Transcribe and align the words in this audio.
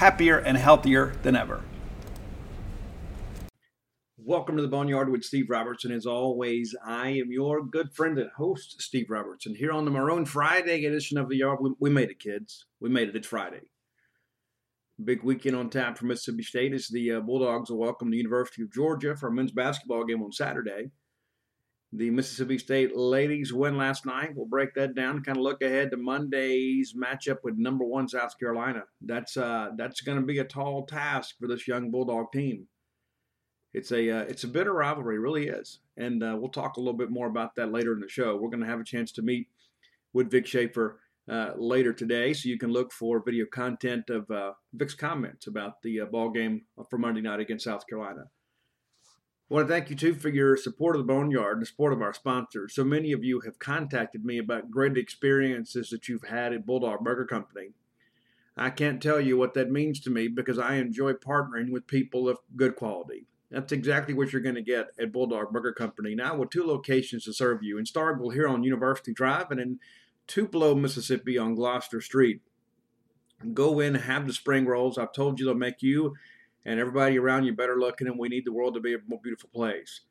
happier 0.00 0.38
and 0.38 0.56
healthier 0.56 1.12
than 1.22 1.36
ever. 1.36 1.62
Welcome 4.16 4.56
to 4.56 4.62
the 4.62 4.68
Boneyard 4.68 5.10
with 5.10 5.22
Steve 5.22 5.50
Robertson. 5.50 5.92
As 5.92 6.06
always, 6.06 6.74
I 6.82 7.08
am 7.08 7.30
your 7.30 7.62
good 7.62 7.92
friend 7.92 8.16
and 8.16 8.30
host, 8.30 8.80
Steve 8.80 9.10
Robertson. 9.10 9.54
Here 9.54 9.72
on 9.72 9.84
the 9.84 9.90
Maroon 9.90 10.24
Friday 10.24 10.86
edition 10.86 11.18
of 11.18 11.28
the 11.28 11.36
Yard, 11.36 11.58
we, 11.60 11.72
we 11.78 11.90
made 11.90 12.08
it, 12.08 12.18
kids. 12.18 12.64
We 12.80 12.88
made 12.88 13.10
it. 13.10 13.16
It's 13.16 13.26
Friday. 13.26 13.60
Big 15.04 15.22
weekend 15.22 15.54
on 15.54 15.68
tap 15.68 15.98
for 15.98 16.06
Mississippi 16.06 16.44
State 16.44 16.72
as 16.72 16.88
the 16.88 17.12
uh, 17.12 17.20
Bulldogs 17.20 17.68
will 17.68 17.76
welcome 17.76 18.10
the 18.10 18.16
University 18.16 18.62
of 18.62 18.72
Georgia 18.72 19.14
for 19.14 19.28
a 19.28 19.32
men's 19.32 19.52
basketball 19.52 20.04
game 20.04 20.22
on 20.22 20.32
Saturday. 20.32 20.92
The 21.92 22.10
Mississippi 22.10 22.56
State 22.56 22.96
ladies 22.96 23.52
win 23.52 23.76
last 23.76 24.06
night. 24.06 24.36
We'll 24.36 24.46
break 24.46 24.74
that 24.74 24.94
down. 24.94 25.24
Kind 25.24 25.38
of 25.38 25.42
look 25.42 25.60
ahead 25.60 25.90
to 25.90 25.96
Monday's 25.96 26.94
matchup 26.94 27.38
with 27.42 27.58
number 27.58 27.84
one 27.84 28.08
South 28.08 28.38
Carolina. 28.38 28.84
That's 29.00 29.36
uh, 29.36 29.70
that's 29.76 30.00
going 30.00 30.20
to 30.20 30.24
be 30.24 30.38
a 30.38 30.44
tall 30.44 30.86
task 30.86 31.34
for 31.40 31.48
this 31.48 31.66
young 31.66 31.90
Bulldog 31.90 32.30
team. 32.32 32.68
It's 33.74 33.90
a 33.90 34.08
uh, 34.08 34.22
it's 34.22 34.44
a 34.44 34.48
bitter 34.48 34.72
rivalry, 34.72 35.18
really 35.18 35.48
is, 35.48 35.80
and 35.96 36.22
uh, 36.22 36.36
we'll 36.38 36.50
talk 36.50 36.76
a 36.76 36.80
little 36.80 36.96
bit 36.96 37.10
more 37.10 37.26
about 37.26 37.56
that 37.56 37.72
later 37.72 37.92
in 37.92 38.00
the 38.00 38.08
show. 38.08 38.36
We're 38.36 38.50
going 38.50 38.62
to 38.62 38.70
have 38.70 38.80
a 38.80 38.84
chance 38.84 39.10
to 39.12 39.22
meet 39.22 39.48
with 40.12 40.30
Vic 40.30 40.46
Schaefer 40.46 41.00
uh, 41.28 41.52
later 41.56 41.92
today, 41.92 42.32
so 42.32 42.48
you 42.48 42.58
can 42.58 42.70
look 42.70 42.92
for 42.92 43.20
video 43.24 43.46
content 43.46 44.10
of 44.10 44.30
uh, 44.30 44.52
Vic's 44.74 44.94
comments 44.94 45.48
about 45.48 45.82
the 45.82 46.02
uh, 46.02 46.04
ball 46.06 46.30
game 46.30 46.62
for 46.88 46.98
Monday 46.98 47.20
night 47.20 47.40
against 47.40 47.64
South 47.64 47.84
Carolina. 47.88 48.24
I 49.50 49.54
want 49.54 49.66
to 49.66 49.74
thank 49.74 49.90
you 49.90 49.96
too 49.96 50.14
for 50.14 50.28
your 50.28 50.56
support 50.56 50.94
of 50.94 51.04
the 51.04 51.12
Boneyard 51.12 51.54
and 51.54 51.62
the 51.62 51.66
support 51.66 51.92
of 51.92 52.00
our 52.00 52.14
sponsors. 52.14 52.72
So 52.72 52.84
many 52.84 53.10
of 53.10 53.24
you 53.24 53.40
have 53.40 53.58
contacted 53.58 54.24
me 54.24 54.38
about 54.38 54.70
great 54.70 54.96
experiences 54.96 55.90
that 55.90 56.06
you've 56.06 56.28
had 56.28 56.52
at 56.52 56.64
Bulldog 56.64 57.00
Burger 57.00 57.26
Company. 57.26 57.72
I 58.56 58.70
can't 58.70 59.02
tell 59.02 59.20
you 59.20 59.36
what 59.36 59.54
that 59.54 59.72
means 59.72 59.98
to 60.00 60.10
me 60.10 60.28
because 60.28 60.60
I 60.60 60.76
enjoy 60.76 61.14
partnering 61.14 61.72
with 61.72 61.88
people 61.88 62.28
of 62.28 62.38
good 62.54 62.76
quality. 62.76 63.26
That's 63.50 63.72
exactly 63.72 64.14
what 64.14 64.32
you're 64.32 64.40
going 64.40 64.54
to 64.54 64.62
get 64.62 64.90
at 65.00 65.12
Bulldog 65.12 65.50
Burger 65.50 65.72
Company 65.72 66.14
now 66.14 66.36
with 66.36 66.50
two 66.50 66.64
locations 66.64 67.24
to 67.24 67.32
serve 67.32 67.64
you 67.64 67.76
in 67.76 67.86
Starkville 67.86 68.32
here 68.32 68.46
on 68.46 68.62
University 68.62 69.12
Drive 69.12 69.50
and 69.50 69.58
in 69.58 69.80
Tupelo, 70.28 70.76
Mississippi 70.76 71.36
on 71.36 71.56
Gloucester 71.56 72.00
Street. 72.00 72.40
Go 73.52 73.80
in, 73.80 73.96
have 73.96 74.28
the 74.28 74.32
spring 74.32 74.66
rolls. 74.66 74.96
I've 74.96 75.12
told 75.12 75.40
you 75.40 75.46
they'll 75.46 75.54
make 75.56 75.82
you 75.82 76.14
and 76.64 76.78
everybody 76.78 77.18
around 77.18 77.44
you 77.44 77.54
better 77.54 77.78
looking, 77.78 78.06
and 78.06 78.18
we 78.18 78.28
need 78.28 78.44
the 78.44 78.52
world 78.52 78.74
to 78.74 78.80
be 78.80 78.94
a 78.94 78.98
more 79.06 79.20
beautiful 79.22 79.50
place. 79.52 80.02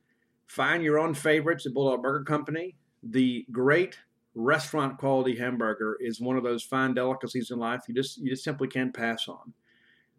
Find 0.47 0.83
your 0.83 0.97
own 0.97 1.13
favorites 1.13 1.65
at 1.65 1.73
Bulldog 1.73 2.01
Burger 2.01 2.23
Company. 2.23 2.75
The 3.03 3.45
great 3.51 3.97
restaurant 4.35 4.97
quality 4.97 5.35
hamburger 5.35 5.97
is 5.99 6.21
one 6.21 6.37
of 6.37 6.43
those 6.43 6.63
fine 6.63 6.93
delicacies 6.93 7.51
in 7.51 7.57
life 7.57 7.81
you 7.87 7.95
just 7.95 8.17
you 8.19 8.29
just 8.29 8.43
simply 8.43 8.67
can't 8.67 8.93
pass 8.93 9.27
on. 9.27 9.53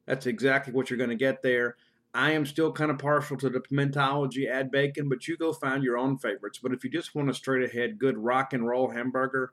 That's 0.06 0.27
exactly 0.27 0.73
what 0.73 0.91
you're 0.91 0.99
going 0.99 1.11
to 1.11 1.17
get 1.17 1.43
there. 1.43 1.77
I 2.12 2.33
am 2.33 2.44
still 2.44 2.73
kind 2.73 2.91
of 2.91 2.99
partial 2.99 3.37
to 3.37 3.49
the 3.49 3.61
pimentology 3.61 4.50
add 4.50 4.71
bacon, 4.71 5.09
but 5.09 5.29
you 5.29 5.37
go 5.37 5.53
find 5.53 5.85
your 5.85 5.97
own 5.97 6.19
favorites. 6.19 6.59
But 6.61 6.73
if 6.73 6.83
you 6.83 6.91
just 6.91 7.15
want 7.15 7.31
a 7.31 7.35
straight 7.35 7.69
ahead 7.69 7.99
good 7.99 8.19
rock 8.19 8.53
and 8.53 8.67
roll 8.67 8.91
hamburger, 8.91 9.53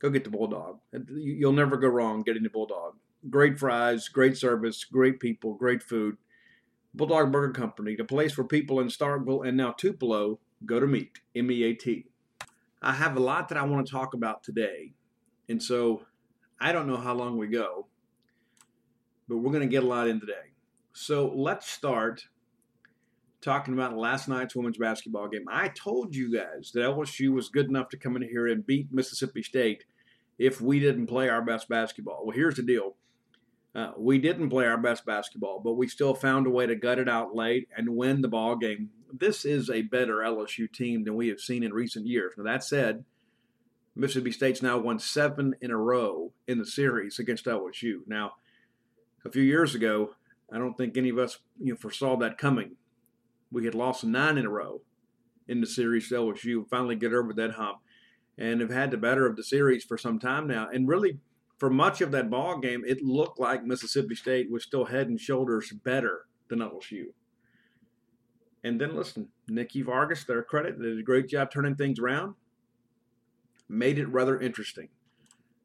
go 0.00 0.10
get 0.10 0.24
the 0.24 0.30
Bulldog. 0.30 0.80
You'll 1.08 1.52
never 1.52 1.76
go 1.76 1.88
wrong 1.88 2.22
getting 2.22 2.42
the 2.42 2.50
Bulldog. 2.50 2.94
Great 3.30 3.58
fries, 3.58 4.08
great 4.08 4.36
service, 4.36 4.84
great 4.84 5.18
people, 5.18 5.54
great 5.54 5.82
food. 5.82 6.16
Bulldog 6.94 7.32
Burger 7.32 7.52
Company, 7.52 7.96
the 7.96 8.04
place 8.04 8.36
where 8.36 8.46
people 8.46 8.80
in 8.80 8.88
Starkville 8.88 9.46
and 9.46 9.56
now 9.56 9.72
Tupelo 9.72 10.38
go 10.64 10.78
to 10.78 10.86
meet. 10.86 11.20
M 11.34 11.50
E 11.50 11.64
A 11.64 11.74
T. 11.74 12.06
I 12.82 12.92
have 12.92 13.16
a 13.16 13.20
lot 13.20 13.48
that 13.48 13.58
I 13.58 13.64
want 13.64 13.86
to 13.86 13.90
talk 13.90 14.14
about 14.14 14.42
today. 14.42 14.92
And 15.48 15.62
so 15.62 16.04
I 16.60 16.72
don't 16.72 16.86
know 16.86 16.96
how 16.96 17.14
long 17.14 17.36
we 17.36 17.48
go, 17.48 17.86
but 19.28 19.38
we're 19.38 19.52
going 19.52 19.68
to 19.68 19.74
get 19.74 19.82
a 19.82 19.86
lot 19.86 20.06
in 20.06 20.20
today. 20.20 20.52
So 20.92 21.32
let's 21.34 21.68
start 21.70 22.26
talking 23.40 23.74
about 23.74 23.96
last 23.96 24.28
night's 24.28 24.54
women's 24.54 24.78
basketball 24.78 25.28
game. 25.28 25.44
I 25.50 25.68
told 25.68 26.14
you 26.14 26.32
guys 26.32 26.70
that 26.74 26.80
LSU 26.80 27.32
was 27.32 27.48
good 27.48 27.68
enough 27.68 27.88
to 27.90 27.98
come 27.98 28.16
in 28.16 28.22
here 28.22 28.46
and 28.46 28.66
beat 28.66 28.92
Mississippi 28.92 29.42
State 29.42 29.84
if 30.38 30.60
we 30.60 30.78
didn't 30.78 31.06
play 31.06 31.28
our 31.28 31.42
best 31.42 31.68
basketball. 31.68 32.24
Well, 32.24 32.36
here's 32.36 32.56
the 32.56 32.62
deal. 32.62 32.96
Uh, 33.74 33.90
we 33.98 34.18
didn't 34.18 34.50
play 34.50 34.66
our 34.66 34.78
best 34.78 35.04
basketball, 35.04 35.60
but 35.60 35.74
we 35.74 35.88
still 35.88 36.14
found 36.14 36.46
a 36.46 36.50
way 36.50 36.66
to 36.66 36.76
gut 36.76 36.98
it 36.98 37.08
out 37.08 37.34
late 37.34 37.68
and 37.76 37.96
win 37.96 38.22
the 38.22 38.28
ball 38.28 38.54
game. 38.54 38.90
This 39.12 39.44
is 39.44 39.68
a 39.68 39.82
better 39.82 40.18
LSU 40.18 40.72
team 40.72 41.04
than 41.04 41.16
we 41.16 41.28
have 41.28 41.40
seen 41.40 41.64
in 41.64 41.72
recent 41.72 42.06
years. 42.06 42.34
Now 42.36 42.44
that 42.44 42.62
said, 42.62 43.04
Mississippi 43.96 44.32
State's 44.32 44.62
now 44.62 44.78
won 44.78 44.98
seven 44.98 45.54
in 45.60 45.70
a 45.70 45.76
row 45.76 46.32
in 46.46 46.58
the 46.58 46.66
series 46.66 47.18
against 47.18 47.46
LSU. 47.46 48.00
Now, 48.06 48.32
a 49.24 49.30
few 49.30 49.42
years 49.42 49.74
ago, 49.74 50.14
I 50.52 50.58
don't 50.58 50.76
think 50.76 50.96
any 50.96 51.08
of 51.08 51.18
us 51.18 51.38
you 51.60 51.72
know, 51.72 51.76
foresaw 51.76 52.16
that 52.18 52.38
coming. 52.38 52.76
We 53.52 53.64
had 53.64 53.74
lost 53.74 54.04
nine 54.04 54.36
in 54.36 54.46
a 54.46 54.50
row 54.50 54.82
in 55.46 55.60
the 55.60 55.66
series 55.66 56.08
to 56.08 56.16
LSU. 56.16 56.68
Finally, 56.68 56.96
get 56.96 57.12
over 57.12 57.32
that 57.32 57.52
hump, 57.52 57.78
and 58.36 58.60
have 58.60 58.70
had 58.70 58.90
the 58.90 58.96
better 58.96 59.26
of 59.26 59.36
the 59.36 59.44
series 59.44 59.84
for 59.84 59.96
some 59.96 60.18
time 60.18 60.48
now. 60.48 60.68
And 60.72 60.88
really, 60.88 61.18
for 61.58 61.70
much 61.70 62.00
of 62.00 62.10
that 62.12 62.30
ball 62.30 62.58
game, 62.58 62.84
it 62.86 63.02
looked 63.02 63.38
like 63.38 63.64
Mississippi 63.64 64.14
State 64.14 64.50
was 64.50 64.64
still 64.64 64.86
head 64.86 65.08
and 65.08 65.20
shoulders 65.20 65.72
better 65.84 66.26
than 66.48 66.58
LSU. 66.58 67.06
And 68.62 68.80
then 68.80 68.96
listen, 68.96 69.28
Nikki 69.48 69.82
Fargas, 69.82 70.24
their 70.24 70.42
credit, 70.42 70.80
did 70.80 70.98
a 70.98 71.02
great 71.02 71.28
job 71.28 71.50
turning 71.50 71.76
things 71.76 71.98
around. 71.98 72.34
Made 73.68 73.98
it 73.98 74.06
rather 74.06 74.40
interesting. 74.40 74.88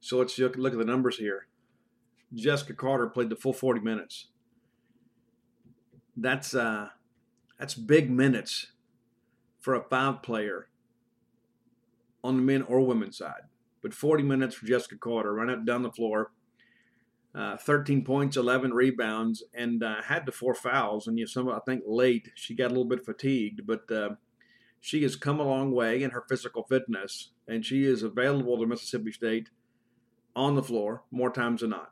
So 0.02 0.18
let's 0.18 0.38
look, 0.38 0.58
look 0.58 0.74
at 0.74 0.80
the 0.80 0.86
numbers 0.86 1.18
here. 1.18 1.48
Jessica 2.34 2.74
Carter 2.74 3.08
played 3.08 3.30
the 3.30 3.36
full 3.36 3.54
40 3.54 3.82
minutes. 3.82 4.28
That's 6.16 6.54
uh, 6.54 6.90
that's 7.58 7.74
big 7.74 8.12
minutes 8.12 8.68
for 9.60 9.74
a 9.74 9.82
five 9.82 10.22
player 10.22 10.68
on 12.24 12.36
the 12.38 12.42
men 12.42 12.62
or 12.64 12.82
women's 12.82 13.18
side. 13.18 13.44
But 13.82 13.94
40 13.94 14.24
minutes 14.24 14.56
for 14.56 14.66
Jessica 14.66 14.98
Carter, 14.98 15.34
run 15.34 15.50
up 15.50 15.66
down 15.66 15.84
the 15.84 15.92
floor, 15.92 16.32
uh, 17.34 17.58
13 17.58 18.04
points, 18.04 18.38
11 18.38 18.74
rebounds, 18.74 19.44
and 19.54 19.84
uh, 19.84 20.02
had 20.04 20.26
the 20.26 20.32
four 20.32 20.54
fouls. 20.54 21.08
And 21.08 21.18
you 21.18 21.26
know, 21.26 21.28
some 21.28 21.50
I 21.50 21.60
think 21.66 21.84
late 21.86 22.32
she 22.36 22.56
got 22.56 22.68
a 22.68 22.70
little 22.70 22.86
bit 22.86 23.06
fatigued, 23.06 23.66
but 23.66 23.90
uh, 23.92 24.16
she 24.80 25.04
has 25.04 25.16
come 25.16 25.40
a 25.40 25.44
long 25.44 25.72
way 25.72 26.02
in 26.02 26.12
her 26.12 26.24
physical 26.28 26.64
fitness, 26.64 27.32
and 27.48 27.66
she 27.66 27.84
is 27.86 28.04
available 28.04 28.58
to 28.60 28.66
Mississippi 28.66 29.12
State 29.12 29.50
on 30.36 30.56
the 30.56 30.64
floor 30.64 31.04
more 31.12 31.30
times 31.30 31.62
than 31.62 31.72
not. 31.72 31.92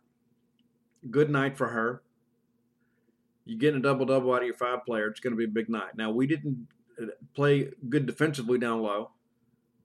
Good 1.12 1.30
night 1.30 1.58
for 1.58 1.68
her. 1.70 2.02
You 3.46 3.58
get 3.58 3.76
a 3.76 3.80
double 3.80 4.06
double 4.06 4.34
out 4.34 4.42
of 4.42 4.48
your 4.48 4.58
five 4.58 4.86
player, 4.86 5.08
it's 5.08 5.20
going 5.20 5.32
to 5.32 5.38
be 5.38 5.46
a 5.46 5.50
big 5.50 5.70
night. 5.70 5.96
Now 5.96 6.12
we 6.12 6.28
didn't 6.28 6.68
uh, 7.02 7.08
play 7.34 7.70
good 7.90 8.06
defensively 8.06 8.58
down 8.58 8.82
low, 8.82 9.12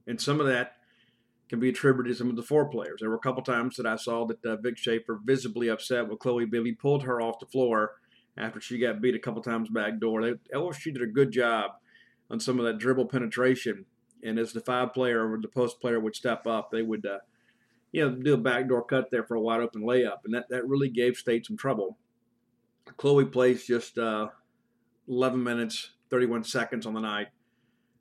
and 0.06 0.20
some 0.20 0.40
of 0.40 0.46
that 0.46 0.76
can 1.52 1.60
be 1.60 1.68
attributed 1.68 2.10
to 2.10 2.16
some 2.16 2.30
of 2.30 2.36
the 2.36 2.42
four 2.42 2.64
players. 2.64 3.00
There 3.00 3.10
were 3.10 3.16
a 3.16 3.18
couple 3.18 3.42
times 3.42 3.76
that 3.76 3.84
I 3.84 3.96
saw 3.96 4.24
that 4.24 4.42
uh, 4.42 4.56
Vic 4.56 4.78
Schaefer 4.78 5.20
visibly 5.22 5.68
upset 5.68 6.08
with 6.08 6.18
Chloe 6.18 6.46
Bibby, 6.46 6.72
pulled 6.72 7.02
her 7.02 7.20
off 7.20 7.40
the 7.40 7.44
floor 7.44 7.96
after 8.38 8.58
she 8.58 8.78
got 8.78 9.02
beat 9.02 9.14
a 9.14 9.18
couple 9.18 9.42
times 9.42 9.68
back 9.68 10.00
door. 10.00 10.22
LSU 10.54 10.94
did 10.94 11.02
a 11.02 11.06
good 11.06 11.30
job 11.30 11.72
on 12.30 12.40
some 12.40 12.58
of 12.58 12.64
that 12.64 12.78
dribble 12.78 13.04
penetration, 13.04 13.84
and 14.22 14.38
as 14.38 14.54
the 14.54 14.62
five 14.62 14.94
player 14.94 15.30
or 15.30 15.38
the 15.42 15.46
post 15.46 15.78
player 15.78 16.00
would 16.00 16.16
step 16.16 16.46
up, 16.46 16.70
they 16.70 16.80
would, 16.80 17.04
uh, 17.04 17.18
you 17.92 18.00
know, 18.00 18.16
do 18.16 18.32
a 18.32 18.38
backdoor 18.38 18.86
cut 18.86 19.10
there 19.10 19.24
for 19.24 19.34
a 19.34 19.40
wide 19.40 19.60
open 19.60 19.82
layup, 19.82 20.20
and 20.24 20.32
that, 20.32 20.48
that 20.48 20.66
really 20.66 20.88
gave 20.88 21.18
State 21.18 21.44
some 21.44 21.58
trouble. 21.58 21.98
Chloe 22.96 23.26
plays 23.26 23.66
just 23.66 23.98
uh, 23.98 24.28
11 25.06 25.42
minutes, 25.42 25.90
31 26.08 26.44
seconds 26.44 26.86
on 26.86 26.94
the 26.94 27.00
night, 27.00 27.28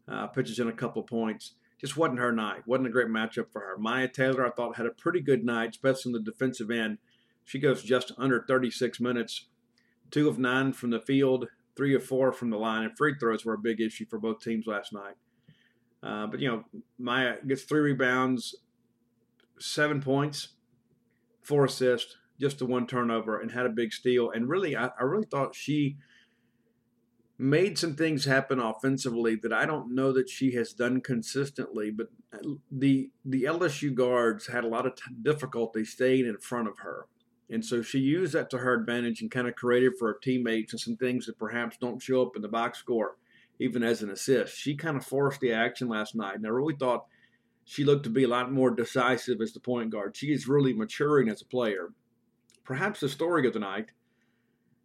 uh, 0.08 0.28
pitches 0.28 0.60
in 0.60 0.70
a 0.70 0.74
couple 0.74 1.04
points 1.04 1.56
just 1.82 1.98
wasn't 1.98 2.20
her 2.20 2.32
night. 2.32 2.68
Wasn't 2.68 2.88
a 2.88 2.92
great 2.92 3.08
matchup 3.08 3.52
for 3.52 3.62
her. 3.62 3.78
Maya 3.78 4.08
Taylor, 4.08 4.46
I 4.46 4.52
thought, 4.52 4.78
had 4.78 4.86
a 4.86 4.92
pretty 4.92 5.20
good 5.20 5.44
night, 5.44 5.72
especially 5.72 6.12
in 6.12 6.14
the 6.14 6.32
defensive 6.32 6.70
end. 6.70 7.00
She 7.44 7.58
goes 7.58 7.82
just 7.82 8.12
under 8.20 8.46
36 8.48 9.00
minutes, 9.00 9.48
two 10.12 10.30
of 10.30 10.38
nine 10.38 10.74
from 10.74 10.92
the 10.92 11.00
field, 11.00 11.48
three 11.76 11.96
of 11.96 12.06
four 12.06 12.32
from 12.32 12.52
the 12.52 12.58
line, 12.58 12.84
and 12.84 12.96
free 12.96 13.16
throws 13.20 13.44
were 13.44 13.56
a 13.56 13.58
big 13.58 13.82
issue 13.82 14.06
for 14.08 14.20
both 14.20 14.42
teams 14.42 14.68
last 14.68 14.94
night. 14.94 15.16
Uh, 16.04 16.28
but, 16.28 16.40
you 16.40 16.48
know, 16.48 16.64
Maya 17.00 17.38
gets 17.48 17.64
three 17.64 17.82
rebounds, 17.82 18.56
seven 19.60 20.02
points, 20.02 20.50
four 21.42 21.66
assists, 21.66 22.16
just 22.40 22.60
the 22.60 22.66
one 22.68 22.86
turnover, 22.86 23.40
and 23.40 23.52
had 23.52 23.66
a 23.66 23.70
big 23.70 23.92
steal. 23.92 24.30
And 24.30 24.48
really, 24.48 24.76
I, 24.76 24.92
I 25.00 25.04
really 25.04 25.26
thought 25.26 25.56
she– 25.56 25.98
made 27.42 27.76
some 27.76 27.96
things 27.96 28.26
happen 28.26 28.60
offensively 28.60 29.36
that 29.36 29.52
I 29.52 29.66
don't 29.66 29.96
know 29.96 30.14
that 30.14 30.30
she 30.30 30.54
has 30.54 30.74
done 30.74 31.02
consistently. 31.02 31.90
But 31.90 32.10
uh, 32.32 32.56
the 32.72 33.10
the 33.26 33.44
LSU 33.44 33.94
guards 33.94 34.48
had 34.48 34.64
a 34.64 34.68
lot 34.68 34.86
of 34.86 34.96
t- 34.96 35.04
difficulty 35.22 35.84
staying 35.84 36.28
in 36.28 36.38
front 36.38 36.68
of 36.68 36.80
her, 36.80 37.08
and 37.50 37.66
so 37.66 37.82
she 37.82 38.00
used 38.00 38.34
that 38.34 38.52
to 38.52 38.60
her 38.60 38.76
advantage 38.76 39.22
and 39.22 39.32
kind 39.32 39.48
of 39.48 39.56
created 39.56 39.94
for 39.98 40.10
her 40.10 40.20
teammates 40.22 40.74
and 40.74 40.80
some 40.80 40.96
things 40.96 41.26
that 41.26 41.40
perhaps 41.40 41.78
don't 41.78 42.02
show 42.02 42.22
up 42.22 42.36
in 42.36 42.44
the 42.44 42.48
box 42.48 42.78
score, 42.78 43.18
even 43.60 43.82
as 43.82 44.04
an 44.04 44.12
assist. 44.12 44.56
She 44.56 44.76
kind 44.76 44.96
of 44.96 45.04
forced 45.04 45.42
the 45.42 45.52
action 45.52 45.90
last 45.90 46.14
night, 46.16 46.36
and 46.36 46.46
I 46.46 46.50
really 46.50 46.76
thought 46.76 47.08
she 47.66 47.84
looked 47.84 48.04
to 48.04 48.12
be 48.12 48.24
a 48.24 48.30
lot 48.30 48.52
more 48.52 48.70
decisive 48.70 49.42
as 49.42 49.54
the 49.54 49.60
point 49.60 49.90
guard. 49.90 50.16
She 50.16 50.28
is 50.28 50.48
really 50.48 50.74
maturing 50.74 51.28
as 51.28 51.42
a 51.42 51.46
player. 51.46 51.90
Perhaps 52.64 53.00
the 53.00 53.10
story 53.10 53.48
of 53.48 53.54
the 53.54 53.60
night. 53.60 53.92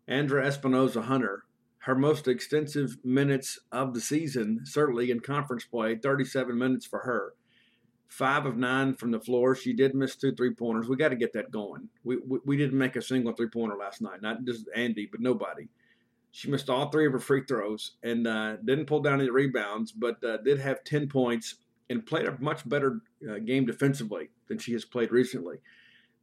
Andra 0.09 0.47
Espinoza 0.47 1.03
Hunter 1.03 1.46
her 1.87 1.95
most 1.95 2.27
extensive 2.27 2.97
minutes 3.05 3.61
of 3.71 3.95
the 3.95 4.01
season, 4.01 4.61
certainly 4.65 5.13
in 5.13 5.21
conference 5.21 5.65
play, 5.65 5.95
37 5.95 6.59
minutes 6.59 6.85
for 6.85 6.99
her. 6.99 7.35
Five 8.09 8.45
of 8.45 8.57
nine 8.57 8.95
from 8.95 9.13
the 9.13 9.21
floor. 9.21 9.55
She 9.55 9.73
did 9.73 9.95
miss 9.95 10.17
two 10.17 10.35
three 10.35 10.53
pointers. 10.53 10.89
We 10.89 10.97
got 10.97 11.11
to 11.11 11.17
get 11.17 11.33
that 11.35 11.53
going. 11.53 11.89
We, 12.03 12.17
we, 12.17 12.41
we 12.45 12.57
didn't 12.57 12.77
make 12.77 12.97
a 12.97 13.03
single 13.03 13.35
three 13.35 13.49
pointer 13.49 13.77
last 13.77 14.03
night. 14.03 14.21
Not 14.21 14.45
just 14.45 14.65
Andy, 14.75 15.07
but 15.09 15.21
nobody. 15.21 15.69
She 16.33 16.51
missed 16.51 16.69
all 16.69 16.91
three 16.91 17.07
of 17.07 17.13
her 17.13 17.21
free 17.21 17.45
throws 17.47 17.93
and 18.03 18.27
uh, 18.27 18.57
didn't 18.57 18.87
pull 18.87 19.01
down 19.01 19.21
any 19.21 19.31
rebounds, 19.31 19.93
but 19.93 20.23
uh, 20.25 20.39
did 20.39 20.59
have 20.59 20.83
10 20.83 21.09
points 21.09 21.55
and 21.89 22.05
played 22.05 22.27
a 22.27 22.37
much 22.41 22.69
better 22.69 22.99
uh, 23.31 23.39
game 23.39 23.65
defensively 23.65 24.31
than 24.49 24.59
she 24.59 24.73
has 24.73 24.85
played 24.85 25.13
recently. 25.13 25.59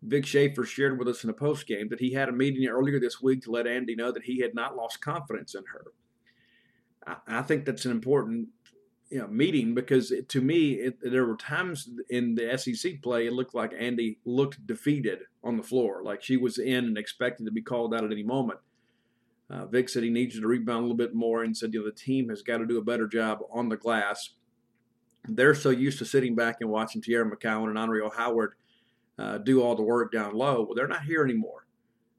Vic 0.06 0.26
Schaefer 0.26 0.66
shared 0.66 1.00
with 1.00 1.08
us 1.08 1.24
in 1.24 1.30
a 1.30 1.34
post 1.34 1.66
game 1.66 1.88
that 1.90 2.00
he 2.00 2.14
had 2.14 2.30
a 2.30 2.34
meeting 2.34 2.68
earlier 2.68 3.00
this 3.00 3.22
week 3.22 3.42
to 3.44 3.52
let 3.52 3.68
Andy 3.68 3.96
know 3.96 4.12
that 4.12 4.24
he 4.24 4.40
had 4.40 4.54
not 4.54 4.76
lost 4.76 5.02
confidence 5.02 5.56
in 5.56 5.64
her. 5.72 5.86
I, 7.08 7.40
I 7.40 7.42
think 7.42 7.66
that's 7.66 7.86
an 7.86 7.92
important 7.92 8.50
you 9.10 9.20
know, 9.20 9.28
meeting 9.28 9.74
because 9.74 10.12
it, 10.12 10.28
to 10.30 10.42
me, 10.42 10.74
it, 10.74 10.98
there 11.02 11.26
were 11.26 11.38
times 11.38 11.90
in 12.10 12.36
the 12.36 12.58
SEC 12.58 13.02
play 13.02 13.28
it 13.28 13.34
looked 13.34 13.56
like 13.56 13.72
Andy 13.78 14.18
looked 14.26 14.66
defeated 14.66 15.20
on 15.44 15.56
the 15.56 15.64
floor, 15.64 16.02
like 16.04 16.24
she 16.24 16.36
was 16.36 16.58
in 16.58 16.86
and 16.86 16.98
expected 16.98 17.46
to 17.46 17.52
be 17.52 17.62
called 17.62 17.94
out 17.94 18.04
at 18.04 18.12
any 18.12 18.24
moment. 18.24 18.60
Uh, 19.50 19.68
Vic 19.68 19.88
said 19.88 20.04
he 20.04 20.10
needs 20.10 20.40
to 20.40 20.48
rebound 20.48 20.80
a 20.80 20.82
little 20.82 20.98
bit 20.98 21.14
more 21.14 21.44
and 21.44 21.56
said 21.56 21.74
you 21.74 21.82
know, 21.82 21.86
the 21.86 21.92
team 21.92 22.30
has 22.30 22.42
got 22.42 22.58
to 22.58 22.66
do 22.66 22.80
a 22.80 22.84
better 22.84 23.08
job 23.08 23.40
on 23.52 23.70
the 23.70 23.78
glass. 23.78 24.32
They're 25.28 25.56
so 25.56 25.70
used 25.70 26.00
to 26.00 26.06
sitting 26.06 26.36
back 26.36 26.58
and 26.60 26.70
watching 26.70 27.02
Teaira 27.02 27.30
McCowan 27.30 27.68
and 27.68 27.78
Anriel 27.78 28.16
Howard 28.16 28.56
uh, 29.20 29.38
do 29.38 29.62
all 29.62 29.75
the 29.75 29.84
work 29.84 30.12
down 30.12 30.34
low. 30.36 30.63
Well, 30.63 30.75
they're 30.75 30.88
not 30.88 31.03
here 31.03 31.24
anymore. 31.24 31.65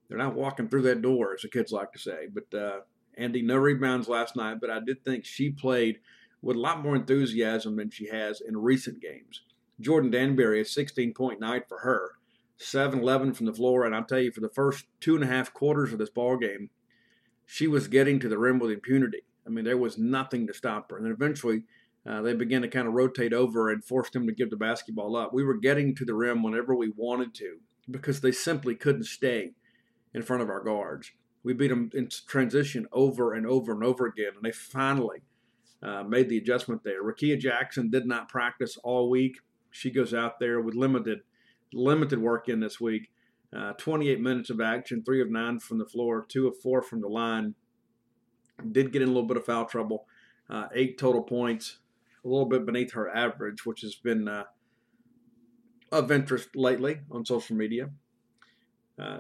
They're 0.08 0.18
not 0.18 0.34
walking 0.34 0.68
through 0.68 0.82
that 0.82 1.02
door, 1.02 1.34
as 1.34 1.42
the 1.42 1.48
kids 1.48 1.72
like 1.72 1.92
to 1.92 1.98
say. 1.98 2.28
But 2.32 2.56
uh, 2.56 2.80
Andy, 3.16 3.42
no 3.42 3.56
rebounds 3.56 4.08
last 4.08 4.36
night, 4.36 4.58
but 4.60 4.70
I 4.70 4.80
did 4.80 5.04
think 5.04 5.24
she 5.24 5.50
played 5.50 5.98
with 6.42 6.56
a 6.56 6.60
lot 6.60 6.82
more 6.82 6.94
enthusiasm 6.94 7.76
than 7.76 7.90
she 7.90 8.08
has 8.08 8.40
in 8.40 8.56
recent 8.56 9.00
games. 9.00 9.42
Jordan 9.80 10.12
Danberry, 10.12 10.60
a 10.60 10.64
16 10.64 11.14
point 11.14 11.40
night 11.40 11.68
for 11.68 11.78
her, 11.78 12.12
7 12.58 13.00
11 13.00 13.34
from 13.34 13.46
the 13.46 13.52
floor. 13.54 13.84
And 13.84 13.94
I'll 13.94 14.04
tell 14.04 14.20
you, 14.20 14.30
for 14.30 14.40
the 14.40 14.50
first 14.50 14.84
two 15.00 15.14
and 15.14 15.24
a 15.24 15.28
half 15.28 15.52
quarters 15.52 15.92
of 15.92 15.98
this 15.98 16.10
ball 16.10 16.36
game, 16.36 16.70
she 17.46 17.66
was 17.66 17.88
getting 17.88 18.20
to 18.20 18.28
the 18.28 18.38
rim 18.38 18.58
with 18.58 18.70
impunity. 18.70 19.22
I 19.46 19.50
mean, 19.50 19.64
there 19.64 19.76
was 19.78 19.98
nothing 19.98 20.46
to 20.46 20.54
stop 20.54 20.90
her. 20.90 20.96
And 20.96 21.06
then 21.06 21.12
eventually, 21.12 21.64
uh, 22.08 22.20
they 22.22 22.34
began 22.34 22.62
to 22.62 22.68
kind 22.68 22.86
of 22.86 22.94
rotate 22.94 23.32
over 23.32 23.70
and 23.70 23.84
forced 23.84 24.14
him 24.14 24.26
to 24.26 24.32
give 24.32 24.50
the 24.50 24.56
basketball 24.56 25.16
up. 25.16 25.32
We 25.32 25.44
were 25.44 25.56
getting 25.56 25.94
to 25.96 26.04
the 26.04 26.14
rim 26.14 26.42
whenever 26.42 26.74
we 26.74 26.92
wanted 26.94 27.34
to 27.34 27.58
because 27.90 28.20
they 28.20 28.32
simply 28.32 28.74
couldn't 28.74 29.04
stay 29.04 29.52
in 30.12 30.22
front 30.22 30.42
of 30.42 30.50
our 30.50 30.62
guards. 30.62 31.12
We 31.42 31.54
beat 31.54 31.68
them 31.68 31.90
in 31.94 32.08
transition 32.26 32.86
over 32.92 33.34
and 33.34 33.46
over 33.46 33.72
and 33.72 33.82
over 33.82 34.06
again, 34.06 34.32
and 34.36 34.42
they 34.42 34.52
finally 34.52 35.22
uh, 35.82 36.02
made 36.02 36.28
the 36.28 36.38
adjustment 36.38 36.82
there. 36.84 37.02
Rickea 37.02 37.38
Jackson 37.38 37.90
did 37.90 38.06
not 38.06 38.28
practice 38.28 38.78
all 38.82 39.10
week. 39.10 39.38
She 39.70 39.90
goes 39.90 40.14
out 40.14 40.38
there 40.38 40.60
with 40.60 40.74
limited 40.74 41.20
limited 41.72 42.20
work 42.20 42.48
in 42.48 42.60
this 42.60 42.80
week. 42.80 43.10
Uh, 43.54 43.72
28 43.74 44.20
minutes 44.20 44.50
of 44.50 44.60
action, 44.60 45.02
three 45.04 45.20
of 45.20 45.30
nine 45.30 45.58
from 45.58 45.78
the 45.78 45.84
floor, 45.84 46.24
two 46.28 46.48
of 46.48 46.56
four 46.58 46.82
from 46.82 47.00
the 47.00 47.08
line. 47.08 47.54
Did 48.72 48.92
get 48.92 49.02
in 49.02 49.08
a 49.08 49.12
little 49.12 49.28
bit 49.28 49.36
of 49.36 49.44
foul 49.44 49.64
trouble. 49.64 50.06
Uh, 50.48 50.66
eight 50.74 50.98
total 50.98 51.22
points, 51.22 51.78
a 52.24 52.28
little 52.28 52.46
bit 52.46 52.66
beneath 52.66 52.92
her 52.92 53.14
average, 53.14 53.66
which 53.66 53.82
has 53.82 53.94
been 53.94 54.28
uh, 54.28 54.44
of 55.92 56.10
interest 56.10 56.56
lately 56.56 57.00
on 57.10 57.24
social 57.24 57.56
media. 57.56 57.90
Uh, 58.98 59.18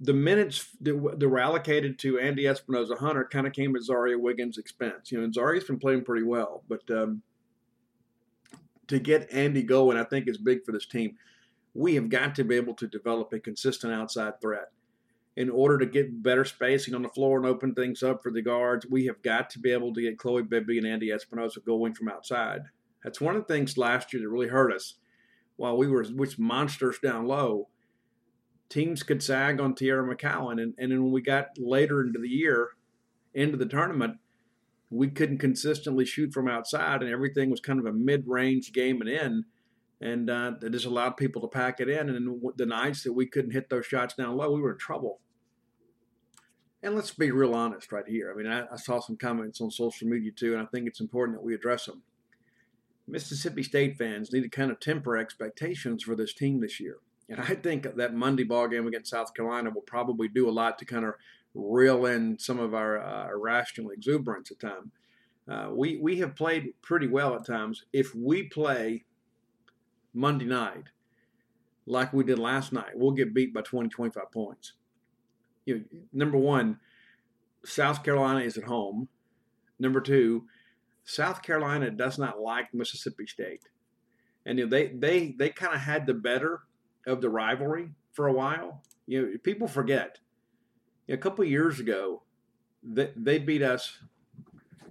the 0.00 0.12
minutes 0.12 0.68
that, 0.80 1.18
that, 1.18 1.28
were 1.28 1.38
allocated 1.38 1.98
to 2.00 2.18
Andy 2.18 2.44
Espinoza 2.44 2.98
Hunter 2.98 3.28
kind 3.30 3.46
of 3.46 3.52
came 3.52 3.74
at 3.76 3.82
Xaria 3.82 4.18
Wiggins' 4.18 4.58
expense. 4.58 5.10
You 5.10 5.20
know, 5.20 5.28
Xaria's 5.28 5.64
been 5.64 5.78
playing 5.78 6.04
pretty 6.04 6.24
well, 6.24 6.62
but 6.68 6.82
um, 6.90 7.22
to 8.88 8.98
get 8.98 9.32
Andy 9.32 9.62
going, 9.62 9.96
I 9.96 10.04
think 10.04 10.28
is 10.28 10.38
big 10.38 10.64
for 10.64 10.72
this 10.72 10.86
team. 10.86 11.16
We 11.74 11.94
have 11.94 12.08
got 12.08 12.34
to 12.36 12.44
be 12.44 12.56
able 12.56 12.74
to 12.74 12.86
develop 12.86 13.32
a 13.32 13.40
consistent 13.40 13.92
outside 13.92 14.40
threat. 14.40 14.70
In 15.36 15.50
order 15.50 15.76
to 15.78 15.86
get 15.86 16.22
better 16.22 16.46
spacing 16.46 16.94
on 16.94 17.02
the 17.02 17.10
floor 17.10 17.36
and 17.36 17.46
open 17.46 17.74
things 17.74 18.02
up 18.02 18.22
for 18.22 18.32
the 18.32 18.40
guards, 18.40 18.86
we 18.90 19.04
have 19.04 19.20
got 19.22 19.50
to 19.50 19.58
be 19.58 19.70
able 19.70 19.92
to 19.92 20.00
get 20.00 20.18
Chloe 20.18 20.42
Bibby 20.42 20.78
and 20.78 20.86
Andy 20.86 21.10
Espinoza 21.10 21.62
going 21.64 21.92
from 21.92 22.08
outside. 22.08 22.62
That's 23.04 23.20
one 23.20 23.36
of 23.36 23.46
the 23.46 23.52
things 23.52 23.76
last 23.76 24.12
year 24.12 24.22
that 24.22 24.28
really 24.30 24.48
hurt 24.48 24.72
us. 24.72 24.94
While 25.56 25.76
we 25.76 25.88
were 25.88 26.04
which 26.04 26.38
monsters 26.38 26.98
down 27.02 27.26
low, 27.26 27.68
teams 28.70 29.02
could 29.02 29.22
sag 29.22 29.60
on 29.60 29.74
Teaira 29.74 30.10
McCowan. 30.10 30.60
And, 30.60 30.74
and 30.78 30.90
then 30.90 31.02
when 31.02 31.12
we 31.12 31.20
got 31.20 31.48
later 31.58 32.00
into 32.00 32.18
the 32.18 32.28
year, 32.28 32.70
into 33.34 33.58
the 33.58 33.66
tournament, 33.66 34.16
we 34.88 35.08
couldn't 35.08 35.38
consistently 35.38 36.06
shoot 36.06 36.32
from 36.32 36.48
outside, 36.48 37.02
and 37.02 37.10
everything 37.10 37.50
was 37.50 37.60
kind 37.60 37.78
of 37.78 37.86
a 37.86 37.92
mid-range 37.92 38.72
game 38.72 39.00
and 39.00 39.10
in, 39.10 39.44
and 40.00 40.30
uh, 40.30 40.52
it 40.62 40.70
just 40.70 40.86
allowed 40.86 41.16
people 41.16 41.42
to 41.42 41.48
pack 41.48 41.80
it 41.80 41.88
in. 41.88 42.08
And 42.08 42.40
the 42.56 42.66
nights 42.66 43.02
that 43.02 43.12
we 43.12 43.26
couldn't 43.26 43.50
hit 43.50 43.68
those 43.68 43.84
shots 43.84 44.14
down 44.14 44.36
low, 44.36 44.52
we 44.52 44.60
were 44.60 44.72
in 44.72 44.78
trouble. 44.78 45.20
And 46.86 46.94
let's 46.94 47.10
be 47.10 47.32
real 47.32 47.52
honest 47.52 47.90
right 47.90 48.06
here. 48.06 48.30
I 48.30 48.40
mean, 48.40 48.46
I, 48.46 48.62
I 48.72 48.76
saw 48.76 49.00
some 49.00 49.16
comments 49.16 49.60
on 49.60 49.72
social 49.72 50.06
media 50.06 50.30
too, 50.30 50.52
and 50.52 50.62
I 50.62 50.66
think 50.66 50.86
it's 50.86 51.00
important 51.00 51.36
that 51.36 51.44
we 51.44 51.52
address 51.52 51.86
them. 51.86 52.02
Mississippi 53.08 53.64
State 53.64 53.98
fans 53.98 54.32
need 54.32 54.42
to 54.42 54.48
kind 54.48 54.70
of 54.70 54.78
temper 54.78 55.16
expectations 55.16 56.04
for 56.04 56.14
this 56.14 56.32
team 56.32 56.60
this 56.60 56.78
year. 56.78 56.98
And 57.28 57.40
I 57.40 57.56
think 57.56 57.96
that 57.96 58.14
Monday 58.14 58.44
ball 58.44 58.68
game 58.68 58.86
against 58.86 59.10
South 59.10 59.34
Carolina 59.34 59.70
will 59.70 59.82
probably 59.82 60.28
do 60.28 60.48
a 60.48 60.52
lot 60.52 60.78
to 60.78 60.84
kind 60.84 61.04
of 61.04 61.14
reel 61.54 62.06
in 62.06 62.38
some 62.38 62.60
of 62.60 62.72
our 62.72 63.02
uh, 63.02 63.30
irrational 63.30 63.90
exuberance 63.90 64.52
at 64.52 64.60
times. 64.60 64.92
Uh, 65.50 65.70
we 65.72 65.96
we 65.96 66.20
have 66.20 66.36
played 66.36 66.72
pretty 66.82 67.08
well 67.08 67.34
at 67.34 67.44
times. 67.44 67.84
If 67.92 68.14
we 68.14 68.44
play 68.44 69.06
Monday 70.14 70.44
night 70.44 70.84
like 71.84 72.12
we 72.12 72.22
did 72.22 72.38
last 72.38 72.72
night, 72.72 72.92
we'll 72.94 73.10
get 73.10 73.34
beat 73.34 73.52
by 73.52 73.62
20, 73.62 73.88
25 73.88 74.30
points. 74.30 74.74
You 75.66 75.74
know, 75.74 75.84
number 76.12 76.38
one, 76.38 76.78
South 77.64 78.02
Carolina 78.02 78.40
is 78.40 78.56
at 78.56 78.64
home. 78.64 79.08
Number 79.78 80.00
two, 80.00 80.44
South 81.04 81.42
Carolina 81.42 81.90
does 81.90 82.18
not 82.18 82.40
like 82.40 82.72
Mississippi 82.72 83.26
State, 83.26 83.64
and 84.46 84.58
you 84.58 84.64
know, 84.64 84.70
they 84.70 84.88
they 84.88 85.34
they 85.38 85.50
kind 85.50 85.74
of 85.74 85.80
had 85.80 86.06
the 86.06 86.14
better 86.14 86.60
of 87.06 87.20
the 87.20 87.28
rivalry 87.28 87.90
for 88.12 88.26
a 88.26 88.32
while. 88.32 88.82
You 89.06 89.22
know, 89.22 89.38
people 89.42 89.68
forget. 89.68 90.18
A 91.08 91.16
couple 91.16 91.44
years 91.44 91.78
ago, 91.78 92.22
they, 92.82 93.12
they 93.14 93.38
beat 93.38 93.62
us 93.62 93.98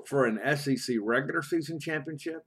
for 0.06 0.26
an 0.26 0.40
SEC 0.56 0.96
regular 1.02 1.42
season 1.42 1.80
championship. 1.80 2.46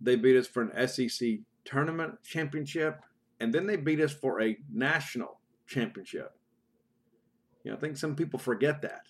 They 0.00 0.14
beat 0.14 0.36
us 0.36 0.46
for 0.46 0.62
an 0.62 0.86
SEC 0.86 1.38
tournament 1.64 2.22
championship, 2.22 3.00
and 3.40 3.52
then 3.52 3.66
they 3.66 3.76
beat 3.76 4.00
us 4.00 4.12
for 4.12 4.40
a 4.40 4.56
national 4.72 5.40
championship. 5.66 6.37
You 7.68 7.72
know, 7.72 7.76
I 7.76 7.80
think 7.82 7.98
some 7.98 8.16
people 8.16 8.38
forget 8.38 8.80
that. 8.80 9.02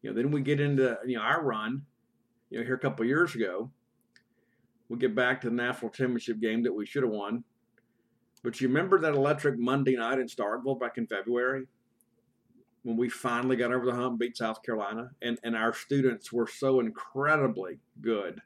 You 0.00 0.08
know, 0.08 0.16
then 0.16 0.30
we 0.30 0.40
get 0.40 0.62
into 0.62 0.96
you 1.06 1.18
know 1.18 1.22
our 1.22 1.44
run. 1.44 1.82
You 2.48 2.58
know, 2.58 2.64
here 2.64 2.74
a 2.74 2.78
couple 2.78 3.04
years 3.04 3.34
ago, 3.34 3.70
we 4.88 4.96
get 4.96 5.14
back 5.14 5.42
to 5.42 5.50
the 5.50 5.56
national 5.56 5.90
championship 5.90 6.40
game 6.40 6.62
that 6.62 6.72
we 6.72 6.86
should 6.86 7.02
have 7.02 7.12
won. 7.12 7.44
But 8.42 8.62
you 8.62 8.68
remember 8.68 8.98
that 9.00 9.12
electric 9.12 9.58
Monday 9.58 9.94
night 9.94 10.18
in 10.18 10.26
Starkville 10.26 10.80
back 10.80 10.96
in 10.96 11.06
February? 11.06 11.66
When 12.82 12.96
we 12.96 13.10
finally 13.10 13.56
got 13.56 13.74
over 13.74 13.84
the 13.84 13.94
hump, 13.94 14.18
beat 14.18 14.38
South 14.38 14.62
Carolina, 14.62 15.10
and, 15.20 15.38
and 15.44 15.54
our 15.54 15.74
students 15.74 16.32
were 16.32 16.46
so 16.46 16.80
incredibly 16.80 17.80
good. 18.00 18.40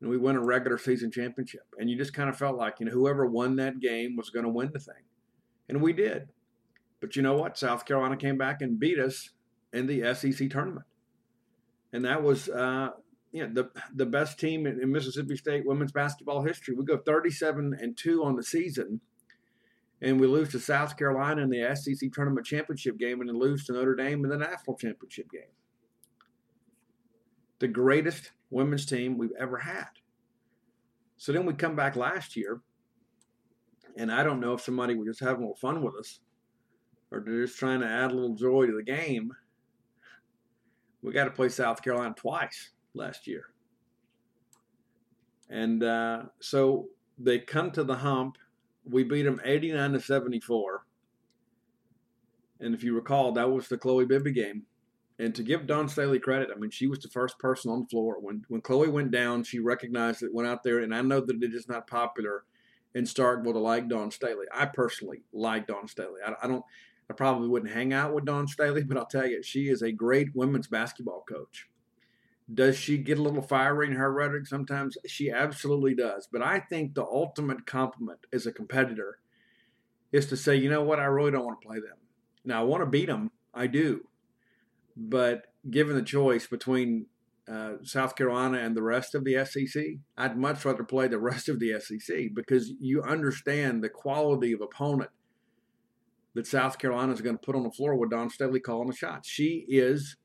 And 0.00 0.08
we 0.08 0.16
won 0.16 0.36
a 0.36 0.40
regular 0.40 0.78
season 0.78 1.10
championship. 1.10 1.66
And 1.78 1.90
you 1.90 1.98
just 1.98 2.14
kind 2.14 2.30
of 2.30 2.38
felt 2.38 2.56
like, 2.56 2.80
you 2.80 2.86
know, 2.86 2.92
whoever 2.92 3.26
won 3.26 3.56
that 3.56 3.78
game 3.78 4.16
was 4.16 4.30
going 4.30 4.46
to 4.46 4.50
win 4.50 4.70
the 4.72 4.80
thing. 4.80 5.04
And 5.68 5.82
we 5.82 5.92
did. 5.92 6.30
But 7.02 7.16
you 7.16 7.22
know 7.22 7.34
what? 7.34 7.58
South 7.58 7.84
Carolina 7.84 8.16
came 8.16 8.38
back 8.38 8.62
and 8.62 8.78
beat 8.78 9.00
us 9.00 9.30
in 9.72 9.88
the 9.88 10.14
SEC 10.14 10.48
tournament. 10.48 10.86
And 11.92 12.04
that 12.04 12.22
was 12.22 12.48
uh, 12.48 12.90
you 13.32 13.46
know, 13.46 13.52
the 13.52 13.70
the 13.92 14.06
best 14.06 14.38
team 14.38 14.66
in, 14.66 14.80
in, 14.80 14.92
Mississippi 14.92 15.36
State 15.36 15.66
women's 15.66 15.90
basketball 15.90 16.42
history. 16.42 16.74
We 16.76 16.84
go 16.84 16.98
37 16.98 17.76
and 17.80 17.96
two 17.96 18.22
on 18.24 18.36
the 18.36 18.42
season, 18.44 19.00
and 20.00 20.20
we 20.20 20.28
lose 20.28 20.50
to 20.50 20.60
South 20.60 20.96
Carolina 20.96 21.42
in 21.42 21.50
the 21.50 21.74
SEC 21.74 22.12
tournament 22.12 22.46
championship 22.46 22.98
game, 22.98 23.20
and 23.20 23.28
then 23.28 23.38
lose 23.38 23.66
to 23.66 23.72
Notre 23.72 23.96
Dame 23.96 24.24
in 24.24 24.30
the 24.30 24.38
national 24.38 24.76
championship 24.76 25.28
game. 25.30 25.50
The 27.58 27.68
greatest 27.68 28.30
women's 28.50 28.86
team 28.86 29.18
we've 29.18 29.30
ever 29.38 29.58
had. 29.58 29.88
So 31.16 31.32
then 31.32 31.46
we 31.46 31.54
come 31.54 31.74
back 31.74 31.96
last 31.96 32.36
year, 32.36 32.60
and 33.96 34.12
I 34.12 34.22
don't 34.22 34.40
know 34.40 34.54
if 34.54 34.60
somebody 34.60 34.94
was 34.94 35.08
just 35.08 35.20
having 35.20 35.38
a 35.38 35.40
little 35.40 35.56
fun 35.56 35.82
with 35.82 35.94
us, 35.96 36.20
or 37.12 37.20
they're 37.20 37.44
just 37.44 37.58
trying 37.58 37.80
to 37.80 37.86
add 37.86 38.10
a 38.10 38.14
little 38.14 38.34
joy 38.34 38.66
to 38.66 38.74
the 38.74 38.82
game. 38.82 39.32
We 41.02 41.12
got 41.12 41.24
to 41.24 41.30
play 41.30 41.48
South 41.48 41.82
Carolina 41.82 42.14
twice 42.16 42.70
last 42.94 43.26
year. 43.26 43.44
And 45.50 45.82
uh, 45.82 46.22
so 46.40 46.86
they 47.18 47.38
come 47.38 47.70
to 47.72 47.84
the 47.84 47.96
hump. 47.96 48.38
We 48.84 49.04
beat 49.04 49.22
them 49.22 49.40
89 49.44 49.92
to 49.92 50.00
74. 50.00 50.86
And 52.60 52.74
if 52.74 52.82
you 52.82 52.94
recall, 52.94 53.32
that 53.32 53.50
was 53.50 53.68
the 53.68 53.76
Chloe 53.76 54.06
Bibby 54.06 54.32
game. 54.32 54.62
And 55.18 55.34
to 55.34 55.42
give 55.42 55.66
Dawn 55.66 55.88
Staley 55.88 56.18
credit, 56.18 56.48
I 56.54 56.58
mean, 56.58 56.70
she 56.70 56.86
was 56.86 57.00
the 57.00 57.08
first 57.08 57.38
person 57.38 57.70
on 57.70 57.80
the 57.80 57.86
floor. 57.86 58.16
When 58.18 58.44
when 58.48 58.60
Chloe 58.60 58.88
went 58.88 59.10
down, 59.10 59.44
she 59.44 59.58
recognized 59.58 60.22
it, 60.22 60.32
went 60.32 60.48
out 60.48 60.62
there, 60.62 60.78
and 60.78 60.94
I 60.94 61.02
know 61.02 61.20
that 61.20 61.42
it 61.42 61.54
is 61.54 61.68
not 61.68 61.86
popular 61.86 62.44
in 62.94 63.04
Starkville 63.04 63.52
to 63.52 63.58
like 63.58 63.88
Dawn 63.88 64.10
Staley. 64.10 64.46
I 64.52 64.66
personally 64.66 65.22
like 65.32 65.66
Dawn 65.66 65.86
Staley. 65.86 66.20
I, 66.26 66.34
I 66.42 66.48
don't, 66.48 66.64
I 67.12 67.14
probably 67.14 67.46
wouldn't 67.46 67.74
hang 67.74 67.92
out 67.92 68.14
with 68.14 68.24
Dawn 68.24 68.48
Staley, 68.48 68.82
but 68.84 68.96
I'll 68.96 69.04
tell 69.04 69.26
you, 69.26 69.42
she 69.42 69.68
is 69.68 69.82
a 69.82 69.92
great 69.92 70.34
women's 70.34 70.66
basketball 70.66 71.26
coach. 71.28 71.68
Does 72.52 72.74
she 72.78 72.96
get 72.96 73.18
a 73.18 73.22
little 73.22 73.42
fiery 73.42 73.88
in 73.88 73.96
her 73.96 74.10
rhetoric 74.10 74.46
sometimes? 74.46 74.96
She 75.06 75.30
absolutely 75.30 75.94
does. 75.94 76.26
But 76.32 76.40
I 76.40 76.58
think 76.58 76.94
the 76.94 77.04
ultimate 77.04 77.66
compliment 77.66 78.20
as 78.32 78.46
a 78.46 78.52
competitor 78.52 79.18
is 80.10 80.24
to 80.28 80.38
say, 80.38 80.56
you 80.56 80.70
know 80.70 80.82
what, 80.82 81.00
I 81.00 81.04
really 81.04 81.32
don't 81.32 81.44
want 81.44 81.60
to 81.60 81.68
play 81.68 81.80
them. 81.80 81.98
Now, 82.46 82.62
I 82.62 82.64
want 82.64 82.82
to 82.82 82.88
beat 82.88 83.08
them, 83.08 83.30
I 83.52 83.66
do. 83.66 84.08
But 84.96 85.48
given 85.70 85.94
the 85.94 86.02
choice 86.02 86.46
between 86.46 87.06
uh, 87.46 87.74
South 87.82 88.16
Carolina 88.16 88.56
and 88.56 88.74
the 88.74 88.82
rest 88.82 89.14
of 89.14 89.24
the 89.24 89.44
SEC, 89.44 89.84
I'd 90.16 90.38
much 90.38 90.64
rather 90.64 90.82
play 90.82 91.08
the 91.08 91.18
rest 91.18 91.50
of 91.50 91.60
the 91.60 91.78
SEC 91.78 92.28
because 92.32 92.72
you 92.80 93.02
understand 93.02 93.84
the 93.84 93.90
quality 93.90 94.52
of 94.52 94.62
opponent 94.62 95.10
that 96.34 96.46
South 96.46 96.78
Carolina 96.78 97.12
is 97.12 97.20
going 97.20 97.36
to 97.36 97.44
put 97.44 97.56
on 97.56 97.62
the 97.62 97.70
floor 97.70 97.94
with 97.94 98.10
Dawn 98.10 98.30
Staley 98.30 98.60
calling 98.60 98.88
the 98.88 98.96
shots. 98.96 99.28
She 99.28 99.64
is 99.68 100.16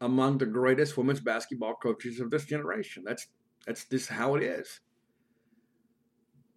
among 0.00 0.38
the 0.38 0.46
greatest 0.46 0.96
women's 0.96 1.20
basketball 1.20 1.74
coaches 1.74 2.20
of 2.20 2.30
this 2.30 2.44
generation. 2.44 3.04
That's 3.06 3.28
that's 3.66 3.84
just 3.84 4.08
how 4.08 4.34
it 4.34 4.42
is. 4.42 4.80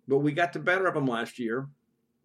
But 0.08 0.20
we 0.20 0.32
got 0.32 0.54
the 0.54 0.60
better 0.60 0.88
of 0.88 0.96
them 0.96 1.06
last 1.06 1.38
year. 1.40 1.68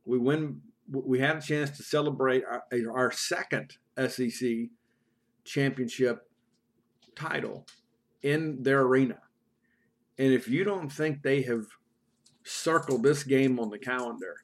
We 0.05 0.19
win. 0.19 0.61
We 0.91 1.21
had 1.21 1.37
a 1.37 1.41
chance 1.41 1.71
to 1.77 1.83
celebrate 1.83 2.43
our, 2.45 2.65
our 2.93 3.13
second 3.13 3.77
SEC 4.09 4.49
championship 5.45 6.29
title 7.15 7.67
in 8.23 8.63
their 8.63 8.81
arena. 8.83 9.19
And 10.19 10.33
if 10.33 10.49
you 10.49 10.65
don't 10.65 10.91
think 10.91 11.23
they 11.23 11.43
have 11.43 11.67
circled 12.45 13.03
this 13.03 13.23
game 13.23 13.61
on 13.61 13.71
the 13.71 13.79
calendar 13.79 14.35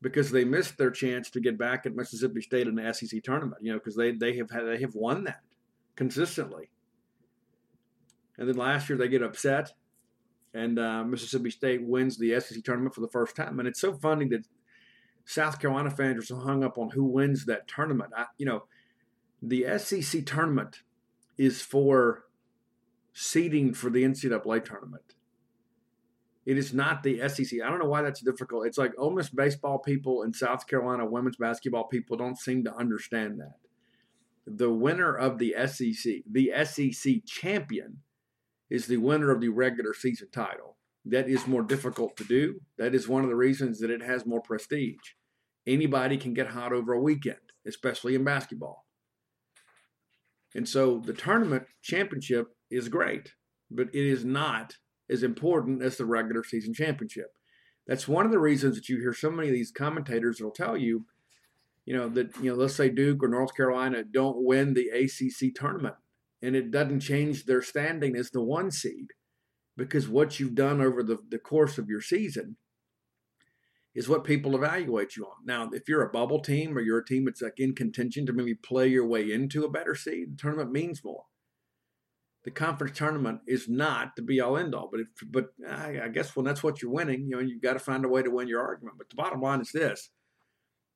because 0.00 0.30
they 0.30 0.44
missed 0.44 0.78
their 0.78 0.90
chance 0.90 1.30
to 1.30 1.40
get 1.40 1.58
back 1.58 1.86
at 1.86 1.94
Mississippi 1.94 2.40
State 2.40 2.68
in 2.68 2.74
the 2.76 2.92
SEC 2.94 3.22
tournament, 3.22 3.62
you 3.62 3.72
know, 3.72 3.78
because 3.78 3.96
they, 3.96 4.12
they 4.12 4.36
have 4.36 4.50
had, 4.50 4.64
they 4.64 4.80
have 4.80 4.94
won 4.94 5.24
that 5.24 5.40
consistently. 5.96 6.70
And 8.38 8.48
then 8.48 8.56
last 8.56 8.88
year 8.88 8.96
they 8.96 9.08
get 9.08 9.22
upset, 9.22 9.72
and 10.54 10.78
uh, 10.78 11.04
Mississippi 11.04 11.50
State 11.50 11.82
wins 11.82 12.16
the 12.16 12.38
SEC 12.40 12.62
tournament 12.62 12.94
for 12.94 13.00
the 13.00 13.08
first 13.08 13.34
time. 13.34 13.58
And 13.58 13.68
it's 13.68 13.80
so 13.80 13.92
funny 13.92 14.26
that 14.28 14.46
South 15.24 15.60
Carolina 15.60 15.90
fans 15.90 16.18
are 16.18 16.26
so 16.26 16.38
hung 16.38 16.62
up 16.62 16.78
on 16.78 16.90
who 16.90 17.04
wins 17.04 17.44
that 17.46 17.68
tournament. 17.68 18.12
I, 18.16 18.26
you 18.38 18.46
know, 18.46 18.64
the 19.42 19.78
SEC 19.78 20.24
tournament 20.24 20.82
is 21.36 21.60
for 21.60 22.24
seeding 23.12 23.74
for 23.74 23.90
the 23.90 24.04
NCAA 24.04 24.64
tournament. 24.64 25.14
It 26.48 26.56
is 26.56 26.72
not 26.72 27.02
the 27.02 27.28
SEC. 27.28 27.60
I 27.62 27.68
don't 27.68 27.78
know 27.78 27.90
why 27.90 28.00
that's 28.00 28.22
difficult. 28.22 28.66
It's 28.66 28.78
like 28.78 28.94
Ole 28.96 29.10
Miss 29.10 29.28
baseball 29.28 29.80
people 29.80 30.22
and 30.22 30.34
South 30.34 30.66
Carolina 30.66 31.04
women's 31.04 31.36
basketball 31.36 31.84
people 31.88 32.16
don't 32.16 32.38
seem 32.38 32.64
to 32.64 32.74
understand 32.74 33.38
that. 33.38 33.56
The 34.46 34.72
winner 34.72 35.14
of 35.14 35.38
the 35.38 35.54
SEC, 35.66 36.22
the 36.26 36.50
SEC 36.64 37.16
champion, 37.26 37.98
is 38.70 38.86
the 38.86 38.96
winner 38.96 39.30
of 39.30 39.42
the 39.42 39.50
regular 39.50 39.92
season 39.92 40.28
title. 40.32 40.78
That 41.04 41.28
is 41.28 41.46
more 41.46 41.62
difficult 41.62 42.16
to 42.16 42.24
do. 42.24 42.60
That 42.78 42.94
is 42.94 43.06
one 43.06 43.24
of 43.24 43.28
the 43.28 43.36
reasons 43.36 43.78
that 43.80 43.90
it 43.90 44.00
has 44.00 44.24
more 44.24 44.40
prestige. 44.40 44.96
Anybody 45.66 46.16
can 46.16 46.32
get 46.32 46.46
hot 46.46 46.72
over 46.72 46.94
a 46.94 47.02
weekend, 47.02 47.52
especially 47.66 48.14
in 48.14 48.24
basketball. 48.24 48.86
And 50.54 50.66
so 50.66 51.02
the 51.04 51.12
tournament 51.12 51.64
championship 51.82 52.46
is 52.70 52.88
great, 52.88 53.34
but 53.70 53.88
it 53.88 54.06
is 54.06 54.24
not 54.24 54.76
as 55.10 55.22
important 55.22 55.82
as 55.82 55.96
the 55.96 56.04
regular 56.04 56.44
season 56.44 56.74
championship. 56.74 57.36
That's 57.86 58.06
one 58.06 58.26
of 58.26 58.32
the 58.32 58.38
reasons 58.38 58.76
that 58.76 58.88
you 58.88 58.98
hear 58.98 59.14
so 59.14 59.30
many 59.30 59.48
of 59.48 59.54
these 59.54 59.70
commentators 59.70 60.38
that'll 60.38 60.50
tell 60.50 60.76
you, 60.76 61.06
you 61.86 61.96
know, 61.96 62.08
that, 62.10 62.36
you 62.42 62.50
know, 62.50 62.56
let's 62.56 62.74
say 62.74 62.90
Duke 62.90 63.22
or 63.22 63.28
North 63.28 63.56
Carolina 63.56 64.04
don't 64.04 64.44
win 64.44 64.74
the 64.74 64.88
ACC 64.88 65.54
tournament 65.54 65.94
and 66.42 66.54
it 66.54 66.70
doesn't 66.70 67.00
change 67.00 67.44
their 67.44 67.62
standing 67.62 68.14
as 68.14 68.30
the 68.30 68.42
one 68.42 68.70
seed 68.70 69.08
because 69.76 70.08
what 70.08 70.38
you've 70.38 70.54
done 70.54 70.80
over 70.80 71.02
the, 71.02 71.18
the 71.30 71.38
course 71.38 71.78
of 71.78 71.88
your 71.88 72.00
season 72.00 72.56
is 73.94 74.08
what 74.08 74.24
people 74.24 74.54
evaluate 74.54 75.16
you 75.16 75.24
on. 75.24 75.44
Now, 75.44 75.70
if 75.72 75.88
you're 75.88 76.02
a 76.02 76.10
bubble 76.10 76.40
team 76.40 76.76
or 76.76 76.80
you're 76.80 76.98
a 76.98 77.04
team 77.04 77.24
that's 77.24 77.42
like 77.42 77.58
in 77.58 77.74
contention 77.74 78.26
to 78.26 78.32
maybe 78.32 78.54
play 78.54 78.88
your 78.88 79.06
way 79.06 79.32
into 79.32 79.64
a 79.64 79.70
better 79.70 79.94
seed, 79.94 80.32
the 80.32 80.36
tournament 80.36 80.70
means 80.70 81.02
more. 81.02 81.24
The 82.48 82.54
conference 82.54 82.96
tournament 82.96 83.42
is 83.46 83.68
not 83.68 84.16
the 84.16 84.22
be 84.22 84.40
all 84.40 84.56
end 84.56 84.74
all, 84.74 84.88
but 84.90 85.00
if, 85.00 85.08
but 85.26 85.48
I, 85.68 86.00
I 86.04 86.08
guess 86.08 86.34
when 86.34 86.46
that's 86.46 86.62
what 86.62 86.80
you're 86.80 86.90
winning, 86.90 87.26
you 87.28 87.36
know, 87.36 87.40
you've 87.40 87.60
got 87.60 87.74
to 87.74 87.78
find 87.78 88.02
a 88.06 88.08
way 88.08 88.22
to 88.22 88.30
win 88.30 88.48
your 88.48 88.62
argument. 88.62 88.96
But 88.96 89.10
the 89.10 89.16
bottom 89.16 89.42
line 89.42 89.60
is 89.60 89.70
this: 89.70 90.08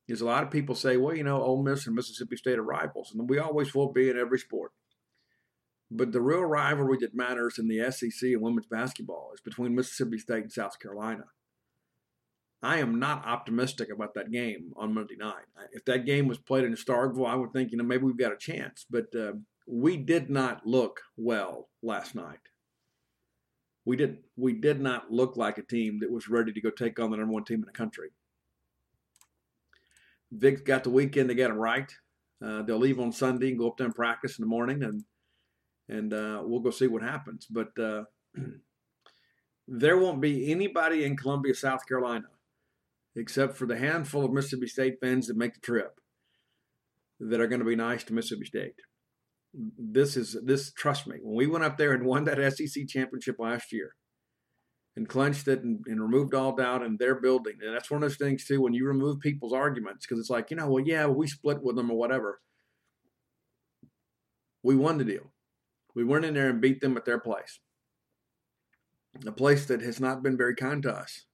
is 0.07 0.19
a 0.19 0.25
lot 0.25 0.41
of 0.41 0.49
people 0.49 0.73
say, 0.73 0.97
well, 0.97 1.15
you 1.15 1.23
know, 1.23 1.39
Ole 1.39 1.61
Miss 1.61 1.85
and 1.85 1.95
Mississippi 1.95 2.37
State 2.37 2.57
are 2.57 2.63
rivals, 2.63 3.13
and 3.13 3.29
we 3.29 3.37
always 3.37 3.75
will 3.75 3.93
be 3.93 4.09
in 4.09 4.17
every 4.17 4.39
sport. 4.39 4.71
But 5.91 6.11
the 6.11 6.21
real 6.21 6.41
rivalry 6.41 6.97
that 7.01 7.13
matters 7.13 7.59
in 7.59 7.67
the 7.67 7.91
SEC 7.91 8.29
and 8.31 8.41
women's 8.41 8.65
basketball 8.65 9.29
is 9.35 9.41
between 9.41 9.75
Mississippi 9.75 10.17
State 10.17 10.41
and 10.41 10.51
South 10.51 10.79
Carolina. 10.79 11.25
I 12.63 12.79
am 12.79 12.97
not 12.97 13.27
optimistic 13.27 13.89
about 13.93 14.15
that 14.15 14.31
game 14.31 14.71
on 14.75 14.95
Monday 14.95 15.17
night. 15.19 15.45
If 15.71 15.85
that 15.85 16.07
game 16.07 16.27
was 16.27 16.39
played 16.39 16.63
in 16.63 16.73
Starkville, 16.73 17.29
I 17.29 17.35
would 17.35 17.53
think, 17.53 17.71
you 17.71 17.77
know, 17.77 17.83
maybe 17.83 18.05
we've 18.05 18.17
got 18.17 18.33
a 18.33 18.37
chance. 18.37 18.87
But 18.89 19.15
uh, 19.15 19.33
we 19.65 19.97
did 19.97 20.29
not 20.29 20.65
look 20.65 21.01
well 21.17 21.69
last 21.81 22.15
night. 22.15 22.39
We 23.85 23.97
did 23.97 24.19
we 24.37 24.53
did 24.53 24.79
not 24.79 25.11
look 25.11 25.35
like 25.35 25.57
a 25.57 25.63
team 25.63 25.99
that 25.99 26.11
was 26.11 26.29
ready 26.29 26.53
to 26.53 26.61
go 26.61 26.69
take 26.69 26.99
on 26.99 27.11
the 27.11 27.17
number 27.17 27.33
one 27.33 27.43
team 27.43 27.59
in 27.59 27.65
the 27.65 27.71
country. 27.71 28.09
Vic's 30.31 30.61
got 30.61 30.83
the 30.83 30.89
weekend 30.89 31.29
to 31.29 31.35
get 31.35 31.49
them 31.49 31.57
right. 31.57 31.91
Uh, 32.43 32.61
they'll 32.63 32.77
leave 32.77 32.99
on 32.99 33.11
Sunday 33.11 33.49
and 33.49 33.59
go 33.59 33.67
up 33.67 33.77
there 33.77 33.85
and 33.85 33.95
practice 33.95 34.37
in 34.37 34.43
the 34.43 34.49
morning, 34.49 34.83
and 34.83 35.03
and 35.89 36.13
uh, 36.13 36.41
we'll 36.43 36.59
go 36.59 36.71
see 36.71 36.87
what 36.87 37.03
happens. 37.03 37.45
But 37.49 37.77
uh, 37.77 38.03
there 39.67 39.97
won't 39.97 40.21
be 40.21 40.51
anybody 40.51 41.03
in 41.03 41.17
Columbia, 41.17 41.53
South 41.53 41.85
Carolina, 41.87 42.27
except 43.15 43.57
for 43.57 43.65
the 43.65 43.77
handful 43.77 44.25
of 44.25 44.31
Mississippi 44.31 44.67
State 44.67 44.95
fans 45.01 45.27
that 45.27 45.37
make 45.37 45.53
the 45.53 45.59
trip, 45.59 45.99
that 47.19 47.39
are 47.39 47.47
going 47.47 47.59
to 47.59 47.65
be 47.65 47.75
nice 47.75 48.03
to 48.05 48.13
Mississippi 48.13 48.45
State. 48.45 48.75
This 49.53 50.17
is 50.17 50.37
this. 50.43 50.71
Trust 50.73 51.07
me, 51.07 51.17
when 51.21 51.35
we 51.35 51.47
went 51.47 51.63
up 51.63 51.77
there 51.77 51.93
and 51.93 52.05
won 52.05 52.23
that 52.25 52.53
SEC 52.53 52.87
championship 52.87 53.37
last 53.39 53.71
year, 53.71 53.95
and 54.95 55.07
clenched 55.07 55.47
it 55.47 55.63
and, 55.63 55.83
and 55.85 56.01
removed 56.01 56.33
all 56.33 56.55
doubt 56.55 56.83
in 56.83 56.97
their 56.97 57.15
building, 57.15 57.57
and 57.63 57.73
that's 57.73 57.91
one 57.91 58.01
of 58.01 58.09
those 58.09 58.17
things 58.17 58.45
too. 58.45 58.61
When 58.61 58.73
you 58.73 58.87
remove 58.87 59.19
people's 59.19 59.53
arguments, 59.53 60.05
because 60.05 60.19
it's 60.19 60.29
like 60.29 60.49
you 60.49 60.57
know, 60.57 60.67
well, 60.69 60.83
yeah, 60.83 61.05
we 61.05 61.27
split 61.27 61.61
with 61.61 61.75
them 61.75 61.91
or 61.91 61.97
whatever. 61.97 62.41
We 64.63 64.75
won 64.75 64.97
the 64.97 65.03
deal 65.03 65.33
we 65.95 66.03
went 66.03 66.25
in 66.25 66.33
there 66.33 66.49
and 66.49 66.61
beat 66.61 66.81
them 66.81 66.97
at 66.97 67.05
their 67.05 67.19
place. 67.19 67.59
A 69.25 69.31
place 69.31 69.65
that 69.65 69.81
has 69.81 69.99
not 69.99 70.23
been 70.23 70.37
very 70.37 70.55
kind 70.55 70.81
to 70.83 70.91
us. 70.91 71.25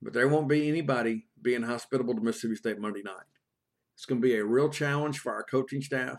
But 0.00 0.12
there 0.12 0.28
won't 0.28 0.48
be 0.48 0.68
anybody 0.68 1.26
being 1.42 1.62
hospitable 1.62 2.14
to 2.14 2.20
Mississippi 2.20 2.54
State 2.54 2.78
Monday 2.78 3.02
night. 3.02 3.26
It's 3.94 4.06
going 4.06 4.20
to 4.20 4.26
be 4.26 4.36
a 4.36 4.44
real 4.44 4.70
challenge 4.70 5.18
for 5.18 5.32
our 5.32 5.42
coaching 5.42 5.82
staff. 5.82 6.18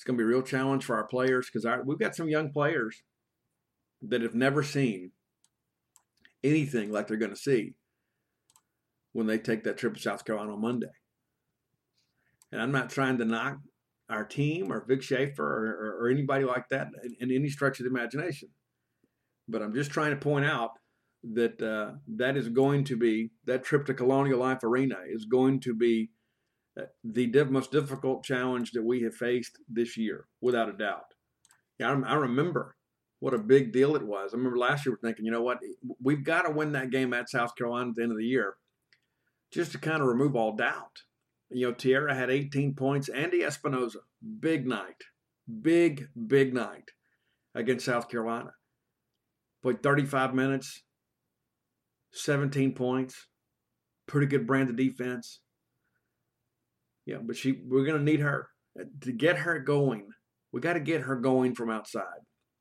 It's 0.00 0.04
going 0.06 0.16
to 0.16 0.24
be 0.24 0.24
a 0.24 0.34
real 0.34 0.40
challenge 0.40 0.86
for 0.86 0.96
our 0.96 1.06
players 1.06 1.50
because 1.52 1.68
we've 1.84 1.98
got 1.98 2.16
some 2.16 2.30
young 2.30 2.50
players 2.52 3.02
that 4.00 4.22
have 4.22 4.34
never 4.34 4.62
seen 4.62 5.10
anything 6.42 6.90
like 6.90 7.06
they're 7.06 7.18
going 7.18 7.34
to 7.34 7.36
see 7.36 7.74
when 9.12 9.26
they 9.26 9.36
take 9.36 9.64
that 9.64 9.76
trip 9.76 9.92
to 9.92 10.00
South 10.00 10.24
Carolina 10.24 10.54
on 10.54 10.62
Monday. 10.62 10.86
And 12.50 12.62
I'm 12.62 12.72
not 12.72 12.88
trying 12.88 13.18
to 13.18 13.26
knock 13.26 13.58
our 14.08 14.24
team 14.24 14.72
or 14.72 14.86
Vic 14.88 15.02
Schaefer 15.02 15.44
or, 15.44 15.66
or, 15.68 15.98
or 16.00 16.08
anybody 16.08 16.46
like 16.46 16.66
that 16.70 16.88
in, 17.04 17.16
in, 17.20 17.36
any 17.36 17.50
stretch 17.50 17.78
of 17.78 17.84
the 17.84 17.90
imagination. 17.90 18.48
But 19.48 19.60
I'm 19.60 19.74
just 19.74 19.90
trying 19.90 20.12
to 20.12 20.16
point 20.16 20.46
out 20.46 20.70
that 21.34 21.60
uh, 21.60 21.98
that 22.16 22.38
is 22.38 22.48
going 22.48 22.84
to 22.84 22.96
be 22.96 23.32
that 23.44 23.64
trip 23.64 23.84
to 23.84 23.92
Colonial 23.92 24.38
Life 24.38 24.64
Arena 24.64 24.96
is 25.06 25.26
going 25.26 25.60
to 25.60 25.74
be 25.74 26.08
the 27.04 27.44
most 27.44 27.70
difficult 27.70 28.24
challenge 28.24 28.72
that 28.72 28.84
we 28.84 29.02
have 29.02 29.14
faced 29.14 29.58
this 29.68 29.96
year, 29.96 30.26
without 30.40 30.68
a 30.68 30.72
doubt. 30.72 31.14
Yeah, 31.78 31.92
I, 31.92 32.12
I 32.12 32.14
remember 32.14 32.76
what 33.20 33.34
a 33.34 33.38
big 33.38 33.72
deal 33.72 33.96
it 33.96 34.02
was. 34.02 34.32
I 34.32 34.36
remember 34.36 34.58
last 34.58 34.86
year 34.86 34.98
thinking, 35.00 35.24
you 35.24 35.30
know 35.30 35.42
what, 35.42 35.58
we've 36.02 36.24
got 36.24 36.42
to 36.42 36.50
win 36.50 36.72
that 36.72 36.90
game 36.90 37.12
at 37.12 37.28
South 37.28 37.54
Carolina 37.54 37.90
at 37.90 37.96
the 37.96 38.02
end 38.02 38.12
of 38.12 38.18
the 38.18 38.24
year, 38.24 38.54
just 39.52 39.72
to 39.72 39.78
kind 39.78 40.00
of 40.00 40.08
remove 40.08 40.34
all 40.34 40.56
doubt. 40.56 41.02
You 41.50 41.68
know, 41.68 41.74
Teaira 41.74 42.14
had 42.14 42.30
18 42.30 42.74
points. 42.74 43.08
Andy 43.08 43.40
Espinoza, 43.40 43.96
big 44.40 44.66
night, 44.66 45.02
big, 45.62 46.08
big 46.26 46.54
night 46.54 46.90
against 47.54 47.86
South 47.86 48.08
Carolina. 48.08 48.52
Played 49.62 49.82
35 49.82 50.34
minutes, 50.34 50.82
17 52.12 52.74
points, 52.74 53.26
pretty 54.06 54.26
good 54.26 54.46
brand 54.46 54.70
of 54.70 54.76
defense. 54.76 55.40
Yeah, 57.10 57.18
but 57.20 57.36
she 57.36 57.60
we're 57.66 57.84
gonna 57.84 57.98
need 57.98 58.20
her 58.20 58.48
uh, 58.78 58.84
to 59.00 59.10
get 59.10 59.36
her 59.38 59.58
going. 59.58 60.06
We 60.52 60.60
got 60.60 60.74
to 60.74 60.80
get 60.80 61.02
her 61.02 61.16
going 61.16 61.54
from 61.56 61.70
outside 61.70 62.20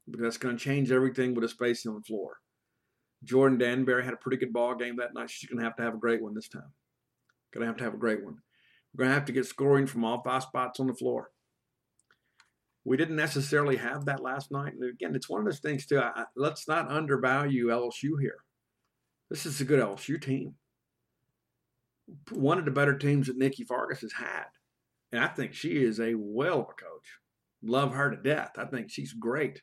because 0.10 0.24
that's 0.24 0.38
going 0.38 0.58
to 0.58 0.64
change 0.64 0.92
everything 0.92 1.34
with 1.34 1.44
the 1.44 1.50
space 1.50 1.86
on 1.86 1.96
the 1.96 2.02
floor. 2.02 2.38
Jordan 3.24 3.60
Danberry 3.60 4.04
had 4.04 4.14
a 4.14 4.18
pretty 4.18 4.38
good 4.38 4.54
ball 4.54 4.76
game 4.76 4.98
that 4.98 5.14
night. 5.14 5.30
She's 5.30 5.50
going 5.50 5.60
to 5.60 5.64
have 5.64 5.76
to 5.78 5.84
have 5.84 5.96
a 5.96 6.00
great 6.00 6.22
one 6.22 6.34
this 6.34 6.48
time. 6.48 6.72
Going 7.54 7.62
to 7.62 7.68
have 7.68 7.78
to 7.78 7.84
have 7.84 7.94
a 7.94 7.98
great 7.98 8.24
one. 8.24 8.38
We're 8.94 9.04
going 9.04 9.10
to 9.10 9.16
have 9.16 9.26
to 9.26 9.32
get 9.32 9.46
scoring 9.46 9.88
from 9.88 10.04
all 10.04 10.22
five 10.22 10.44
spots 10.44 10.80
on 10.80 10.88
the 10.88 10.94
floor. 10.94 11.30
We 12.86 12.98
didn't 12.98 13.18
necessarily 13.18 13.76
have 13.76 14.06
that 14.06 14.24
last 14.24 14.52
night. 14.52 14.74
And 14.74 14.84
again, 14.84 15.16
it's 15.16 15.30
one 15.30 15.42
of 15.42 15.46
those 15.46 15.60
things, 15.60 15.86
too. 15.86 16.00
I, 16.00 16.26
let's 16.36 16.68
not 16.68 16.90
undervalue 16.90 17.68
LSU 17.68 18.20
here. 18.20 18.38
This 19.30 19.46
is 19.46 19.62
a 19.62 19.66
good 19.66 19.80
LSU 19.80 20.22
team. 20.22 20.56
One 22.32 22.60
of 22.60 22.66
the 22.66 22.72
better 22.72 22.98
teams 22.98 23.28
that 23.28 23.38
Nikki 23.38 23.64
Fargas 23.64 24.02
has 24.02 24.14
had. 24.14 24.46
And 25.12 25.24
I 25.24 25.28
think 25.28 25.54
she 25.54 25.84
is 25.84 26.00
a 26.00 26.14
well 26.16 26.62
of 26.62 26.70
a 26.70 26.74
coach. 26.74 27.20
Love 27.64 27.94
her 27.94 28.12
to 28.12 28.18
death. 28.18 28.52
I 28.58 28.66
think 28.66 28.90
she's 28.90 29.14
great. 29.14 29.62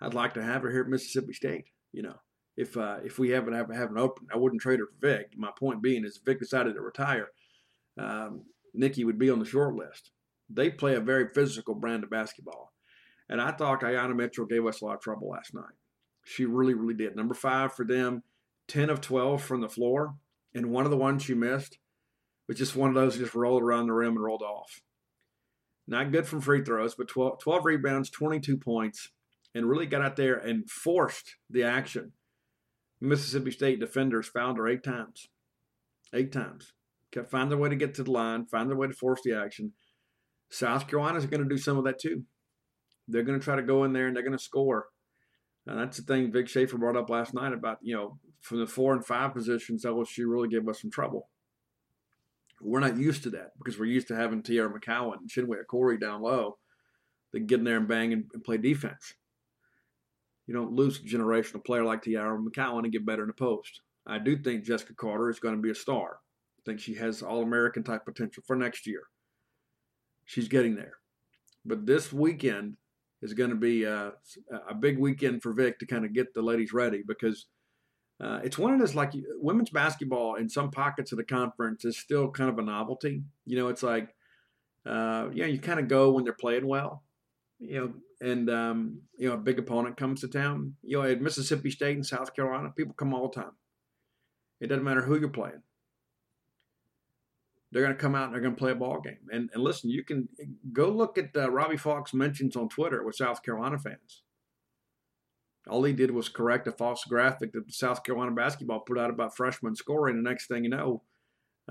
I'd 0.00 0.14
like 0.14 0.34
to 0.34 0.42
have 0.42 0.62
her 0.62 0.70
here 0.70 0.82
at 0.82 0.88
Mississippi 0.88 1.32
State. 1.32 1.64
You 1.92 2.02
know, 2.02 2.16
if 2.56 2.76
uh, 2.76 2.98
if 3.04 3.18
we 3.18 3.30
haven't 3.30 3.54
have, 3.54 3.72
have 3.74 3.90
an 3.90 3.98
open, 3.98 4.26
I 4.32 4.36
wouldn't 4.36 4.60
trade 4.60 4.80
her 4.80 4.86
for 4.86 5.06
Vic. 5.06 5.32
My 5.36 5.50
point 5.58 5.82
being 5.82 6.04
is, 6.04 6.20
Vic 6.24 6.38
decided 6.38 6.74
to 6.74 6.80
retire 6.80 7.28
um, 7.98 8.42
Nikki 8.74 9.04
would 9.04 9.18
be 9.18 9.30
on 9.30 9.38
the 9.38 9.44
short 9.44 9.74
list. 9.74 10.10
They 10.50 10.70
play 10.70 10.94
a 10.94 11.00
very 11.00 11.28
physical 11.34 11.74
brand 11.74 12.04
of 12.04 12.10
basketball. 12.10 12.72
And 13.28 13.40
I 13.40 13.50
thought 13.50 13.82
Ayana 13.82 14.16
Mitchell 14.16 14.46
gave 14.46 14.64
us 14.66 14.80
a 14.80 14.86
lot 14.86 14.94
of 14.94 15.00
trouble 15.00 15.28
last 15.28 15.54
night. 15.54 15.64
She 16.24 16.46
really, 16.46 16.74
really 16.74 16.94
did. 16.94 17.16
Number 17.16 17.34
five 17.34 17.74
for 17.74 17.84
them, 17.84 18.22
10 18.68 18.88
of 18.90 19.00
12 19.00 19.42
from 19.42 19.60
the 19.60 19.68
floor. 19.68 20.14
And 20.54 20.70
one 20.70 20.84
of 20.84 20.90
the 20.90 20.96
ones 20.96 21.28
you 21.28 21.36
missed 21.36 21.78
was 22.46 22.58
just 22.58 22.76
one 22.76 22.88
of 22.88 22.94
those 22.94 23.18
just 23.18 23.34
rolled 23.34 23.62
around 23.62 23.86
the 23.86 23.92
rim 23.92 24.16
and 24.16 24.22
rolled 24.22 24.42
off. 24.42 24.80
Not 25.86 26.12
good 26.12 26.26
from 26.26 26.40
free 26.40 26.62
throws, 26.62 26.94
but 26.94 27.08
12, 27.08 27.40
12 27.40 27.64
rebounds, 27.64 28.10
22 28.10 28.56
points, 28.56 29.10
and 29.54 29.66
really 29.66 29.86
got 29.86 30.02
out 30.02 30.16
there 30.16 30.36
and 30.36 30.68
forced 30.68 31.36
the 31.48 31.62
action. 31.62 32.12
Mississippi 33.00 33.50
State 33.50 33.80
defenders 33.80 34.26
fouled 34.28 34.58
her 34.58 34.68
eight 34.68 34.82
times. 34.82 35.28
Eight 36.12 36.32
times 36.32 36.72
Kept 37.10 37.30
find 37.30 37.50
their 37.50 37.58
way 37.58 37.70
to 37.70 37.76
get 37.76 37.94
to 37.94 38.04
the 38.04 38.10
line, 38.10 38.46
find 38.46 38.68
their 38.68 38.76
way 38.76 38.86
to 38.86 38.92
force 38.92 39.20
the 39.24 39.32
action. 39.32 39.72
South 40.50 40.88
Carolina's 40.88 41.26
going 41.26 41.42
to 41.42 41.48
do 41.48 41.58
some 41.58 41.78
of 41.78 41.84
that 41.84 41.98
too. 41.98 42.24
They're 43.06 43.22
going 43.22 43.38
to 43.38 43.44
try 43.44 43.56
to 43.56 43.62
go 43.62 43.84
in 43.84 43.92
there 43.92 44.06
and 44.06 44.16
they're 44.16 44.22
going 44.22 44.36
to 44.36 44.42
score. 44.42 44.88
And 45.66 45.78
that's 45.78 45.98
the 45.98 46.02
thing 46.02 46.32
Vic 46.32 46.48
Schaefer 46.48 46.76
brought 46.76 46.96
up 46.96 47.08
last 47.08 47.34
night 47.34 47.52
about, 47.52 47.78
you 47.80 47.94
know, 47.94 48.18
from 48.40 48.60
the 48.60 48.66
four 48.66 48.92
and 48.92 49.04
five 49.04 49.34
positions, 49.34 49.84
LSU 49.84 50.30
really 50.30 50.48
gave 50.48 50.68
us 50.68 50.80
some 50.80 50.90
trouble. 50.90 51.28
We're 52.60 52.80
not 52.80 52.96
used 52.96 53.22
to 53.24 53.30
that 53.30 53.52
because 53.58 53.78
we're 53.78 53.86
used 53.86 54.08
to 54.08 54.16
having 54.16 54.42
Teaira 54.42 54.72
McCowan 54.72 55.18
and 55.18 55.30
Chinwe 55.30 55.56
Okorie 55.64 56.00
down 56.00 56.22
low 56.22 56.58
that 57.32 57.46
get 57.46 57.60
in 57.60 57.64
there 57.64 57.76
and 57.76 57.88
bang 57.88 58.12
and, 58.12 58.24
and, 58.32 58.42
play 58.42 58.56
defense. 58.56 59.14
You 60.46 60.54
don't 60.54 60.72
lose 60.72 60.98
a 60.98 61.02
generational 61.02 61.64
player 61.64 61.84
like 61.84 62.02
Teaira 62.02 62.42
McCowan 62.42 62.84
and 62.84 62.92
get 62.92 63.06
better 63.06 63.22
in 63.22 63.28
the 63.28 63.34
post. 63.34 63.82
I 64.06 64.18
do 64.18 64.36
think 64.36 64.64
Jessica 64.64 64.94
Carter 64.94 65.28
is 65.28 65.38
going 65.38 65.54
to 65.54 65.62
be 65.62 65.70
a 65.70 65.74
star. 65.74 66.18
I 66.58 66.62
think 66.64 66.80
she 66.80 66.94
has 66.94 67.22
all 67.22 67.42
American 67.42 67.84
type 67.84 68.04
potential 68.04 68.42
for 68.46 68.56
next 68.56 68.86
year. 68.86 69.02
She's 70.24 70.48
getting 70.48 70.74
there. 70.74 70.94
But 71.64 71.86
this 71.86 72.12
weekend 72.12 72.76
is 73.20 73.34
going 73.34 73.50
to 73.50 73.56
be 73.56 73.84
a, 73.84 74.12
a 74.68 74.74
big 74.74 74.98
weekend 74.98 75.42
for 75.42 75.52
Vic 75.52 75.78
to 75.78 75.86
kind 75.86 76.04
of 76.04 76.14
get 76.14 76.32
the 76.32 76.42
ladies 76.42 76.72
ready 76.72 77.02
because 77.06 77.46
uh, 78.20 78.40
it's 78.42 78.58
one 78.58 78.72
of 78.72 78.80
those 78.80 78.94
like 78.94 79.12
women's 79.36 79.70
basketball 79.70 80.34
in 80.34 80.48
some 80.48 80.70
pockets 80.70 81.12
of 81.12 81.18
the 81.18 81.24
conference 81.24 81.84
is 81.84 81.96
still 81.96 82.30
kind 82.30 82.50
of 82.50 82.58
a 82.58 82.62
novelty. 82.62 83.22
You 83.46 83.56
know, 83.56 83.68
it's 83.68 83.82
like, 83.82 84.14
uh, 84.84 85.28
yeah, 85.32 85.46
you 85.46 85.58
kind 85.60 85.78
of 85.78 85.86
go 85.86 86.10
when 86.10 86.24
they're 86.24 86.32
playing 86.32 86.66
well, 86.66 87.04
you 87.60 87.80
know, 87.80 87.92
and 88.20 88.50
um, 88.50 88.98
you 89.16 89.28
know 89.28 89.34
a 89.34 89.38
big 89.38 89.58
opponent 89.58 89.96
comes 89.96 90.20
to 90.22 90.28
town. 90.28 90.74
You 90.82 90.98
know, 90.98 91.08
at 91.08 91.20
Mississippi 91.20 91.70
State 91.70 91.96
and 91.96 92.06
South 92.06 92.34
Carolina, 92.34 92.72
people 92.76 92.94
come 92.94 93.14
all 93.14 93.28
the 93.28 93.40
time. 93.40 93.52
It 94.60 94.66
doesn't 94.66 94.84
matter 94.84 95.02
who 95.02 95.18
you're 95.18 95.28
playing. 95.28 95.62
They're 97.70 97.82
going 97.82 97.94
to 97.94 98.00
come 98.00 98.14
out 98.14 98.24
and 98.24 98.34
they're 98.34 98.40
going 98.40 98.54
to 98.54 98.58
play 98.58 98.72
a 98.72 98.74
ball 98.74 99.00
game. 99.00 99.18
And, 99.30 99.50
and 99.52 99.62
listen, 99.62 99.90
you 99.90 100.02
can 100.02 100.26
go 100.72 100.88
look 100.88 101.18
at 101.18 101.36
uh, 101.36 101.50
Robbie 101.50 101.76
Faulk's 101.76 102.14
mentions 102.14 102.56
on 102.56 102.70
Twitter 102.70 103.04
with 103.04 103.14
South 103.14 103.42
Carolina 103.42 103.78
fans. 103.78 104.22
All 105.68 105.84
he 105.84 105.92
did 105.92 106.10
was 106.10 106.28
correct 106.28 106.66
a 106.66 106.72
false 106.72 107.04
graphic 107.04 107.52
that 107.52 107.72
South 107.72 108.02
Carolina 108.02 108.32
basketball 108.32 108.80
put 108.80 108.98
out 108.98 109.10
about 109.10 109.36
freshman 109.36 109.74
scoring. 109.74 110.16
The 110.16 110.28
next 110.28 110.46
thing 110.46 110.64
you 110.64 110.70
know, 110.70 111.02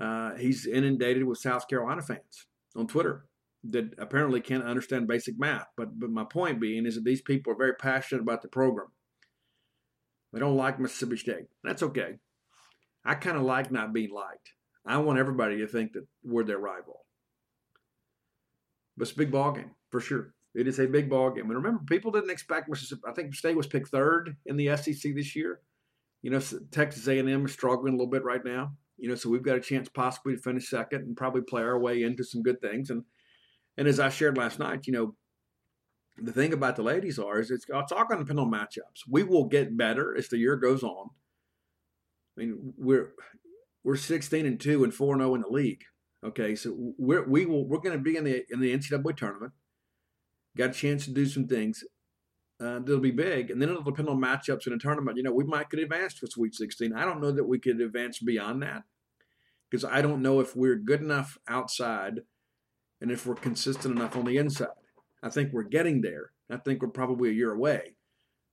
uh, 0.00 0.34
he's 0.36 0.66
inundated 0.66 1.24
with 1.24 1.38
South 1.38 1.68
Carolina 1.68 2.02
fans 2.02 2.46
on 2.76 2.86
Twitter 2.86 3.26
that 3.64 3.94
apparently 3.98 4.40
can't 4.40 4.64
understand 4.64 5.08
basic 5.08 5.38
math. 5.38 5.66
But 5.76 5.98
but 5.98 6.10
my 6.10 6.24
point 6.24 6.60
being 6.60 6.86
is 6.86 6.94
that 6.94 7.04
these 7.04 7.22
people 7.22 7.52
are 7.52 7.56
very 7.56 7.74
passionate 7.74 8.22
about 8.22 8.42
the 8.42 8.48
program. 8.48 8.88
They 10.32 10.40
don't 10.40 10.56
like 10.56 10.78
Mississippi 10.78 11.16
State. 11.16 11.46
That's 11.64 11.82
okay. 11.82 12.18
I 13.04 13.14
kind 13.14 13.36
of 13.36 13.42
like 13.42 13.70
not 13.70 13.92
being 13.92 14.12
liked. 14.12 14.52
I 14.86 14.98
want 14.98 15.18
everybody 15.18 15.58
to 15.58 15.66
think 15.66 15.92
that 15.92 16.06
we're 16.22 16.44
their 16.44 16.58
rival. 16.58 17.04
But 18.96 19.08
it's 19.08 19.12
a 19.12 19.18
big 19.18 19.30
ball 19.30 19.52
game 19.52 19.72
for 19.90 20.00
sure. 20.00 20.34
It 20.58 20.66
is 20.66 20.80
a 20.80 20.86
big 20.86 21.08
ball 21.08 21.30
game. 21.30 21.44
And 21.44 21.54
remember, 21.54 21.84
people 21.86 22.10
didn't 22.10 22.30
expect 22.30 22.68
Mississippi. 22.68 23.02
I 23.08 23.12
think 23.12 23.32
State 23.32 23.56
was 23.56 23.68
picked 23.68 23.88
third 23.88 24.36
in 24.46 24.56
the 24.56 24.76
SEC 24.76 25.14
this 25.14 25.36
year. 25.36 25.60
You 26.22 26.32
know, 26.32 26.40
Texas 26.72 27.06
A&M 27.06 27.46
is 27.46 27.52
struggling 27.52 27.94
a 27.94 27.96
little 27.96 28.10
bit 28.10 28.24
right 28.24 28.44
now. 28.44 28.72
You 28.96 29.08
know, 29.08 29.14
so 29.14 29.30
we've 29.30 29.42
got 29.42 29.56
a 29.56 29.60
chance 29.60 29.88
possibly 29.88 30.34
to 30.34 30.42
finish 30.42 30.68
second 30.68 31.02
and 31.02 31.16
probably 31.16 31.42
play 31.42 31.62
our 31.62 31.78
way 31.78 32.02
into 32.02 32.24
some 32.24 32.42
good 32.42 32.60
things. 32.60 32.90
And 32.90 33.04
and 33.76 33.86
as 33.86 34.00
I 34.00 34.08
shared 34.08 34.36
last 34.36 34.58
night, 34.58 34.88
you 34.88 34.92
know, 34.92 35.14
the 36.20 36.32
thing 36.32 36.52
about 36.52 36.74
the 36.74 36.82
ladies 36.82 37.20
are 37.20 37.38
is 37.38 37.52
it's, 37.52 37.66
it's 37.68 37.92
all 37.92 38.04
going 38.06 38.18
to 38.18 38.24
depend 38.24 38.40
on 38.40 38.50
matchups. 38.50 39.04
We 39.08 39.22
will 39.22 39.44
get 39.44 39.76
better 39.76 40.16
as 40.16 40.26
the 40.26 40.38
year 40.38 40.56
goes 40.56 40.82
on. 40.82 41.10
I 42.36 42.40
mean, 42.40 42.74
we're 42.76 43.12
we're 43.84 43.94
16 43.94 44.44
and 44.44 44.58
two 44.58 44.82
and 44.82 44.92
four 44.92 45.14
and 45.14 45.20
zero 45.20 45.30
oh 45.30 45.34
in 45.36 45.42
the 45.42 45.48
league. 45.48 45.84
Okay, 46.26 46.56
so 46.56 46.74
we're 46.98 47.28
we 47.28 47.46
will 47.46 47.64
we're 47.64 47.78
going 47.78 47.96
to 47.96 48.02
be 48.02 48.16
in 48.16 48.24
the 48.24 48.44
in 48.50 48.58
the 48.58 48.76
NCAA 48.76 49.16
tournament. 49.16 49.52
Got 50.58 50.70
a 50.70 50.74
chance 50.74 51.04
to 51.04 51.12
do 51.12 51.24
some 51.26 51.46
things. 51.46 51.84
Uh, 52.60 52.80
that'll 52.80 52.98
be 52.98 53.12
big, 53.12 53.52
and 53.52 53.62
then 53.62 53.68
it'll 53.68 53.82
depend 53.82 54.08
on 54.08 54.20
matchups 54.20 54.66
in 54.66 54.72
a 54.72 54.78
tournament. 54.78 55.16
You 55.16 55.22
know, 55.22 55.32
we 55.32 55.44
might 55.44 55.70
could 55.70 55.78
advance 55.78 56.14
to 56.14 56.26
Sweet 56.26 56.54
16. 56.54 56.92
I 56.92 57.04
don't 57.04 57.20
know 57.20 57.30
that 57.30 57.44
we 57.44 57.60
could 57.60 57.80
advance 57.80 58.18
beyond 58.18 58.62
that 58.62 58.82
because 59.70 59.84
I 59.84 60.02
don't 60.02 60.22
know 60.22 60.40
if 60.40 60.56
we're 60.56 60.74
good 60.74 61.00
enough 61.00 61.38
outside 61.46 62.22
and 63.00 63.12
if 63.12 63.26
we're 63.26 63.36
consistent 63.36 63.96
enough 63.96 64.16
on 64.16 64.24
the 64.24 64.38
inside. 64.38 64.68
I 65.22 65.30
think 65.30 65.52
we're 65.52 65.62
getting 65.62 66.00
there. 66.00 66.32
I 66.50 66.56
think 66.56 66.82
we're 66.82 66.88
probably 66.88 67.30
a 67.30 67.34
year 67.34 67.52
away 67.52 67.94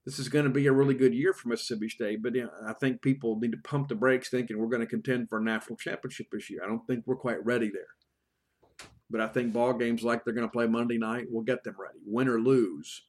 this 0.06 0.20
is 0.20 0.30
going 0.30 0.46
to 0.46 0.52
be 0.52 0.68
a 0.68 0.72
really 0.72 0.94
good 0.94 1.14
year 1.14 1.34
for 1.34 1.50
Mississippi 1.50 1.90
State, 1.90 2.22
but 2.22 2.36
you 2.36 2.44
know, 2.44 2.52
I 2.68 2.74
think 2.74 3.02
people 3.02 3.40
need 3.40 3.52
to 3.52 3.58
pump 3.58 3.88
the 3.88 3.96
brakes 3.96 4.30
thinking 4.30 4.58
we're 4.58 4.68
going 4.68 4.82
to 4.82 4.88
contend 4.88 5.30
for 5.30 5.40
a 5.40 5.44
national 5.44 5.78
championship 5.78 6.28
this 6.32 6.50
year. 6.50 6.62
I 6.64 6.68
don't 6.68 6.86
think 6.86 7.04
we're 7.06 7.16
quite 7.16 7.44
ready 7.44 7.72
there. 7.72 7.88
But 9.10 9.22
I 9.22 9.28
think 9.28 9.54
ball 9.54 9.74
games 9.74 10.04
like 10.04 10.24
they're 10.24 10.34
going 10.34 10.48
to 10.48 10.52
play 10.52 10.68
Monday 10.68 10.98
night 10.98 11.32
will 11.32 11.44
get 11.44 11.64
them 11.64 11.76
ready, 11.80 12.00
win 12.06 12.28
or 12.28 12.40
lose. 12.40 13.04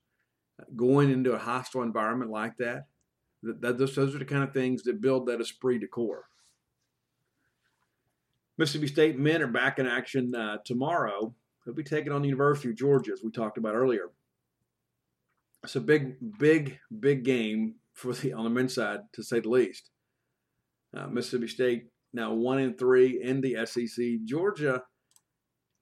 Going 0.74 1.10
into 1.10 1.32
a 1.32 1.38
hostile 1.38 1.82
environment 1.82 2.30
like 2.30 2.56
that, 2.58 2.86
that, 3.42 3.60
that 3.60 3.78
those 3.78 3.98
are 3.98 4.18
the 4.18 4.24
kind 4.24 4.42
of 4.42 4.52
things 4.52 4.82
that 4.84 5.00
build 5.00 5.26
that 5.26 5.40
esprit 5.40 5.78
de 5.78 5.86
corps. 5.86 6.24
Mississippi 8.58 8.86
State 8.86 9.18
men 9.18 9.42
are 9.42 9.46
back 9.46 9.78
in 9.78 9.86
action 9.86 10.34
uh, 10.34 10.58
tomorrow. 10.64 11.34
They'll 11.64 11.74
be 11.74 11.82
taking 11.82 12.12
on 12.12 12.22
the 12.22 12.28
University 12.28 12.70
of 12.70 12.76
Georgia, 12.76 13.12
as 13.12 13.22
we 13.22 13.30
talked 13.30 13.58
about 13.58 13.74
earlier 13.74 14.10
it's 15.66 15.74
a 15.74 15.80
big, 15.80 16.14
big, 16.38 16.78
big 17.00 17.24
game 17.24 17.74
for 17.92 18.12
the 18.12 18.32
on 18.32 18.44
the 18.44 18.50
men's 18.50 18.74
side, 18.74 19.00
to 19.12 19.22
say 19.22 19.40
the 19.40 19.48
least. 19.48 19.90
Uh, 20.96 21.08
Mississippi 21.08 21.48
State 21.48 21.86
now 22.12 22.32
one 22.32 22.58
and 22.58 22.78
three 22.78 23.20
in 23.20 23.40
the 23.40 23.66
SEC. 23.66 24.24
Georgia, 24.24 24.82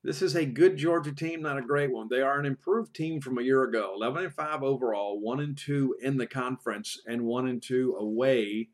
this 0.05 0.21
is 0.21 0.37
a 0.37 0.45
good 0.45 0.77
Georgia 0.77 1.15
team, 1.15 1.41
not 1.41 1.57
a 1.57 1.63
great 1.63 1.91
one. 1.91 2.09
They 2.11 2.21
are 2.21 2.39
an 2.39 2.45
improved 2.45 2.95
team 2.95 3.23
from 3.23 3.39
a 3.39 3.43
year 3.43 3.65
ago. 3.65 3.95
Eleven 3.97 4.25
and 4.25 4.35
five 4.35 4.63
overall, 4.63 5.19
one 5.19 5.41
and 5.41 5.57
two 5.57 5.97
in 6.03 6.19
the 6.19 6.27
conference, 6.27 7.01
and 7.07 7.23
one 7.23 7.49
and 7.49 7.63
two 7.63 7.97
away 7.99 8.69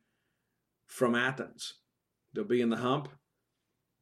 from 0.88 1.14
Athens. 1.14 1.74
They'll 2.34 2.44
be 2.44 2.60
in 2.60 2.68
the 2.68 2.78
hump. 2.78 3.08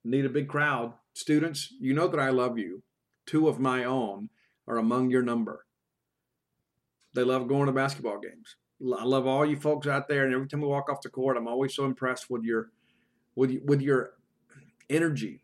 Need 0.04 0.24
a 0.24 0.30
big 0.30 0.48
crowd. 0.48 0.94
Students, 1.12 1.70
you 1.78 1.92
know 1.92 2.08
that 2.08 2.18
I 2.18 2.30
love 2.30 2.56
you. 2.56 2.82
Two 3.26 3.46
of 3.46 3.60
my 3.60 3.84
own 3.84 4.30
are 4.66 4.78
among 4.78 5.10
your 5.10 5.22
number. 5.22 5.66
They 7.12 7.24
love 7.24 7.46
going 7.46 7.66
to 7.66 7.72
basketball 7.72 8.20
games. 8.20 8.56
I 8.98 9.04
love 9.04 9.26
all 9.26 9.44
you 9.44 9.56
folks 9.56 9.86
out 9.86 10.08
there, 10.08 10.24
and 10.24 10.32
every 10.32 10.48
time 10.48 10.62
we 10.62 10.68
walk 10.68 10.88
off 10.88 11.02
the 11.02 11.10
court, 11.10 11.36
I'm 11.36 11.48
always 11.48 11.74
so 11.74 11.84
impressed 11.84 12.30
with 12.30 12.42
your 12.42 12.70
with 13.34 13.54
with 13.66 13.82
your 13.82 14.14
energy 14.88 15.42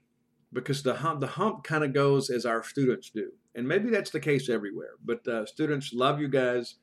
because 0.54 0.82
the 0.82 0.94
hump 0.94 1.20
the 1.20 1.26
hump 1.26 1.64
kind 1.64 1.84
of 1.84 1.92
goes 1.92 2.30
as 2.30 2.46
our 2.46 2.62
students 2.62 3.10
do, 3.10 3.30
and 3.54 3.68
maybe 3.68 3.90
that's 3.90 4.10
the 4.10 4.20
case 4.20 4.48
everywhere. 4.48 4.92
But 5.04 5.26
uh, 5.28 5.44
students 5.44 5.92
love 5.92 6.20
you 6.20 6.28
guys, 6.28 6.76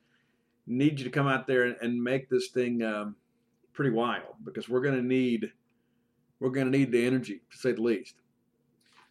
need 0.67 0.99
you 0.99 1.05
to 1.05 1.09
come 1.09 1.27
out 1.27 1.47
there 1.47 1.63
and, 1.63 1.75
and 1.81 2.03
make 2.03 2.29
this 2.29 2.49
thing 2.49 2.83
um, 2.83 3.15
pretty 3.73 3.91
wild 3.91 4.35
because 4.43 4.69
we're 4.69 4.81
going 4.81 4.95
to 4.95 5.01
need 5.01 5.51
we're 6.39 6.49
going 6.49 6.71
to 6.71 6.77
need 6.77 6.91
the 6.91 7.05
energy 7.05 7.41
to 7.51 7.57
say 7.57 7.71
the 7.71 7.81
least. 7.81 8.15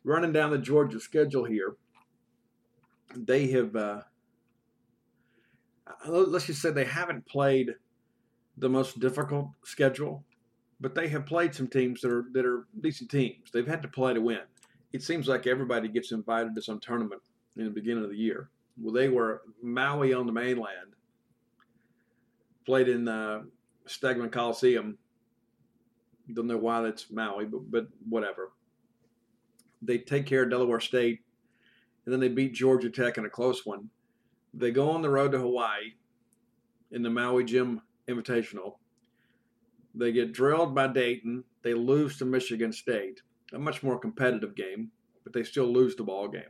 Running 0.04 0.32
down 0.32 0.50
the 0.50 0.58
Georgia 0.58 1.00
schedule 1.00 1.44
here, 1.44 1.76
they 3.16 3.48
have 3.48 3.74
uh, 3.74 4.02
let's 6.06 6.46
just 6.46 6.62
say 6.62 6.70
they 6.70 6.84
haven't 6.84 7.26
played 7.26 7.74
the 8.56 8.68
most 8.68 9.00
difficult 9.00 9.48
schedule, 9.64 10.24
but 10.80 10.94
they 10.94 11.08
have 11.08 11.26
played 11.26 11.54
some 11.54 11.68
teams 11.68 12.00
that 12.00 12.10
are 12.10 12.26
that 12.32 12.46
are 12.46 12.66
decent 12.80 13.10
teams. 13.10 13.50
They've 13.52 13.66
had 13.66 13.82
to 13.82 13.88
play 13.88 14.14
to 14.14 14.20
win. 14.20 14.40
It 14.92 15.02
seems 15.02 15.28
like 15.28 15.46
everybody 15.46 15.88
gets 15.88 16.12
invited 16.12 16.54
to 16.54 16.62
some 16.62 16.80
tournament 16.80 17.22
in 17.56 17.64
the 17.64 17.70
beginning 17.70 18.02
of 18.04 18.10
the 18.10 18.16
year. 18.16 18.48
Well, 18.80 18.92
they 18.92 19.08
were 19.08 19.42
Maui 19.62 20.14
on 20.14 20.26
the 20.26 20.32
mainland, 20.32 20.94
played 22.64 22.88
in 22.88 23.06
uh, 23.06 23.42
Stegeman 23.86 24.32
Coliseum. 24.32 24.96
Don't 26.32 26.46
know 26.46 26.56
why 26.56 26.80
that's 26.82 27.10
Maui, 27.10 27.44
but 27.44 27.70
but 27.70 27.86
whatever. 28.08 28.52
They 29.82 29.98
take 29.98 30.26
care 30.26 30.44
of 30.44 30.50
Delaware 30.50 30.80
State, 30.80 31.20
and 32.04 32.12
then 32.12 32.20
they 32.20 32.28
beat 32.28 32.54
Georgia 32.54 32.90
Tech 32.90 33.18
in 33.18 33.24
a 33.24 33.30
close 33.30 33.66
one. 33.66 33.90
They 34.54 34.70
go 34.70 34.90
on 34.90 35.02
the 35.02 35.10
road 35.10 35.32
to 35.32 35.38
Hawaii 35.38 35.94
in 36.90 37.02
the 37.02 37.10
Maui 37.10 37.44
Jim 37.44 37.80
Invitational. 38.08 38.74
They 39.94 40.12
get 40.12 40.32
drilled 40.32 40.74
by 40.74 40.88
Dayton. 40.88 41.44
They 41.62 41.74
lose 41.74 42.18
to 42.18 42.24
Michigan 42.24 42.72
State, 42.72 43.22
a 43.52 43.58
much 43.58 43.82
more 43.82 43.98
competitive 43.98 44.54
game, 44.54 44.90
but 45.24 45.32
they 45.32 45.42
still 45.42 45.66
lose 45.66 45.96
the 45.96 46.04
ball 46.04 46.28
game. 46.28 46.42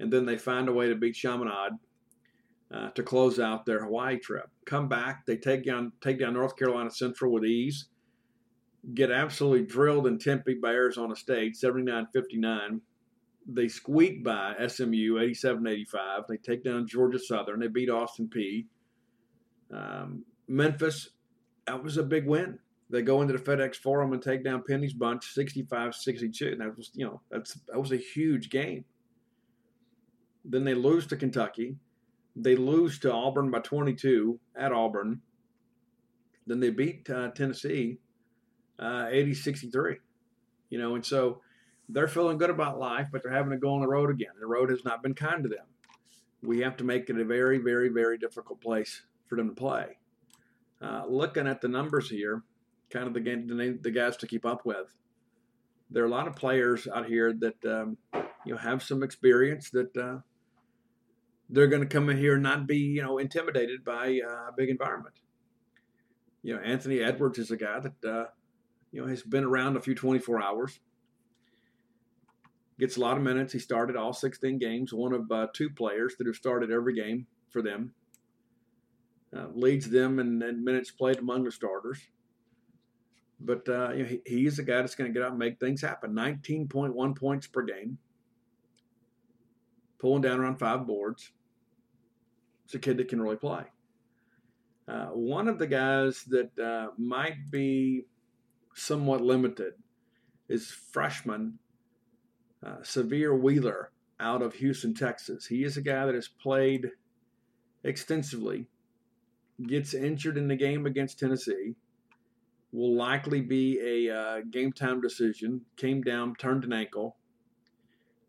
And 0.00 0.12
then 0.12 0.26
they 0.26 0.38
find 0.38 0.68
a 0.68 0.72
way 0.72 0.88
to 0.88 0.94
beat 0.94 1.14
Chaminade 1.14 1.72
uh, 2.72 2.90
to 2.90 3.02
close 3.02 3.38
out 3.38 3.66
their 3.66 3.84
Hawaii 3.84 4.18
trip. 4.18 4.48
Come 4.66 4.88
back, 4.88 5.26
they 5.26 5.36
take 5.36 5.64
down 5.64 5.92
take 6.00 6.18
down 6.18 6.34
North 6.34 6.56
Carolina 6.56 6.90
Central 6.90 7.32
with 7.32 7.44
ease. 7.44 7.88
Get 8.94 9.10
absolutely 9.10 9.66
drilled 9.66 10.06
in 10.06 10.18
Tempe 10.18 10.54
by 10.54 10.70
Arizona 10.70 11.16
State, 11.16 11.54
79-59 11.54 12.80
they 13.46 13.68
squeak 13.68 14.24
by 14.24 14.54
SMU 14.66 15.14
87-85. 15.16 16.26
They 16.28 16.36
take 16.38 16.64
down 16.64 16.86
Georgia 16.86 17.18
Southern. 17.18 17.60
They 17.60 17.68
beat 17.68 17.90
Austin 17.90 18.30
Peay. 18.34 18.66
Um, 19.72 20.24
Memphis, 20.48 21.10
that 21.66 21.82
was 21.82 21.96
a 21.96 22.02
big 22.02 22.26
win. 22.26 22.58
They 22.90 23.02
go 23.02 23.22
into 23.22 23.32
the 23.32 23.42
FedEx 23.42 23.76
Forum 23.76 24.12
and 24.12 24.22
take 24.22 24.44
down 24.44 24.62
Penny's 24.68 24.92
bunch 24.92 25.34
65-62. 25.34 26.58
That 26.58 26.76
was, 26.76 26.90
you 26.94 27.06
know, 27.06 27.20
that's 27.30 27.54
that 27.68 27.80
was 27.80 27.92
a 27.92 27.96
huge 27.96 28.50
game. 28.50 28.84
Then 30.44 30.64
they 30.64 30.74
lose 30.74 31.06
to 31.08 31.16
Kentucky. 31.16 31.76
They 32.36 32.56
lose 32.56 32.98
to 33.00 33.12
Auburn 33.12 33.50
by 33.50 33.60
22 33.60 34.38
at 34.56 34.72
Auburn. 34.72 35.22
Then 36.46 36.60
they 36.60 36.70
beat 36.70 37.08
uh, 37.08 37.30
Tennessee 37.30 37.98
uh, 38.78 39.06
80 39.10 39.34
63. 39.34 39.96
You 40.70 40.78
know, 40.78 40.94
and 40.94 41.04
so 41.04 41.40
they're 41.88 42.08
feeling 42.08 42.38
good 42.38 42.50
about 42.50 42.78
life, 42.78 43.08
but 43.10 43.22
they're 43.22 43.32
having 43.32 43.52
to 43.52 43.58
go 43.58 43.74
on 43.74 43.80
the 43.80 43.88
road 43.88 44.10
again. 44.10 44.32
The 44.38 44.46
road 44.46 44.70
has 44.70 44.84
not 44.84 45.02
been 45.02 45.14
kind 45.14 45.42
to 45.42 45.48
them. 45.48 45.66
We 46.42 46.60
have 46.60 46.76
to 46.78 46.84
make 46.84 47.08
it 47.08 47.18
a 47.18 47.24
very, 47.24 47.58
very, 47.58 47.88
very 47.88 48.18
difficult 48.18 48.60
place 48.60 49.02
for 49.26 49.36
them 49.36 49.48
to 49.48 49.54
play. 49.54 49.96
Uh, 50.84 51.02
looking 51.08 51.46
at 51.46 51.62
the 51.62 51.68
numbers 51.68 52.10
here, 52.10 52.42
kind 52.90 53.06
of 53.06 53.14
the, 53.14 53.20
the, 53.20 53.78
the 53.80 53.90
guys 53.90 54.18
to 54.18 54.26
keep 54.26 54.44
up 54.44 54.66
with. 54.66 54.92
There 55.90 56.02
are 56.02 56.06
a 56.06 56.10
lot 56.10 56.28
of 56.28 56.36
players 56.36 56.86
out 56.92 57.06
here 57.06 57.32
that 57.32 57.64
um, 57.64 57.96
you 58.44 58.52
know 58.52 58.58
have 58.58 58.82
some 58.82 59.02
experience 59.02 59.70
that 59.70 59.96
uh, 59.96 60.18
they're 61.48 61.68
going 61.68 61.82
to 61.82 61.88
come 61.88 62.10
in 62.10 62.18
here 62.18 62.34
and 62.34 62.42
not 62.42 62.66
be 62.66 62.76
you 62.76 63.02
know 63.02 63.18
intimidated 63.18 63.84
by 63.84 64.20
uh, 64.28 64.48
a 64.48 64.52
big 64.56 64.68
environment. 64.68 65.14
You 66.42 66.56
know, 66.56 66.60
Anthony 66.60 67.00
Edwards 67.00 67.38
is 67.38 67.50
a 67.50 67.56
guy 67.56 67.80
that 67.80 68.04
uh, 68.08 68.26
you 68.92 69.00
know 69.00 69.06
has 69.06 69.22
been 69.22 69.44
around 69.44 69.76
a 69.76 69.80
few 69.80 69.94
24 69.94 70.42
hours. 70.42 70.80
Gets 72.78 72.96
a 72.96 73.00
lot 73.00 73.16
of 73.16 73.22
minutes. 73.22 73.52
He 73.52 73.58
started 73.58 73.96
all 73.96 74.12
16 74.12 74.58
games. 74.58 74.92
One 74.92 75.14
of 75.14 75.30
uh, 75.30 75.46
two 75.54 75.70
players 75.70 76.16
that 76.18 76.26
have 76.26 76.36
started 76.36 76.70
every 76.70 76.94
game 76.94 77.26
for 77.48 77.62
them. 77.62 77.94
Uh, 79.36 79.46
leads 79.54 79.90
them 79.90 80.18
in, 80.18 80.42
in, 80.42 80.62
minutes 80.64 80.90
played 80.90 81.18
among 81.18 81.44
the 81.44 81.50
starters. 81.50 81.98
But 83.40 83.68
uh, 83.68 83.90
you 83.92 84.02
know, 84.02 84.08
he, 84.08 84.20
he's 84.26 84.58
a 84.58 84.62
guy 84.62 84.76
that's 84.76 84.94
going 84.94 85.12
to 85.12 85.18
get 85.18 85.24
out 85.24 85.30
and 85.30 85.38
make 85.38 85.58
things 85.58 85.80
happen. 85.80 86.12
19.1 86.12 87.16
points 87.16 87.46
per 87.46 87.62
game, 87.62 87.98
pulling 89.98 90.22
down 90.22 90.38
around 90.38 90.58
five 90.58 90.86
boards. 90.86 91.32
It's 92.64 92.74
a 92.74 92.78
kid 92.78 92.96
that 92.98 93.08
can 93.08 93.20
really 93.20 93.36
play. 93.36 93.64
Uh, 94.86 95.06
one 95.06 95.48
of 95.48 95.58
the 95.58 95.66
guys 95.66 96.24
that 96.24 96.58
uh, 96.58 96.92
might 96.96 97.50
be 97.50 98.04
somewhat 98.74 99.20
limited 99.20 99.74
is 100.48 100.70
freshman 100.70 101.58
uh, 102.64 102.78
Sahvir 102.82 103.38
Wheeler 103.38 103.90
out 104.20 104.42
of 104.42 104.54
Houston, 104.54 104.94
Texas. 104.94 105.46
He 105.46 105.64
is 105.64 105.76
a 105.76 105.82
guy 105.82 106.06
that 106.06 106.14
has 106.14 106.28
played 106.28 106.90
extensively, 107.82 108.68
gets 109.66 109.94
injured 109.94 110.36
in 110.36 110.48
the 110.48 110.56
game 110.56 110.86
against 110.86 111.18
Tennessee, 111.18 111.74
will 112.72 112.94
likely 112.96 113.40
be 113.40 113.78
a 113.80 114.14
uh, 114.14 114.40
game 114.50 114.72
time 114.72 115.00
decision. 115.00 115.60
Came 115.76 116.02
down, 116.02 116.34
turned 116.36 116.64
an 116.64 116.72
ankle. 116.72 117.16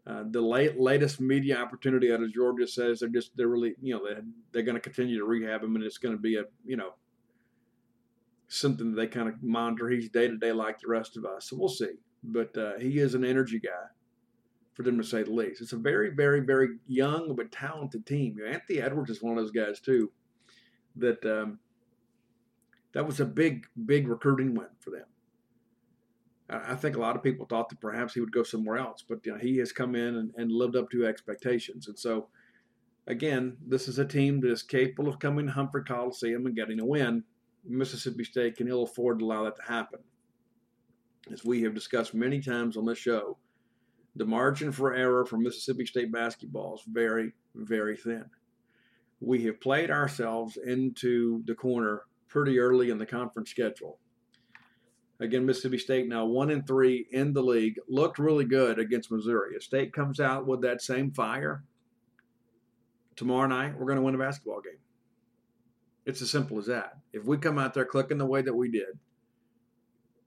Uh, 0.07 0.23
the 0.29 0.41
late, 0.41 0.79
latest 0.79 1.19
media 1.19 1.57
opportunity 1.57 2.13
out 2.13 2.21
of 2.21 2.31
Georgia 2.31 2.67
says 2.67 2.99
they're 2.99 3.09
just 3.09 3.35
they're 3.35 3.47
really 3.47 3.73
you 3.81 3.95
know 3.95 4.05
they're, 4.05 4.21
they're 4.51 4.63
going 4.63 4.75
to 4.75 4.81
continue 4.81 5.17
to 5.17 5.25
rehab 5.25 5.63
him 5.63 5.75
and 5.75 5.83
it's 5.83 5.97
going 5.97 6.15
to 6.15 6.21
be 6.21 6.37
a 6.37 6.43
you 6.63 6.77
know 6.77 6.91
something 8.47 8.91
that 8.91 9.01
they 9.01 9.07
kind 9.07 9.27
of 9.27 9.41
monitor. 9.41 9.89
He's 9.89 10.09
day 10.09 10.27
to 10.27 10.37
day 10.37 10.51
like 10.51 10.79
the 10.79 10.87
rest 10.87 11.17
of 11.17 11.25
us, 11.25 11.49
so 11.49 11.57
we'll 11.57 11.69
see. 11.69 11.93
But 12.23 12.55
uh, 12.55 12.77
he 12.79 12.99
is 12.99 13.15
an 13.15 13.25
energy 13.25 13.59
guy, 13.59 13.87
for 14.75 14.83
them 14.83 14.97
to 14.99 15.03
say 15.03 15.23
the 15.23 15.31
least. 15.31 15.61
It's 15.61 15.73
a 15.73 15.77
very 15.77 16.11
very 16.11 16.41
very 16.41 16.77
young 16.85 17.35
but 17.35 17.51
talented 17.51 18.05
team. 18.05 18.37
Anthony 18.47 18.81
Edwards 18.81 19.09
is 19.09 19.23
one 19.23 19.35
of 19.35 19.43
those 19.43 19.51
guys 19.51 19.79
too 19.79 20.11
that 20.97 21.23
um, 21.25 21.59
that 22.93 23.05
was 23.05 23.19
a 23.19 23.25
big, 23.25 23.67
big 23.85 24.07
recruiting 24.07 24.55
win 24.55 24.69
for 24.79 24.89
them. 24.89 25.05
I 26.49 26.75
think 26.75 26.95
a 26.95 26.99
lot 26.99 27.15
of 27.15 27.23
people 27.23 27.45
thought 27.45 27.69
that 27.69 27.81
perhaps 27.81 28.13
he 28.13 28.19
would 28.19 28.31
go 28.31 28.43
somewhere 28.43 28.77
else, 28.77 29.03
but 29.07 29.25
you 29.25 29.33
know, 29.33 29.37
he 29.37 29.57
has 29.57 29.71
come 29.71 29.95
in 29.95 30.15
and, 30.15 30.31
and, 30.37 30.51
lived 30.51 30.75
up 30.75 30.91
to 30.91 31.05
expectations. 31.05 31.87
And 31.87 31.97
so, 31.97 32.27
again, 33.07 33.57
this 33.65 33.87
is 33.87 33.97
a 33.97 34.05
team 34.05 34.39
that 34.41 34.51
is 34.51 34.61
capable 34.61 35.09
of 35.09 35.19
coming 35.19 35.47
to 35.47 35.51
Humphrey 35.51 35.83
Coliseum 35.83 36.45
and 36.45 36.55
getting 36.55 36.79
a 36.79 36.85
win. 36.85 37.23
Mississippi 37.65 38.23
State 38.23 38.57
can 38.57 38.67
ill 38.67 38.83
afford 38.83 39.19
to 39.19 39.25
allow 39.25 39.43
that 39.43 39.55
to 39.55 39.63
happen. 39.63 39.99
As 41.31 41.43
we 41.43 41.63
have 41.63 41.73
discussed 41.73 42.13
many 42.13 42.39
times 42.39 42.77
on 42.77 42.85
this 42.85 42.99
show, 42.99 43.37
the 44.15 44.25
margin 44.25 44.71
for 44.71 44.93
error 44.93 45.25
for 45.25 45.37
Mississippi 45.37 45.85
State 45.85 46.11
basketball 46.11 46.75
is 46.75 46.83
very, 46.87 47.33
very 47.55 47.97
thin. 47.97 48.25
We 49.19 49.43
have 49.45 49.61
played 49.61 49.89
ourselves 49.89 50.57
into 50.57 51.43
the 51.45 51.55
corner 51.55 52.03
pretty 52.27 52.59
early 52.59 52.89
in 52.89 52.97
the 52.97 53.05
conference 53.05 53.49
schedule. 53.49 53.99
Again, 55.19 55.45
Mississippi 55.45 55.77
State 55.77 56.09
now 56.09 56.25
one 56.25 56.51
and 56.51 56.67
three 56.67 57.07
in 57.11 57.31
the 57.31 57.41
league 57.41 57.79
looked 57.87 58.19
really 58.19 58.43
good 58.43 58.79
against 58.79 59.11
Missouri. 59.11 59.55
If 59.55 59.63
State 59.63 59.93
comes 59.93 60.19
out 60.19 60.45
with 60.45 60.61
that 60.61 60.81
same 60.81 61.11
fire 61.11 61.63
tomorrow 63.15 63.47
night, 63.47 63.77
we're 63.77 63.85
going 63.85 63.97
to 63.97 64.03
win 64.03 64.15
a 64.15 64.17
basketball 64.17 64.59
game. 64.59 64.79
It's 66.05 66.21
as 66.21 66.29
simple 66.29 66.59
as 66.59 66.65
that. 66.65 66.97
If 67.13 67.23
we 67.23 67.37
come 67.37 67.57
out 67.57 67.73
there 67.73 67.85
clicking 67.85 68.17
the 68.17 68.25
way 68.25 68.41
that 68.41 68.53
we 68.53 68.69
did, 68.69 68.99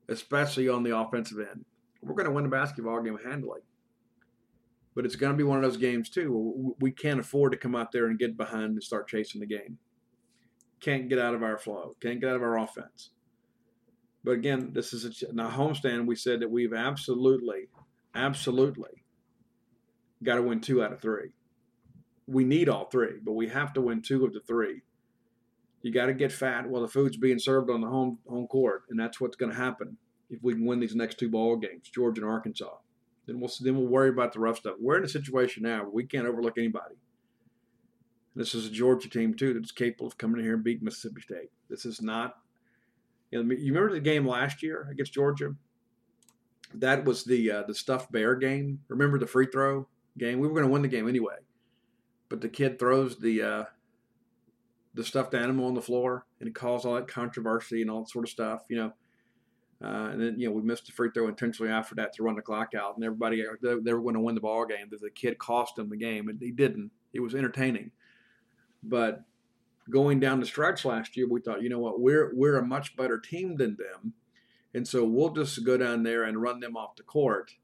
especially 0.09 0.71
on 0.71 0.83
the 0.83 0.97
offensive 0.97 1.39
end, 1.39 1.67
we're 2.01 2.15
going 2.15 2.25
to 2.25 2.33
win 2.33 2.47
a 2.47 2.49
basketball 2.49 3.03
game 3.03 3.19
handily. 3.23 3.61
But 4.99 5.07
it's 5.07 5.15
going 5.15 5.33
to 5.33 5.37
be 5.39 5.45
one 5.45 5.59
of 5.59 5.63
those 5.63 5.77
games 5.77 6.11
too. 6.11 6.75
We 6.81 6.91
can't 6.91 7.21
afford 7.21 7.53
to 7.53 7.59
come 7.59 7.77
out 7.77 7.93
there 7.93 8.09
and 8.09 8.19
get 8.19 8.37
behind 8.37 8.73
and 8.73 8.83
start 8.83 9.07
chasing 9.07 9.41
the 9.41 9.47
game 9.47 9.79
can't 10.81 11.09
get 11.09 11.19
out 11.19 11.35
of 11.35 11.43
our 11.43 11.59
flow, 11.59 11.97
can't 12.01 12.21
get 12.21 12.31
out 12.31 12.37
of 12.37 12.43
our 12.43 12.59
offense. 12.59 13.11
But 14.25 14.33
again, 14.33 14.71
this 14.73 14.93
is 14.93 15.05
a 15.23 15.33
now 15.33 15.51
homestand. 15.51 16.07
We 16.07 16.17
said 16.17 16.41
that 16.41 16.51
we've 16.51 16.75
absolutely, 16.75 17.69
absolutely 18.15 19.05
got 20.23 20.37
to 20.37 20.43
win 20.43 20.61
two 20.61 20.83
out 20.83 20.93
of 20.93 21.01
three. 21.01 21.31
We 22.27 22.45
need 22.45 22.69
all 22.69 22.87
three, 22.87 23.19
but 23.23 23.33
we 23.33 23.49
have 23.49 23.73
to 23.75 23.81
win 23.81 24.03
two 24.03 24.25
of 24.25 24.33
the 24.33 24.41
three. 24.41 24.83
You 25.83 25.93
got 25.93 26.07
to 26.07 26.15
get 26.15 26.33
fat 26.33 26.69
while 26.69 26.83
the 26.83 26.89
food's 26.89 27.17
being 27.17 27.39
served 27.39 27.71
on 27.71 27.81
the 27.81 27.87
home 27.87 28.19
home 28.29 28.49
court, 28.49 28.83
and 28.91 28.99
that's 28.99 29.21
what's 29.21 29.37
going 29.37 29.53
to 29.53 29.59
happen 29.59 29.97
if 30.29 30.43
we 30.43 30.55
can 30.55 30.67
win 30.67 30.81
these 30.81 30.97
next 30.97 31.19
two 31.19 31.31
ball 31.31 31.57
games, 31.57 31.89
Georgia 31.89 32.21
and 32.21 32.31
Arkansas. 32.31 32.77
Then 33.29 33.41
we'll 33.41 33.51
then 33.61 33.77
we'll 33.77 33.87
worry 33.87 34.09
about 34.09 34.33
the 34.33 34.41
rough 34.41 34.57
stuff. 34.57 34.77
We're 34.81 34.97
in 34.97 35.05
a 35.05 35.09
situation 35.09 35.63
now 35.63 35.83
where 35.83 35.91
we 35.91 36.07
can't 36.07 36.27
overlook 36.27 36.57
anybody. 36.57 36.95
This 38.35 38.55
is 38.55 38.67
a 38.67 38.71
Georgia 38.71 39.11
team 39.11 39.35
too 39.35 39.53
that's 39.53 39.71
capable 39.71 40.07
of 40.07 40.17
coming 40.17 40.39
in 40.39 40.47
here 40.47 40.55
and 40.55 40.65
beating 40.65 40.87
Mississippi 40.87 41.21
State. 41.21 41.51
This 41.69 41.85
is 41.85 42.01
not. 42.01 42.37
You, 43.31 43.43
know, 43.43 43.55
you 43.55 43.75
remember 43.75 43.93
the 43.93 44.01
game 44.01 44.27
last 44.27 44.63
year 44.63 44.89
against 44.91 45.13
Georgia? 45.13 45.55
That 46.73 47.05
was 47.05 47.25
the 47.25 47.51
uh, 47.51 47.63
the 47.65 47.75
stuffed 47.75 48.11
bear 48.11 48.35
game. 48.35 48.81
Remember 48.89 49.19
the 49.19 49.27
free 49.27 49.47
throw 49.53 49.87
game? 50.17 50.39
We 50.39 50.49
were 50.49 50.55
going 50.55 50.67
to 50.67 50.73
win 50.73 50.83
the 50.83 50.89
game 50.89 51.07
anyway, 51.07 51.37
but 52.31 52.41
the 52.41 52.49
kid 52.49 52.79
throws 52.79 53.19
the 53.19 53.43
uh, 53.43 53.65
the 54.95 55.05
stuffed 55.05 55.35
animal 55.35 55.67
on 55.67 55.75
the 55.75 55.83
floor, 55.83 56.25
and 56.41 56.49
it 56.49 56.55
caused 56.55 56.87
all 56.87 56.95
that 56.95 57.09
controversy 57.09 57.83
and 57.83 57.91
all 57.91 58.05
that 58.05 58.11
sort 58.11 58.25
of 58.25 58.31
stuff. 58.31 58.63
You 58.71 58.77
know. 58.79 58.93
Uh, 59.83 60.11
and 60.13 60.21
then 60.21 60.35
you 60.39 60.49
know 60.49 60.55
we 60.55 60.63
missed 60.63 60.87
the 60.87 60.93
free 60.93 61.09
throw 61.15 61.29
intentionally 61.29 61.71
after 61.71 61.95
that 61.95 62.13
to 62.13 62.23
run 62.23 62.35
the 62.35 62.43
clock 62.43 62.75
out, 62.75 62.97
and 62.97 63.05
everybody 63.05 63.45
they, 63.63 63.75
they 63.81 63.93
were 63.93 64.03
going 64.03 64.15
to 64.15 64.21
win 64.21 64.35
the 64.35 64.41
ball 64.41 64.67
game. 64.67 64.91
The 64.91 65.11
kid 65.11 65.39
cost 65.39 65.77
them 65.77 65.89
the 65.89 65.97
game, 65.97 66.29
and 66.29 66.41
he 66.41 66.51
didn't. 66.51 66.91
It 67.13 67.21
was 67.21 67.35
entertaining, 67.35 67.93
but 68.83 69.23
going 69.89 70.19
down 70.21 70.41
the 70.41 70.47
stretch 70.47 70.85
last 70.85 71.17
year, 71.17 71.29
we 71.29 71.41
thought, 71.41 71.63
you 71.63 71.69
know 71.69 71.79
what, 71.79 72.01
we're 72.01 72.35
we're 72.35 72.59
a 72.59 72.67
much 72.67 72.97
better 72.97 73.19
team 73.21 73.57
than 73.57 73.77
them, 73.77 74.15
and 74.75 74.87
so 74.87 75.05
we'll 75.05 75.31
just 75.31 75.65
go 75.65 75.77
down 75.77 76.03
there 76.03 76.25
and 76.25 76.43
run 76.43 76.59
them 76.59 76.77
off 76.77 76.97
the 76.97 77.05
court, 77.05 77.55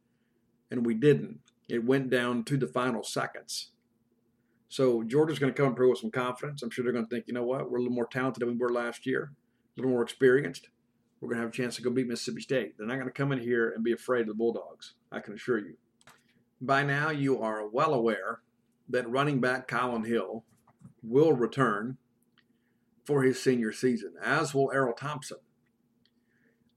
and 0.70 0.87
we 0.87 0.94
didn't. 0.94 1.40
It 1.68 1.85
went 1.85 2.11
down 2.11 2.44
to 2.44 2.57
the 2.57 2.68
final 2.68 3.03
seconds. 3.03 3.72
So 4.68 5.03
Georgia's 5.03 5.38
going 5.38 5.53
to 5.53 5.62
come 5.62 5.74
through 5.74 5.90
with 5.90 6.00
some 6.00 6.11
confidence. 6.11 6.62
I'm 6.62 6.70
sure 6.70 6.83
they're 6.83 6.92
going 6.92 7.07
to 7.07 7.09
think, 7.09 7.27
you 7.29 7.35
know 7.35 7.44
what, 7.44 7.70
we're 7.70 7.79
a 7.79 7.81
little 7.81 7.94
more 7.94 8.09
talented 8.11 8.40
than 8.40 8.50
we 8.50 8.57
were 8.57 8.72
last 8.72 9.07
year, 9.07 9.31
a 9.33 9.81
little 9.81 9.92
more 9.92 10.03
experienced. 10.03 10.68
We're 11.25 11.31
going 11.31 11.39
to 11.39 11.45
have 11.45 11.55
a 11.55 11.57
chance 11.57 11.77
to 11.77 11.83
go 11.83 11.89
beat 11.89 12.07
Mississippi 12.07 12.43
State. 12.43 12.77
They're 12.77 12.87
not 12.87 12.97
going 12.97 13.07
to 13.07 13.11
come 13.11 13.33
in 13.33 13.39
here 13.39 13.71
and 13.71 13.83
be 13.83 13.93
afraid 13.93 14.23
of 14.23 14.27
the 14.27 14.35
Bulldogs. 14.35 14.93
I 15.11 15.21
can 15.21 15.33
assure 15.33 15.57
you. 15.57 15.79
By 16.61 16.83
now, 16.83 17.09
you 17.09 17.41
are 17.41 17.67
well 17.67 17.95
aware 17.95 18.41
that 18.91 19.09
running 19.09 19.41
back 19.41 19.67
Kylin 19.67 20.07
Hill 20.07 20.45
will 21.03 21.33
return 21.33 21.97
for 23.07 23.23
his 23.23 23.43
senior 23.43 23.73
season, 23.73 24.13
as 24.23 24.53
will 24.53 24.69
Erroll 24.69 24.95
Thompson. 24.95 25.39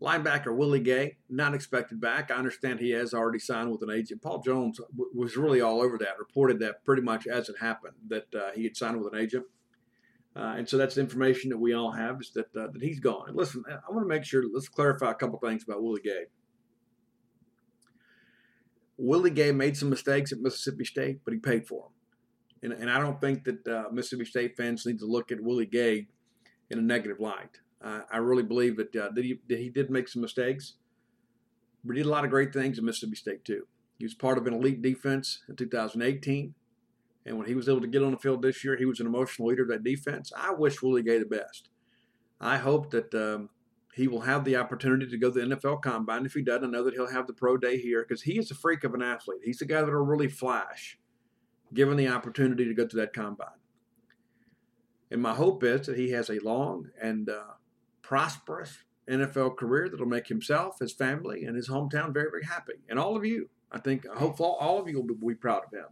Linebacker 0.01 0.55
Willie 0.55 0.79
Gay, 0.79 1.17
not 1.29 1.53
expected 1.53 1.99
back. 1.99 2.31
I 2.31 2.35
understand 2.35 2.79
he 2.79 2.91
has 2.91 3.13
already 3.13 3.39
signed 3.39 3.69
with 3.69 3.81
an 3.81 3.89
agent. 3.89 4.21
Paul 4.21 4.41
Jones 4.41 4.79
w- 4.95 5.11
was 5.13 5.35
really 5.35 5.59
all 5.59 5.81
over 5.81 5.97
that, 5.97 6.17
reported 6.17 6.59
that 6.59 6.85
pretty 6.85 7.01
much 7.01 7.27
as 7.27 7.49
it 7.49 7.57
happened, 7.59 7.95
that 8.07 8.33
uh, 8.33 8.51
he 8.55 8.63
had 8.63 8.77
signed 8.77 9.03
with 9.03 9.13
an 9.13 9.19
agent. 9.19 9.45
Uh, 10.37 10.53
and 10.57 10.69
so 10.69 10.77
that's 10.77 10.97
information 10.97 11.49
that 11.49 11.57
we 11.57 11.73
all 11.73 11.91
have 11.91 12.21
is 12.21 12.31
that, 12.31 12.45
uh, 12.55 12.67
that 12.71 12.81
he's 12.81 12.99
gone. 12.99 13.29
And 13.29 13.35
listen, 13.35 13.63
I 13.67 13.91
want 13.91 14.03
to 14.03 14.07
make 14.07 14.23
sure, 14.23 14.43
let's 14.53 14.69
clarify 14.69 15.11
a 15.11 15.15
couple 15.15 15.39
things 15.39 15.63
about 15.63 15.81
Willie 15.81 16.01
Gay. 16.03 16.25
Willie 18.97 19.31
Gay 19.31 19.51
made 19.51 19.75
some 19.75 19.89
mistakes 19.89 20.31
at 20.31 20.39
Mississippi 20.39 20.85
State, 20.85 21.21
but 21.25 21.33
he 21.33 21.39
paid 21.39 21.67
for 21.67 21.89
them. 22.61 22.71
And, 22.71 22.81
and 22.81 22.91
I 22.91 22.99
don't 22.99 23.19
think 23.19 23.45
that 23.45 23.67
uh, 23.67 23.85
Mississippi 23.91 24.25
State 24.25 24.55
fans 24.55 24.85
need 24.85 24.99
to 24.99 25.05
look 25.05 25.31
at 25.31 25.41
Willie 25.41 25.65
Gay 25.65 26.07
in 26.69 26.77
a 26.77 26.81
negative 26.81 27.19
light. 27.19 27.59
I 27.81 28.17
really 28.17 28.43
believe 28.43 28.75
that, 28.77 28.95
uh, 28.95 29.09
that, 29.13 29.23
he, 29.23 29.39
that 29.47 29.59
he 29.59 29.69
did 29.69 29.89
make 29.89 30.07
some 30.07 30.21
mistakes, 30.21 30.73
but 31.85 31.95
he 31.95 32.01
did 32.01 32.07
a 32.07 32.11
lot 32.11 32.25
of 32.25 32.31
great 32.31 32.51
things 32.51 32.77
at 32.77 32.83
Mississippi 32.83 33.15
State 33.15 33.45
too. 33.45 33.65
He 33.97 34.05
was 34.05 34.13
part 34.13 34.37
of 34.37 34.45
an 34.45 34.53
elite 34.53 34.81
defense 34.81 35.43
in 35.47 35.55
2018, 35.55 36.53
And 37.27 37.37
when 37.37 37.45
he 37.45 37.55
was 37.55 37.67
able 37.67 37.81
to 37.81 37.87
get 37.87 38.01
on 38.01 38.11
the 38.11 38.17
field 38.17 38.41
this 38.41 38.63
year, 38.63 38.77
he 38.77 38.85
was 38.85 39.01
an 39.01 39.05
emotional 39.05 39.49
leader 39.49 39.63
of 39.63 39.67
that 39.69 39.83
defense. 39.83 40.31
I 40.35 40.53
wish 40.53 40.81
Willie 40.81 41.03
Gay 41.03 41.19
the 41.19 41.25
best. 41.25 41.69
I 42.39 42.57
hope 42.57 42.89
that 42.91 43.13
um, 43.13 43.49
he 43.93 44.07
will 44.07 44.21
have 44.21 44.45
the 44.45 44.55
opportunity 44.55 45.09
to 45.09 45.17
go 45.17 45.29
to 45.29 45.39
the 45.39 45.55
NFL 45.55 45.81
Combine. 45.81 46.25
If 46.25 46.33
he 46.33 46.41
doesn't, 46.41 46.63
I 46.63 46.71
know 46.71 46.83
that 46.85 46.93
he'll 46.93 47.11
have 47.11 47.27
the 47.27 47.33
pro 47.33 47.57
day 47.57 47.79
here 47.79 48.05
because 48.07 48.21
he 48.21 48.39
is 48.39 48.49
a 48.49 48.55
freak 48.55 48.85
of 48.85 48.93
an 48.93 49.01
athlete. 49.01 49.41
He's 49.43 49.57
the 49.57 49.65
guy 49.65 49.81
that 49.81 49.87
will 49.87 50.05
really 50.05 50.29
flash, 50.29 50.97
given 51.73 51.97
the 51.97 52.07
opportunity 52.07 52.65
to 52.65 52.73
go 52.73 52.87
to 52.87 52.95
that 52.95 53.13
Combine. 53.13 53.49
And 55.11 55.21
my 55.21 55.33
hope 55.33 55.63
is 55.63 55.87
that 55.87 55.97
he 55.97 56.11
has 56.11 56.29
a 56.29 56.39
long 56.39 56.89
and 57.01 57.29
uh, 57.29 57.55
prosperous 58.01 58.83
NFL 59.09 59.57
career 59.57 59.89
that'll 59.89 60.05
make 60.05 60.27
himself, 60.27 60.79
his 60.79 60.93
family, 60.93 61.43
and 61.43 61.57
his 61.57 61.69
hometown 61.69 62.13
very, 62.13 62.29
very 62.29 62.45
happy. 62.45 62.73
And 62.89 62.97
all 62.99 63.17
of 63.17 63.25
you, 63.25 63.49
I 63.71 63.79
think, 63.79 64.05
I 64.13 64.17
hope 64.17 64.39
all 64.39 64.79
of 64.79 64.87
you 64.87 65.01
will 65.01 65.29
be 65.29 65.35
proud 65.35 65.63
of 65.65 65.73
him. 65.73 65.87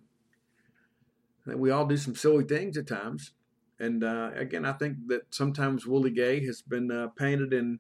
We 1.46 1.70
all 1.70 1.86
do 1.86 1.98
some 1.98 2.16
silly 2.16 2.44
things 2.44 2.78
at 2.78 2.88
times. 2.88 3.32
And 3.80 4.04
uh, 4.04 4.32
again, 4.36 4.66
I 4.66 4.74
think 4.74 5.08
that 5.08 5.34
sometimes 5.34 5.86
Willie 5.86 6.12
Gay 6.12 6.46
has 6.46 6.62
been 6.62 6.92
uh, 6.92 7.08
painted 7.18 7.54
in 7.54 7.80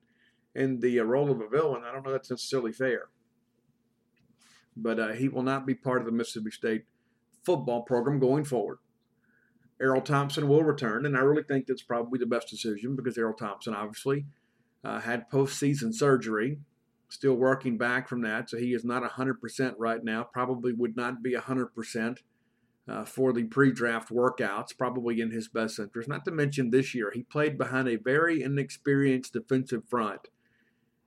in 0.54 0.80
the 0.80 0.99
uh, 0.99 1.04
role 1.04 1.32
of 1.32 1.41
a 1.41 1.47
villain. 1.47 1.84
I 1.86 1.91
don't 1.91 2.06
know 2.06 2.12
that's 2.12 2.32
necessarily 2.32 2.71
fair. 2.71 3.10
But 4.78 4.99
uh, 4.99 5.12
he 5.13 5.28
will 5.28 5.43
not 5.43 5.65
be 5.65 5.75
part 5.75 6.01
of 6.01 6.06
the 6.06 6.12
Mississippi 6.12 6.51
State 6.51 6.86
football 7.43 7.84
program 7.84 8.19
going 8.19 8.45
forward. 8.45 8.80
Erroll 9.82 10.04
Thompson 10.04 10.47
will 10.47 10.63
return, 10.63 11.06
and 11.06 11.17
I 11.17 11.19
really 11.19 11.43
think 11.43 11.67
that's 11.67 11.82
probably 11.82 12.17
the 12.17 12.25
best 12.25 12.49
decision 12.49 12.95
because 12.95 13.17
Erroll 13.17 13.38
Thompson 13.38 13.75
obviously 13.75 14.25
uh, 14.84 15.01
had 15.01 15.30
postseason 15.30 15.93
surgery, 15.93 16.60
still 17.10 17.36
working 17.36 17.78
back 17.78 18.08
from 18.08 18.21
that, 18.21 18.49
so 18.49 18.58
he 18.58 18.73
is 18.73 18.86
not 18.86 19.04
100% 19.04 19.73
right 19.78 20.04
now. 20.04 20.23
Probably 20.23 20.71
would 20.71 20.95
not 20.95 21.21
be 21.21 21.36
100% 21.36 22.17
uh, 22.88 23.04
for 23.04 23.34
the 23.34 23.43
pre-draft 23.43 24.10
workouts, 24.10 24.78
probably 24.78 25.19
in 25.19 25.32
his 25.32 25.48
best 25.48 25.80
interest. 25.80 26.08
Not 26.08 26.26
to 26.26 26.32
mention 26.32 26.69
this 26.69 26.93
year, 26.93 27.12
he 27.13 27.24
played 27.24 27.58
behind 27.58 27.88
a 27.88 27.95
very 27.95 28.43
inexperienced 28.43 29.34
defensive 29.34 29.84
front. 29.89 30.28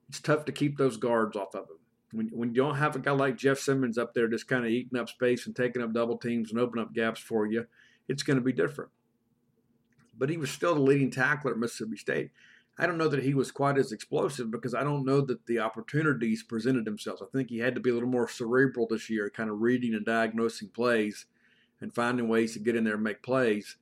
It's 0.09 0.21
tough 0.21 0.45
to 0.47 0.53
keep 0.53 0.77
those 0.77 0.97
guards 0.97 1.37
off 1.37 1.55
of 1.55 1.69
him. 1.69 1.77
When, 2.13 2.29
when 2.29 2.49
you 2.51 2.63
don't 2.63 2.77
have 2.77 2.97
a 2.97 3.01
guy 3.01 3.13
like 3.13 3.37
Jeff 3.37 3.59
Simmons 3.59 3.99
up 3.99 4.15
there 4.15 4.29
just 4.29 4.49
kind 4.49 4.65
of 4.65 4.71
eating 4.71 4.99
up 4.99 5.09
space 5.09 5.47
and 5.47 5.55
taking 5.55 5.83
up 5.83 5.93
double 5.93 6.17
teams 6.17 6.51
and 6.51 6.59
opening 6.59 6.85
up 6.85 6.95
gaps 6.95 7.21
for 7.21 7.47
you, 7.47 7.67
it's 8.09 8.23
going 8.23 8.39
to 8.39 8.45
be 8.45 8.53
different. 8.53 8.91
But 10.17 10.31
he 10.31 10.37
was 10.37 10.51
still 10.51 10.75
the 10.75 10.81
leading 10.81 11.11
tackler 11.11 11.53
at 11.53 11.59
Mississippi 11.59 11.97
State. 11.97 12.31
I 12.79 12.87
don't 12.87 12.99
know 12.99 13.09
that 13.09 13.23
he 13.23 13.35
was 13.35 13.51
quite 13.51 13.77
as 13.77 13.93
explosive 13.93 14.51
because 14.51 14.75
I 14.75 14.85
don't 14.85 15.05
know 15.05 15.21
that 15.21 15.47
the 15.47 15.59
opportunities 15.59 16.43
presented 16.43 16.85
themselves. 16.85 17.21
I 17.21 17.27
think 17.33 17.51
he 17.51 17.59
had 17.59 17.75
to 17.75 17.81
be 17.81 17.91
a 17.91 17.95
little 17.95 18.09
more 18.09 18.29
cerebral 18.29 18.87
this 18.89 19.11
year, 19.11 19.31
kind 19.31 19.51
of 19.51 19.61
reading 19.61 19.95
and 19.95 20.07
diagnosing 20.07 20.69
plays 20.69 21.27
and 21.81 21.95
finding 21.95 22.29
ways 22.29 22.53
to 22.55 22.59
get 22.59 22.77
in 22.77 22.85
there 22.85 22.95
and 22.95 23.03
make 23.05 23.23
plays. 23.23 23.77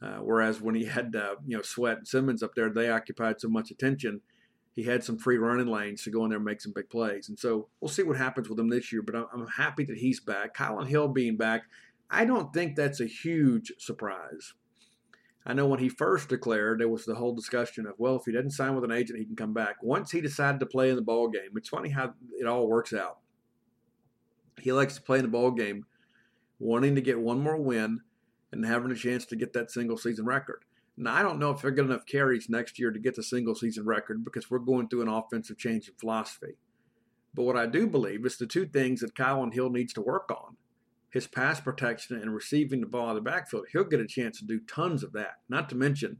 Uh, 0.00 0.18
whereas 0.18 0.60
when 0.60 0.74
he 0.74 0.84
had 0.84 1.14
uh, 1.16 1.34
you 1.46 1.56
know 1.56 1.62
Sweat 1.62 1.98
and 1.98 2.08
Simmons 2.08 2.42
up 2.42 2.54
there, 2.54 2.70
they 2.70 2.88
occupied 2.88 3.40
so 3.40 3.48
much 3.48 3.70
attention. 3.70 4.20
He 4.74 4.84
had 4.84 5.02
some 5.02 5.18
free 5.18 5.38
running 5.38 5.66
lanes 5.66 6.04
to 6.04 6.10
go 6.10 6.22
in 6.22 6.30
there 6.30 6.36
and 6.36 6.44
make 6.44 6.60
some 6.60 6.72
big 6.72 6.88
plays. 6.88 7.28
And 7.28 7.36
so 7.36 7.68
we'll 7.80 7.88
see 7.88 8.04
what 8.04 8.16
happens 8.16 8.48
with 8.48 8.60
him 8.60 8.68
this 8.68 8.92
year. 8.92 9.02
But 9.02 9.16
I'm, 9.16 9.26
I'm 9.34 9.46
happy 9.48 9.84
that 9.84 9.96
he's 9.96 10.20
back. 10.20 10.56
Kylin 10.56 10.86
Hill 10.86 11.08
being 11.08 11.36
back, 11.36 11.64
I 12.10 12.24
don't 12.24 12.52
think 12.54 12.76
that's 12.76 13.00
a 13.00 13.06
huge 13.06 13.72
surprise. 13.78 14.54
I 15.44 15.54
know 15.54 15.66
when 15.66 15.80
he 15.80 15.88
first 15.88 16.28
declared, 16.28 16.78
there 16.78 16.88
was 16.88 17.06
the 17.06 17.14
whole 17.14 17.34
discussion 17.34 17.86
of, 17.86 17.94
well, 17.98 18.16
if 18.16 18.22
he 18.26 18.32
doesn't 18.32 18.50
sign 18.50 18.74
with 18.74 18.84
an 18.84 18.92
agent, 18.92 19.18
he 19.18 19.24
can 19.24 19.34
come 19.34 19.54
back. 19.54 19.76
Once 19.82 20.10
he 20.10 20.20
decided 20.20 20.60
to 20.60 20.66
play 20.66 20.90
in 20.90 20.96
the 20.96 21.02
ball 21.02 21.28
game, 21.28 21.50
it's 21.56 21.70
funny 21.70 21.88
how 21.88 22.12
it 22.38 22.46
all 22.46 22.68
works 22.68 22.92
out. 22.92 23.18
He 24.60 24.72
likes 24.72 24.96
to 24.96 25.02
play 25.02 25.18
in 25.18 25.24
the 25.24 25.30
ball 25.30 25.50
game, 25.50 25.86
wanting 26.58 26.94
to 26.94 27.00
get 27.00 27.20
one 27.20 27.40
more 27.40 27.56
win 27.56 28.00
and 28.52 28.64
having 28.64 28.90
a 28.90 28.96
chance 28.96 29.24
to 29.26 29.36
get 29.36 29.52
that 29.52 29.70
single 29.70 29.96
season 29.96 30.24
record. 30.24 30.64
Now, 30.96 31.14
I 31.14 31.22
don't 31.22 31.38
know 31.38 31.50
if 31.50 31.62
they'll 31.62 31.70
get 31.70 31.84
enough 31.84 32.06
carries 32.06 32.48
next 32.48 32.78
year 32.78 32.90
to 32.90 32.98
get 32.98 33.14
the 33.14 33.22
single 33.22 33.54
season 33.54 33.86
record 33.86 34.24
because 34.24 34.50
we're 34.50 34.58
going 34.58 34.88
through 34.88 35.02
an 35.02 35.08
offensive 35.08 35.56
change 35.56 35.88
in 35.88 35.94
philosophy. 35.94 36.56
But 37.34 37.44
what 37.44 37.56
I 37.56 37.66
do 37.66 37.86
believe 37.86 38.26
is 38.26 38.36
the 38.36 38.46
two 38.46 38.66
things 38.66 39.00
that 39.00 39.14
Kylin 39.14 39.54
Hill 39.54 39.70
needs 39.70 39.92
to 39.92 40.00
work 40.00 40.30
on 40.30 40.56
his 41.10 41.26
pass 41.26 41.60
protection 41.60 42.20
and 42.20 42.34
receiving 42.34 42.80
the 42.80 42.86
ball 42.86 43.10
in 43.10 43.14
the 43.14 43.20
backfield, 43.20 43.66
he'll 43.72 43.84
get 43.84 44.00
a 44.00 44.06
chance 44.06 44.38
to 44.38 44.44
do 44.44 44.60
tons 44.68 45.02
of 45.02 45.12
that. 45.12 45.36
Not 45.48 45.68
to 45.70 45.76
mention, 45.76 46.18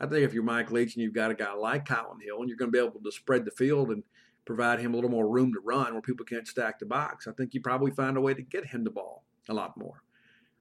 I 0.00 0.06
think 0.06 0.24
if 0.24 0.32
you're 0.32 0.42
Mike 0.42 0.70
Leach 0.70 0.94
and 0.94 1.02
you've 1.02 1.12
got 1.12 1.30
a 1.30 1.34
guy 1.34 1.52
like 1.52 1.86
Kylin 1.86 2.22
Hill 2.22 2.40
and 2.40 2.48
you're 2.48 2.56
going 2.56 2.70
to 2.70 2.78
be 2.78 2.84
able 2.84 3.00
to 3.00 3.12
spread 3.12 3.44
the 3.44 3.50
field 3.50 3.90
and 3.90 4.02
provide 4.44 4.80
him 4.80 4.92
a 4.92 4.96
little 4.96 5.10
more 5.10 5.28
room 5.28 5.52
to 5.52 5.60
run 5.60 5.92
where 5.92 6.02
people 6.02 6.24
can't 6.24 6.48
stack 6.48 6.78
the 6.78 6.86
box, 6.86 7.26
I 7.26 7.32
think 7.32 7.52
you 7.52 7.60
probably 7.60 7.90
find 7.90 8.16
a 8.16 8.20
way 8.20 8.34
to 8.34 8.42
get 8.42 8.66
him 8.66 8.84
the 8.84 8.90
ball 8.90 9.24
a 9.48 9.54
lot 9.54 9.76
more. 9.76 10.02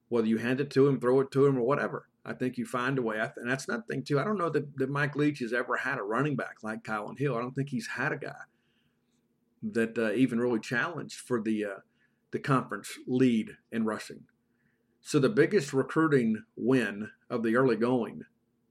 Whether 0.09 0.27
you 0.27 0.37
hand 0.37 0.59
it 0.59 0.69
to 0.71 0.87
him, 0.87 0.99
throw 0.99 1.19
it 1.21 1.31
to 1.31 1.45
him, 1.45 1.57
or 1.57 1.63
whatever, 1.63 2.07
I 2.25 2.33
think 2.33 2.57
you 2.57 2.65
find 2.65 2.97
a 2.99 3.01
way. 3.01 3.17
And 3.19 3.49
that's 3.49 3.67
another 3.67 3.85
thing, 3.89 4.03
too. 4.03 4.19
I 4.19 4.23
don't 4.23 4.37
know 4.37 4.49
that, 4.49 4.77
that 4.77 4.89
Mike 4.89 5.15
Leach 5.15 5.39
has 5.39 5.53
ever 5.53 5.77
had 5.77 5.97
a 5.97 6.03
running 6.03 6.35
back 6.35 6.57
like 6.63 6.83
Kylin 6.83 7.17
Hill. 7.17 7.35
I 7.35 7.41
don't 7.41 7.55
think 7.55 7.69
he's 7.69 7.87
had 7.87 8.11
a 8.11 8.17
guy 8.17 8.43
that 9.71 9.97
uh, 9.97 10.11
even 10.11 10.39
really 10.39 10.59
challenged 10.59 11.19
for 11.19 11.41
the. 11.41 11.65
Uh, 11.65 11.79
the 12.33 12.39
conference 12.39 12.97
lead 13.05 13.57
in 13.71 13.85
rushing. 13.85 14.21
So 15.01 15.19
the 15.19 15.29
biggest 15.29 15.71
recruiting 15.71 16.43
win 16.57 17.11
of 17.29 17.43
the 17.43 17.55
early 17.55 17.75
going 17.75 18.23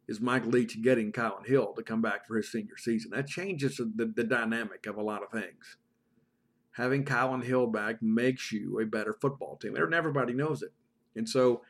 is 0.08 0.20
Mike 0.20 0.44
Leach 0.44 0.82
getting 0.82 1.12
Kylin 1.12 1.46
Hill 1.46 1.72
to 1.76 1.82
come 1.84 2.02
back 2.02 2.26
for 2.26 2.36
his 2.36 2.50
senior 2.50 2.76
season. 2.76 3.12
That 3.12 3.28
changes 3.28 3.76
the, 3.76 4.12
the 4.16 4.24
dynamic 4.24 4.86
of 4.86 4.96
a 4.96 5.02
lot 5.02 5.22
of 5.22 5.30
things. 5.30 5.76
Having 6.72 7.04
Kylin 7.04 7.44
Hill 7.44 7.66
back 7.66 8.02
makes 8.02 8.50
you 8.50 8.80
a 8.80 8.86
better 8.86 9.12
football 9.12 9.56
team, 9.56 9.76
and 9.76 9.94
everybody 9.94 10.32
knows 10.32 10.62
it. 10.62 10.72
And 11.14 11.28
so 11.28 11.62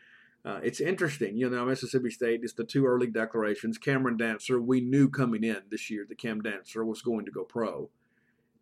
uh, 0.44 0.60
it's 0.62 0.80
interesting. 0.80 1.36
You 1.36 1.50
know, 1.50 1.64
Mississippi 1.64 2.10
State 2.10 2.40
is 2.42 2.54
the 2.54 2.64
two 2.64 2.86
early 2.86 3.06
declarations. 3.06 3.78
Cameron 3.78 4.18
Dantzler, 4.18 4.64
we 4.64 4.80
knew 4.80 5.08
coming 5.08 5.44
in 5.44 5.62
this 5.70 5.90
year 5.90 6.04
that 6.08 6.18
Cam 6.18 6.40
Dantzler 6.40 6.86
was 6.86 7.02
going 7.02 7.24
to 7.24 7.32
go 7.32 7.44
pro. 7.44 7.90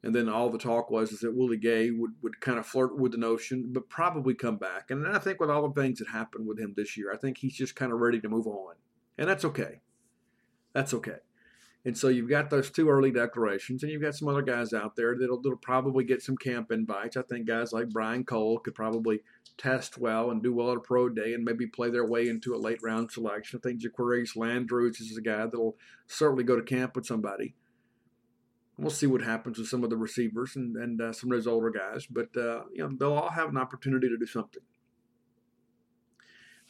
And 0.02 0.14
then 0.14 0.28
all 0.30 0.48
the 0.48 0.58
talk 0.58 0.90
was 0.90 1.12
is 1.12 1.20
that 1.20 1.36
Willie 1.36 1.58
Gay 1.58 1.90
would, 1.90 2.12
would 2.22 2.40
kind 2.40 2.58
of 2.58 2.66
flirt 2.66 2.96
with 2.96 3.12
the 3.12 3.18
notion, 3.18 3.66
but 3.70 3.90
probably 3.90 4.34
come 4.34 4.56
back. 4.56 4.90
And 4.90 5.06
I 5.06 5.18
think 5.18 5.40
with 5.40 5.50
all 5.50 5.68
the 5.68 5.80
things 5.80 5.98
that 5.98 6.08
happened 6.08 6.46
with 6.46 6.58
him 6.58 6.72
this 6.74 6.96
year, 6.96 7.12
I 7.12 7.18
think 7.18 7.38
he's 7.38 7.54
just 7.54 7.76
kind 7.76 7.92
of 7.92 7.98
ready 7.98 8.18
to 8.20 8.28
move 8.28 8.46
on. 8.46 8.76
And 9.18 9.28
that's 9.28 9.44
okay. 9.44 9.80
That's 10.72 10.94
okay. 10.94 11.18
And 11.84 11.96
so 11.96 12.08
you've 12.08 12.28
got 12.28 12.50
those 12.50 12.70
two 12.70 12.90
early 12.90 13.10
declarations, 13.10 13.82
and 13.82 13.90
you've 13.90 14.02
got 14.02 14.14
some 14.14 14.28
other 14.28 14.42
guys 14.42 14.74
out 14.74 14.96
there 14.96 15.16
that'll, 15.18 15.40
that'll 15.40 15.56
probably 15.56 16.04
get 16.04 16.22
some 16.22 16.36
camp 16.36 16.70
invites. 16.70 17.16
I 17.16 17.22
think 17.22 17.46
guys 17.46 17.72
like 17.72 17.88
Brian 17.88 18.24
Cole 18.24 18.58
could 18.58 18.74
probably 18.74 19.20
test 19.56 19.96
well 19.96 20.30
and 20.30 20.42
do 20.42 20.54
well 20.54 20.72
at 20.72 20.76
a 20.76 20.80
pro 20.80 21.08
day 21.08 21.32
and 21.32 21.42
maybe 21.42 21.66
play 21.66 21.90
their 21.90 22.06
way 22.06 22.28
into 22.28 22.54
a 22.54 22.58
late 22.58 22.80
round 22.82 23.10
selection. 23.10 23.58
I 23.62 23.66
think 23.66 23.82
Jaquarius 23.82 24.36
Landrews 24.36 25.00
is 25.00 25.16
a 25.16 25.22
guy 25.22 25.46
that'll 25.46 25.76
certainly 26.06 26.44
go 26.44 26.56
to 26.56 26.62
camp 26.62 26.96
with 26.96 27.06
somebody 27.06 27.54
we'll 28.80 28.90
see 28.90 29.06
what 29.06 29.22
happens 29.22 29.58
with 29.58 29.68
some 29.68 29.84
of 29.84 29.90
the 29.90 29.96
receivers 29.96 30.56
and, 30.56 30.74
and 30.76 31.00
uh, 31.00 31.12
some 31.12 31.30
of 31.30 31.36
those 31.36 31.46
older 31.46 31.70
guys. 31.70 32.06
But 32.06 32.34
uh, 32.36 32.62
you 32.72 32.82
know, 32.82 32.90
they'll 32.98 33.12
all 33.12 33.30
have 33.30 33.50
an 33.50 33.58
opportunity 33.58 34.08
to 34.08 34.16
do 34.16 34.26
something. 34.26 34.62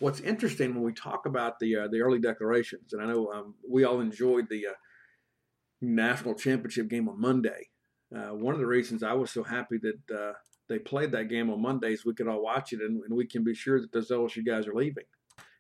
What's 0.00 0.20
interesting 0.20 0.74
when 0.74 0.82
we 0.82 0.92
talk 0.92 1.26
about 1.26 1.58
the 1.60 1.76
uh, 1.76 1.88
the 1.88 2.00
early 2.00 2.18
declarations, 2.18 2.92
and 2.92 3.02
I 3.02 3.06
know 3.06 3.32
um, 3.32 3.54
we 3.68 3.84
all 3.84 4.00
enjoyed 4.00 4.48
the 4.48 4.68
uh, 4.68 4.72
national 5.80 6.34
championship 6.34 6.88
game 6.88 7.08
on 7.08 7.20
Monday. 7.20 7.68
Uh, 8.14 8.34
one 8.34 8.54
of 8.54 8.60
the 8.60 8.66
reasons 8.66 9.02
I 9.02 9.12
was 9.12 9.30
so 9.30 9.42
happy 9.42 9.78
that 9.78 10.14
uh, 10.14 10.32
they 10.68 10.78
played 10.78 11.12
that 11.12 11.28
game 11.28 11.50
on 11.50 11.62
Mondays, 11.62 12.04
we 12.04 12.14
could 12.14 12.28
all 12.28 12.42
watch 12.42 12.72
it, 12.72 12.80
and, 12.80 13.02
and 13.04 13.14
we 13.14 13.26
can 13.26 13.44
be 13.44 13.54
sure 13.54 13.80
that 13.80 13.92
those 13.92 14.10
LSU 14.10 14.44
guys 14.44 14.66
are 14.66 14.74
leaving. 14.74 15.04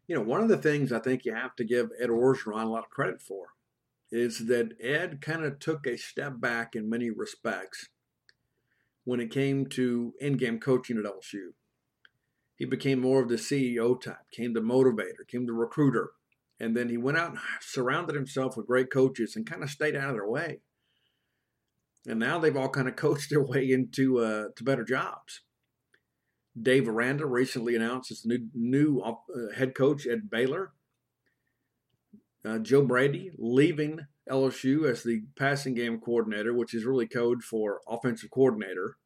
You 0.06 0.16
know, 0.16 0.22
one 0.22 0.40
of 0.40 0.48
the 0.48 0.58
things 0.58 0.92
I 0.92 0.98
think 0.98 1.24
you 1.24 1.34
have 1.34 1.54
to 1.56 1.64
give 1.64 1.90
Ed 2.00 2.08
Orgeron 2.08 2.64
a 2.64 2.68
lot 2.68 2.84
of 2.84 2.90
credit 2.90 3.22
for 3.22 3.48
is 4.10 4.46
that 4.46 4.72
Ed 4.80 5.20
kind 5.20 5.44
of 5.44 5.60
took 5.60 5.86
a 5.86 5.96
step 5.96 6.40
back 6.40 6.74
in 6.74 6.90
many 6.90 7.10
respects 7.10 7.88
when 9.04 9.20
it 9.20 9.30
came 9.30 9.66
to 9.66 10.14
in-game 10.20 10.58
coaching 10.58 10.98
at 10.98 11.04
LSU. 11.04 11.50
He 12.56 12.64
became 12.64 13.00
more 13.00 13.22
of 13.22 13.28
the 13.28 13.36
CEO 13.36 14.00
type, 14.00 14.18
came 14.32 14.52
the 14.52 14.60
motivator, 14.60 15.26
came 15.28 15.46
the 15.46 15.52
recruiter, 15.52 16.10
and 16.60 16.76
then 16.76 16.88
he 16.88 16.96
went 16.96 17.18
out 17.18 17.30
and 17.30 17.38
surrounded 17.60 18.14
himself 18.14 18.56
with 18.56 18.66
great 18.66 18.90
coaches 18.90 19.34
and 19.34 19.48
kind 19.48 19.62
of 19.62 19.70
stayed 19.70 19.96
out 19.96 20.10
of 20.10 20.14
their 20.14 20.28
way. 20.28 20.60
And 22.06 22.18
now 22.18 22.38
they've 22.38 22.56
all 22.56 22.68
kind 22.68 22.88
of 22.88 22.96
coached 23.04 23.30
their 23.30 23.42
way 23.42 23.70
into 23.70 24.18
uh, 24.18 24.44
to 24.56 24.64
better 24.64 24.84
jobs. 24.84 25.42
Dave 26.60 26.88
Aranda 26.88 27.26
recently 27.26 27.76
announced 27.76 28.10
as 28.10 28.26
new, 28.26 28.48
new 28.54 29.00
uh, 29.00 29.14
head 29.54 29.74
coach 29.74 30.06
at 30.06 30.28
Baylor 30.28 30.72
uh, 32.44 32.58
Joe 32.58 32.82
Brady 32.82 33.30
leaving 33.38 34.00
LSU 34.28 34.88
as 34.88 35.02
the 35.02 35.22
passing 35.36 35.74
game 35.74 36.00
coordinator, 36.00 36.54
which 36.54 36.74
is 36.74 36.84
really 36.84 37.06
code 37.06 37.42
for 37.42 37.80
offensive 37.88 38.30
coordinator, 38.30 38.96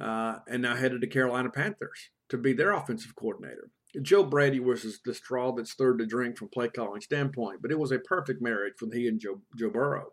uh, 0.00 0.38
and 0.48 0.62
now 0.62 0.76
headed 0.76 1.00
to 1.00 1.06
Carolina 1.06 1.50
Panthers 1.50 2.10
to 2.28 2.38
be 2.38 2.52
their 2.52 2.72
offensive 2.72 3.16
coordinator. 3.16 3.70
Joe 4.02 4.24
Brady 4.24 4.60
was 4.60 5.00
the 5.04 5.14
straw 5.14 5.52
that 5.52 5.68
stirred 5.68 5.98
the 5.98 6.06
drink 6.06 6.36
from 6.36 6.48
play 6.48 6.68
calling 6.68 7.00
standpoint, 7.00 7.62
but 7.62 7.70
it 7.70 7.78
was 7.78 7.92
a 7.92 7.98
perfect 7.98 8.42
marriage 8.42 8.74
from 8.78 8.92
he 8.92 9.06
and 9.06 9.20
Joe, 9.20 9.40
Joe 9.56 9.70
Burrow. 9.70 10.12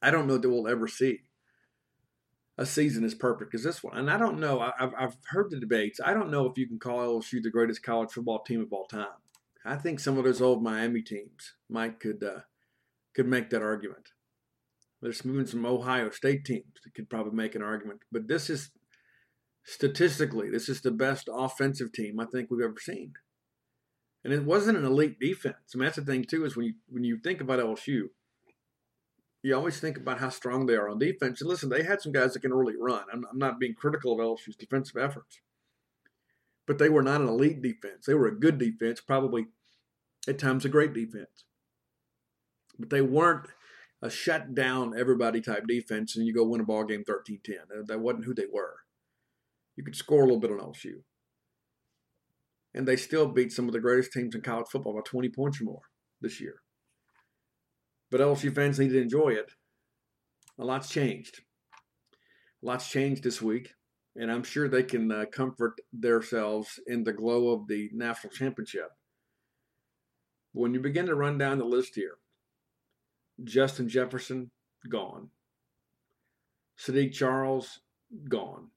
I 0.00 0.10
don't 0.10 0.26
know 0.26 0.38
that 0.38 0.48
we'll 0.48 0.68
ever 0.68 0.88
see 0.88 1.20
a 2.58 2.66
season 2.66 3.04
as 3.04 3.14
perfect 3.14 3.54
as 3.54 3.62
this 3.62 3.82
one. 3.82 3.96
And 3.96 4.10
I 4.10 4.18
don't 4.18 4.40
know. 4.40 4.60
I've, 4.60 4.92
I've 4.98 5.16
heard 5.26 5.50
the 5.50 5.60
debates. 5.60 6.00
I 6.04 6.14
don't 6.14 6.30
know 6.30 6.46
if 6.46 6.58
you 6.58 6.66
can 6.66 6.78
call 6.78 6.98
LSU 6.98 7.42
the 7.42 7.50
greatest 7.50 7.82
college 7.82 8.10
football 8.10 8.42
team 8.42 8.60
of 8.60 8.72
all 8.72 8.86
time. 8.86 9.08
I 9.64 9.76
think 9.76 10.00
some 10.00 10.18
of 10.18 10.24
those 10.24 10.42
old 10.42 10.62
Miami 10.62 11.02
teams, 11.02 11.54
Mike, 11.70 12.00
could 12.00 12.24
uh, 12.24 12.40
could 13.14 13.28
make 13.28 13.50
that 13.50 13.62
argument. 13.62 14.08
There's 15.00 15.24
even 15.24 15.46
some 15.46 15.66
Ohio 15.66 16.10
State 16.10 16.44
teams 16.44 16.80
that 16.84 16.94
could 16.94 17.08
probably 17.08 17.34
make 17.34 17.54
an 17.54 17.62
argument. 17.62 18.00
But 18.10 18.28
this 18.28 18.50
is 18.50 18.70
statistically, 19.64 20.50
this 20.50 20.68
is 20.68 20.80
the 20.80 20.90
best 20.90 21.28
offensive 21.32 21.92
team 21.92 22.18
I 22.20 22.26
think 22.26 22.50
we've 22.50 22.64
ever 22.64 22.80
seen. 22.80 23.14
And 24.24 24.32
it 24.32 24.44
wasn't 24.44 24.78
an 24.78 24.84
elite 24.84 25.18
defense. 25.18 25.72
I 25.74 25.78
mean, 25.78 25.84
that's 25.84 25.96
the 25.96 26.04
thing 26.04 26.24
too 26.24 26.44
is 26.44 26.56
when 26.56 26.66
you 26.66 26.74
when 26.88 27.04
you 27.04 27.18
think 27.18 27.40
about 27.40 27.58
LSU, 27.58 28.10
you 29.42 29.54
always 29.54 29.80
think 29.80 29.96
about 29.96 30.18
how 30.18 30.28
strong 30.28 30.66
they 30.66 30.74
are 30.74 30.88
on 30.88 30.98
defense. 30.98 31.40
And 31.40 31.50
listen, 31.50 31.68
they 31.68 31.82
had 31.82 32.00
some 32.00 32.12
guys 32.12 32.32
that 32.32 32.40
can 32.40 32.54
really 32.54 32.76
run. 32.78 33.04
I'm, 33.12 33.24
I'm 33.30 33.38
not 33.38 33.58
being 33.58 33.74
critical 33.74 34.12
of 34.12 34.18
LSU's 34.18 34.54
defensive 34.54 34.96
efforts, 34.96 35.40
but 36.66 36.78
they 36.78 36.88
were 36.88 37.02
not 37.02 37.20
an 37.20 37.28
elite 37.28 37.60
defense. 37.60 38.06
They 38.06 38.14
were 38.14 38.28
a 38.28 38.38
good 38.38 38.58
defense, 38.58 39.00
probably 39.00 39.46
at 40.28 40.38
times 40.38 40.64
a 40.64 40.68
great 40.68 40.94
defense, 40.94 41.44
but 42.78 42.90
they 42.90 43.02
weren't 43.02 43.48
a 44.00 44.10
shut 44.10 44.54
down 44.54 44.96
everybody 44.96 45.40
type 45.40 45.66
defense 45.66 46.16
and 46.16 46.26
you 46.26 46.34
go 46.34 46.44
win 46.44 46.60
a 46.60 46.64
ball 46.64 46.84
game 46.84 47.04
13-10. 47.04 47.86
That 47.86 48.00
wasn't 48.00 48.24
who 48.24 48.34
they 48.34 48.46
were. 48.52 48.81
You 49.76 49.84
could 49.84 49.96
score 49.96 50.22
a 50.22 50.24
little 50.24 50.40
bit 50.40 50.50
on 50.50 50.58
LSU. 50.58 51.02
And 52.74 52.86
they 52.86 52.96
still 52.96 53.28
beat 53.28 53.52
some 53.52 53.66
of 53.66 53.72
the 53.72 53.80
greatest 53.80 54.12
teams 54.12 54.34
in 54.34 54.40
college 54.40 54.66
football 54.70 54.94
by 54.94 55.00
20 55.04 55.28
points 55.30 55.60
or 55.60 55.64
more 55.64 55.82
this 56.20 56.40
year. 56.40 56.56
But 58.10 58.20
LSU 58.20 58.54
fans 58.54 58.78
need 58.78 58.90
to 58.90 59.00
enjoy 59.00 59.30
it. 59.30 59.52
A 60.58 60.64
lot's 60.64 60.88
changed. 60.88 61.40
A 62.62 62.66
lot's 62.66 62.88
changed 62.88 63.22
this 63.22 63.40
week, 63.40 63.72
and 64.14 64.30
I'm 64.30 64.42
sure 64.42 64.68
they 64.68 64.82
can 64.82 65.10
uh, 65.10 65.24
comfort 65.32 65.80
themselves 65.92 66.78
in 66.86 67.04
the 67.04 67.12
glow 67.12 67.48
of 67.48 67.68
the 67.68 67.90
national 67.92 68.32
championship. 68.32 68.90
When 70.52 70.74
you 70.74 70.80
begin 70.80 71.06
to 71.06 71.14
run 71.14 71.38
down 71.38 71.58
the 71.58 71.64
list 71.64 71.94
here, 71.94 72.18
Justin 73.42 73.88
Jefferson, 73.88 74.50
gone. 74.88 75.30
Saahdiq 76.78 77.12
Charles, 77.12 77.80
gone. 78.28 78.68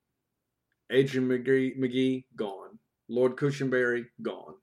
Adrian 0.91 1.27
Magee, 1.27 1.73
Magee 1.77 2.25
gone. 2.35 2.79
Lord 3.09 3.35
Cushenberry, 3.35 4.05
gone. 4.21 4.55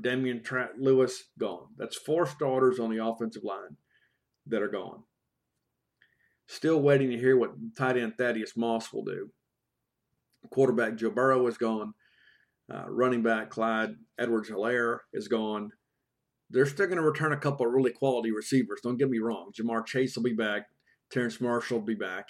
Damien 0.00 0.42
Tra- 0.42 0.70
Lewis, 0.78 1.24
gone. 1.38 1.68
That's 1.76 1.96
four 1.96 2.26
starters 2.26 2.80
on 2.80 2.90
the 2.90 3.04
offensive 3.04 3.44
line 3.44 3.76
that 4.46 4.62
are 4.62 4.68
gone. 4.68 5.04
Still 6.46 6.80
waiting 6.80 7.10
to 7.10 7.18
hear 7.18 7.36
what 7.38 7.52
tight 7.76 7.96
end 7.96 8.14
Thaddeus 8.18 8.56
Moss 8.56 8.92
will 8.92 9.04
do. 9.04 9.30
Quarterback 10.50 10.96
Joe 10.96 11.10
Burrow 11.10 11.46
is 11.46 11.56
gone. 11.56 11.94
Uh, 12.72 12.84
running 12.88 13.22
back 13.22 13.50
Clyde 13.50 13.94
Edwards 14.18 14.50
Helaire 14.50 14.98
is 15.12 15.28
gone. 15.28 15.70
They're 16.50 16.66
still 16.66 16.86
going 16.86 16.98
to 16.98 17.02
return 17.02 17.32
a 17.32 17.38
couple 17.38 17.66
of 17.66 17.72
really 17.72 17.92
quality 17.92 18.30
receivers. 18.30 18.80
Don't 18.82 18.98
get 18.98 19.10
me 19.10 19.18
wrong. 19.18 19.52
Ja'Marr 19.58 19.86
Chase 19.86 20.16
will 20.16 20.22
be 20.22 20.34
back. 20.34 20.66
Terrence 21.10 21.40
Marshall 21.40 21.78
will 21.78 21.86
be 21.86 21.94
back. 21.94 22.28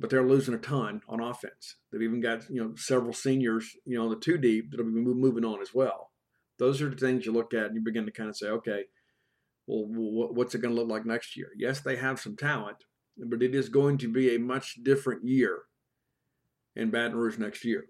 But 0.00 0.10
they're 0.10 0.26
losing 0.26 0.54
a 0.54 0.58
ton 0.58 1.02
on 1.08 1.20
offense. 1.20 1.76
They've 1.90 2.02
even 2.02 2.20
got 2.20 2.48
you 2.48 2.62
know 2.62 2.74
several 2.76 3.12
seniors 3.12 3.76
you 3.84 3.98
know 3.98 4.04
on 4.04 4.10
the 4.10 4.16
two 4.16 4.38
deep 4.38 4.70
that'll 4.70 4.86
be 4.86 4.92
moving 4.92 5.44
on 5.44 5.60
as 5.60 5.74
well. 5.74 6.10
Those 6.58 6.82
are 6.82 6.88
the 6.88 6.96
things 6.96 7.26
you 7.26 7.32
look 7.32 7.54
at 7.54 7.66
and 7.66 7.74
you 7.74 7.82
begin 7.82 8.06
to 8.06 8.12
kind 8.12 8.28
of 8.28 8.36
say, 8.36 8.48
okay, 8.48 8.84
well, 9.66 9.84
what's 10.32 10.54
it 10.54 10.62
going 10.62 10.74
to 10.74 10.80
look 10.80 10.90
like 10.90 11.04
next 11.04 11.36
year? 11.36 11.48
Yes, 11.56 11.80
they 11.80 11.96
have 11.96 12.18
some 12.18 12.36
talent, 12.36 12.78
but 13.16 13.42
it 13.42 13.54
is 13.54 13.68
going 13.68 13.98
to 13.98 14.12
be 14.12 14.34
a 14.34 14.38
much 14.38 14.82
different 14.82 15.24
year 15.24 15.60
in 16.74 16.90
Baton 16.90 17.16
Rouge 17.16 17.38
next 17.38 17.64
year. 17.64 17.86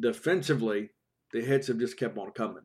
Defensively, 0.00 0.90
the 1.32 1.42
hits 1.42 1.66
have 1.66 1.78
just 1.78 1.98
kept 1.98 2.16
on 2.16 2.30
coming. 2.30 2.62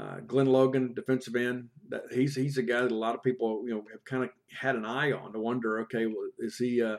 Uh, 0.00 0.18
Glen 0.26 0.46
Logan, 0.46 0.92
defensive 0.94 1.36
end, 1.36 1.68
that 1.88 2.02
he's 2.12 2.34
he's 2.34 2.58
a 2.58 2.62
guy 2.62 2.80
that 2.80 2.90
a 2.90 2.96
lot 2.96 3.14
of 3.14 3.22
people 3.22 3.62
you 3.64 3.74
know 3.74 3.84
have 3.92 4.04
kind 4.04 4.24
of 4.24 4.30
had 4.50 4.74
an 4.74 4.84
eye 4.84 5.12
on 5.12 5.32
to 5.32 5.38
wonder, 5.38 5.80
okay, 5.80 6.06
well, 6.06 6.28
is 6.38 6.56
he 6.56 6.82
uh, 6.82 6.96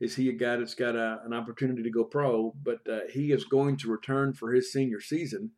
is 0.00 0.16
he 0.16 0.30
a 0.30 0.32
guy 0.32 0.56
that's 0.56 0.74
got 0.74 0.96
a, 0.96 1.20
an 1.24 1.34
opportunity 1.34 1.82
to 1.82 1.90
go 1.90 2.04
pro? 2.04 2.54
But 2.62 2.80
uh, 2.90 3.00
he 3.12 3.32
is 3.32 3.44
going 3.44 3.76
to 3.78 3.90
return 3.90 4.32
for 4.32 4.52
his 4.52 4.72
senior 4.72 5.00
season, 5.00 5.50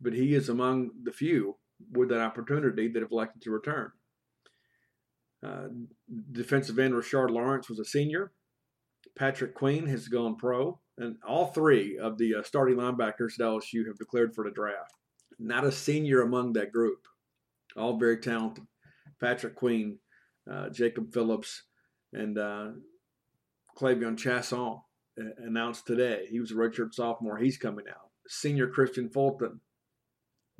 but 0.00 0.12
he 0.12 0.34
is 0.34 0.50
among 0.50 0.90
the 1.02 1.12
few 1.12 1.56
with 1.90 2.10
that 2.10 2.20
opportunity 2.20 2.88
that 2.88 3.02
have 3.02 3.12
elected 3.12 3.42
to 3.42 3.50
return. 3.50 3.92
Uh, 5.44 5.68
defensive 6.30 6.78
end 6.78 6.94
Rashard 6.94 7.30
Lawrence 7.30 7.68
was 7.68 7.78
a 7.78 7.84
senior. 7.84 8.32
Patrick 9.16 9.54
Queen 9.54 9.86
has 9.86 10.08
gone 10.08 10.36
pro, 10.36 10.78
and 10.98 11.16
all 11.26 11.46
three 11.46 11.98
of 11.98 12.18
the 12.18 12.36
uh, 12.36 12.42
starting 12.42 12.76
linebackers 12.76 13.34
at 13.34 13.40
LSU 13.40 13.86
have 13.86 13.98
declared 13.98 14.34
for 14.34 14.44
the 14.44 14.50
draft. 14.50 14.94
Not 15.42 15.64
a 15.64 15.72
senior 15.72 16.22
among 16.22 16.52
that 16.52 16.72
group. 16.72 17.06
All 17.76 17.98
very 17.98 18.18
talented. 18.18 18.64
Patrick 19.20 19.56
Queen, 19.56 19.98
uh, 20.50 20.68
Jacob 20.68 21.12
Phillips, 21.12 21.62
and 22.12 22.38
uh, 22.38 22.68
K'Lavon 23.76 24.16
Chaisson 24.16 24.82
uh, 25.20 25.24
announced 25.44 25.86
today. 25.86 26.26
He 26.30 26.38
was 26.38 26.52
a 26.52 26.54
redshirt 26.54 26.94
sophomore. 26.94 27.38
He's 27.38 27.56
coming 27.56 27.86
out. 27.88 28.10
Senior 28.28 28.68
Kristian 28.68 29.12
Fulton, 29.12 29.60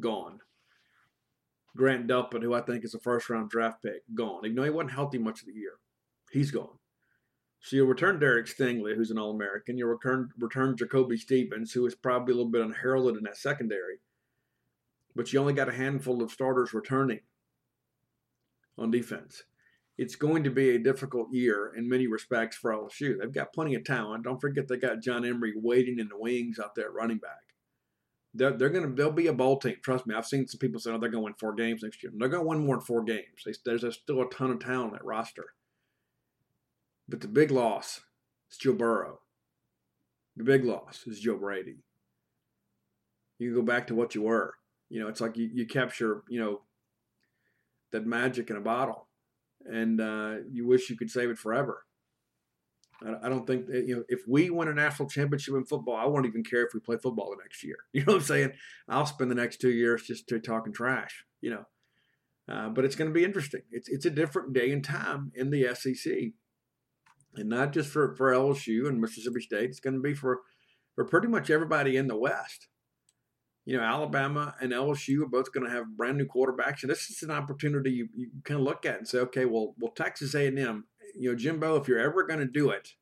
gone. 0.00 0.40
Grant 1.76 2.08
Delpit, 2.08 2.42
who 2.42 2.52
I 2.52 2.60
think 2.60 2.84
is 2.84 2.94
a 2.94 2.98
first 2.98 3.30
round 3.30 3.50
draft 3.50 3.82
pick, 3.82 4.02
gone. 4.14 4.44
Even 4.44 4.56
though 4.56 4.64
he 4.64 4.70
wasn't 4.70 4.92
healthy 4.92 5.18
much 5.18 5.40
of 5.40 5.46
the 5.46 5.54
year, 5.54 5.74
he's 6.32 6.50
gone. 6.50 6.78
So 7.60 7.76
you'll 7.76 7.86
return 7.86 8.18
Derek 8.18 8.46
Stingley, 8.46 8.96
who's 8.96 9.12
an 9.12 9.18
All 9.18 9.30
American. 9.30 9.78
You'll 9.78 9.90
return, 9.90 10.30
return 10.38 10.76
Jacoby 10.76 11.16
Stevens, 11.16 11.72
who 11.72 11.86
is 11.86 11.94
probably 11.94 12.32
a 12.32 12.36
little 12.36 12.50
bit 12.50 12.62
unheralded 12.62 13.16
in 13.16 13.22
that 13.22 13.36
secondary. 13.36 14.00
But 15.14 15.32
you 15.32 15.40
only 15.40 15.52
got 15.52 15.68
a 15.68 15.72
handful 15.72 16.22
of 16.22 16.30
starters 16.30 16.72
returning 16.72 17.20
on 18.78 18.90
defense. 18.90 19.42
It's 19.98 20.16
going 20.16 20.44
to 20.44 20.50
be 20.50 20.70
a 20.70 20.78
difficult 20.78 21.32
year 21.32 21.72
in 21.76 21.88
many 21.88 22.06
respects 22.06 22.56
for 22.56 22.72
LSU. 22.72 23.18
They've 23.18 23.32
got 23.32 23.52
plenty 23.52 23.74
of 23.74 23.84
talent. 23.84 24.24
Don't 24.24 24.40
forget 24.40 24.66
they 24.66 24.78
got 24.78 25.02
John 25.02 25.24
Emery 25.24 25.52
waiting 25.54 25.98
in 25.98 26.08
the 26.08 26.18
wings 26.18 26.58
out 26.58 26.74
there 26.74 26.90
running 26.90 27.18
back. 27.18 27.42
They're, 28.34 28.52
they're 28.52 28.70
going 28.70 28.88
to 28.88 28.94
they'll 28.94 29.12
be 29.12 29.26
a 29.26 29.32
bowl 29.34 29.58
team. 29.58 29.76
Trust 29.82 30.06
me. 30.06 30.14
I've 30.14 30.26
seen 30.26 30.46
some 30.48 30.58
people 30.58 30.80
say, 30.80 30.90
"Oh, 30.90 30.98
they're 30.98 31.10
going 31.10 31.22
to 31.22 31.24
win 31.26 31.34
four 31.38 31.52
games 31.52 31.82
next 31.82 32.02
year." 32.02 32.10
They're 32.16 32.28
going 32.30 32.42
to 32.42 32.48
win 32.48 32.64
more 32.64 32.76
than 32.76 32.84
four 32.84 33.04
games. 33.04 33.42
They, 33.44 33.52
there's 33.66 33.84
still 33.94 34.22
a 34.22 34.30
ton 34.30 34.50
of 34.50 34.60
talent 34.60 34.86
on 34.86 34.92
that 34.92 35.04
roster. 35.04 35.52
But 37.06 37.20
the 37.20 37.28
big 37.28 37.50
loss 37.50 38.00
is 38.50 38.56
Joe 38.56 38.72
Burrow. 38.72 39.20
The 40.36 40.44
big 40.44 40.64
loss 40.64 41.04
is 41.06 41.20
Joe 41.20 41.36
Brady. 41.36 41.84
You 43.38 43.50
can 43.50 43.60
go 43.60 43.66
back 43.66 43.86
to 43.88 43.94
what 43.94 44.14
you 44.14 44.22
were. 44.22 44.54
You 44.92 45.00
know, 45.00 45.08
it's 45.08 45.22
like 45.22 45.38
you, 45.38 45.48
you 45.50 45.66
capture, 45.66 46.22
you 46.28 46.38
know, 46.38 46.60
that 47.92 48.06
magic 48.06 48.50
in 48.50 48.56
a 48.56 48.60
bottle, 48.60 49.08
and 49.64 49.98
uh, 49.98 50.34
you 50.50 50.66
wish 50.66 50.90
you 50.90 50.98
could 50.98 51.10
save 51.10 51.30
it 51.30 51.38
forever. 51.38 51.84
I 53.24 53.30
don't 53.30 53.46
think 53.46 53.66
that, 53.66 53.86
you 53.88 53.96
know 53.96 54.04
if 54.08 54.20
we 54.28 54.50
win 54.50 54.68
a 54.68 54.74
national 54.74 55.08
championship 55.08 55.54
in 55.54 55.64
football, 55.64 55.96
I 55.96 56.04
won't 56.04 56.26
even 56.26 56.44
care 56.44 56.64
if 56.64 56.74
we 56.74 56.78
play 56.78 56.98
football 57.02 57.30
the 57.30 57.42
next 57.42 57.64
year. 57.64 57.78
You 57.92 58.04
know 58.04 58.12
what 58.12 58.20
I'm 58.20 58.26
saying? 58.26 58.52
I'll 58.86 59.06
spend 59.06 59.30
the 59.30 59.34
next 59.34 59.62
two 59.62 59.70
years 59.70 60.02
just 60.02 60.28
to 60.28 60.38
talking 60.38 60.74
trash. 60.74 61.24
You 61.40 61.50
know, 61.50 61.64
uh, 62.54 62.68
but 62.68 62.84
it's 62.84 62.94
going 62.94 63.10
to 63.10 63.14
be 63.14 63.24
interesting. 63.24 63.62
It's 63.70 63.88
it's 63.88 64.04
a 64.04 64.10
different 64.10 64.52
day 64.52 64.70
and 64.72 64.84
time 64.84 65.32
in 65.34 65.50
the 65.50 65.74
SEC, 65.74 66.12
and 67.34 67.48
not 67.48 67.72
just 67.72 67.88
for 67.88 68.14
for 68.14 68.30
LSU 68.30 68.88
and 68.88 69.00
Mississippi 69.00 69.40
State. 69.40 69.70
It's 69.70 69.80
going 69.80 69.94
to 69.94 70.00
be 70.00 70.12
for 70.14 70.40
for 70.94 71.06
pretty 71.06 71.28
much 71.28 71.48
everybody 71.48 71.96
in 71.96 72.08
the 72.08 72.18
West. 72.18 72.68
You 73.64 73.76
know, 73.76 73.82
Alabama 73.84 74.54
and 74.60 74.72
LSU 74.72 75.22
are 75.22 75.28
both 75.28 75.52
going 75.52 75.64
to 75.66 75.72
have 75.72 75.96
brand 75.96 76.18
new 76.18 76.26
quarterbacks, 76.26 76.82
and 76.82 76.90
this 76.90 77.10
is 77.10 77.22
an 77.22 77.30
opportunity 77.30 77.90
you, 77.90 78.08
you 78.14 78.30
kind 78.44 78.58
of 78.58 78.66
look 78.66 78.84
at 78.84 78.98
and 78.98 79.06
say, 79.06 79.18
okay, 79.18 79.44
well, 79.44 79.74
well, 79.78 79.92
Texas 79.92 80.34
A&M 80.34 80.84
you 81.14 81.30
know, 81.30 81.36
Jimbo, 81.36 81.76
if 81.76 81.88
you're 81.88 81.98
ever 81.98 82.24
going 82.24 82.40
to 82.40 82.46
do 82.46 82.70
it, 82.70 82.94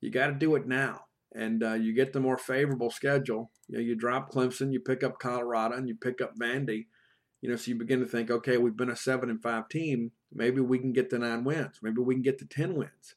you 0.00 0.10
got 0.10 0.28
to 0.28 0.32
do 0.32 0.54
it 0.54 0.66
now. 0.66 1.02
And 1.34 1.62
uh, 1.62 1.74
you 1.74 1.94
get 1.94 2.12
the 2.12 2.20
more 2.20 2.38
favorable 2.38 2.90
schedule. 2.90 3.52
You 3.68 3.76
know, 3.76 3.82
you 3.82 3.94
drop 3.94 4.32
Clemson, 4.32 4.72
you 4.72 4.80
pick 4.80 5.04
up 5.04 5.18
Colorado, 5.20 5.76
and 5.76 5.88
you 5.88 5.94
pick 5.94 6.20
up 6.20 6.36
Vandy. 6.36 6.86
You 7.40 7.50
know, 7.50 7.56
so 7.56 7.70
you 7.70 7.76
begin 7.76 8.00
to 8.00 8.06
think, 8.06 8.30
okay, 8.30 8.58
we've 8.58 8.76
been 8.76 8.90
a 8.90 8.96
seven 8.96 9.30
and 9.30 9.42
five 9.42 9.68
team. 9.68 10.10
Maybe 10.32 10.60
we 10.60 10.78
can 10.78 10.92
get 10.92 11.08
to 11.10 11.18
nine 11.18 11.44
wins. 11.44 11.78
Maybe 11.82 12.00
we 12.00 12.14
can 12.14 12.22
get 12.22 12.38
to 12.40 12.46
ten 12.46 12.74
wins. 12.74 13.14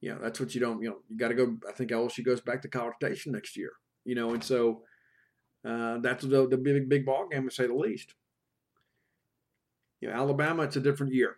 You 0.00 0.14
know, 0.14 0.20
that's 0.22 0.38
what 0.38 0.54
you 0.54 0.60
don't. 0.60 0.80
You 0.80 0.90
know, 0.90 0.96
you 1.08 1.18
got 1.18 1.28
to 1.28 1.34
go. 1.34 1.56
I 1.68 1.72
think 1.72 1.90
LSU 1.90 2.24
goes 2.24 2.40
back 2.40 2.62
to 2.62 2.68
College 2.68 2.94
Station 2.96 3.32
next 3.32 3.56
year. 3.56 3.72
You 4.04 4.14
know, 4.14 4.32
and 4.32 4.42
so 4.42 4.82
uh, 5.64 5.98
that's 5.98 6.24
the, 6.24 6.48
the 6.48 6.56
big 6.56 6.88
big 6.88 7.06
ball 7.06 7.28
game 7.28 7.48
to 7.48 7.54
say 7.54 7.66
the 7.66 7.74
least. 7.74 8.14
You 10.00 10.08
know, 10.08 10.14
Alabama, 10.14 10.62
it's 10.62 10.76
a 10.76 10.80
different 10.80 11.12
year 11.14 11.36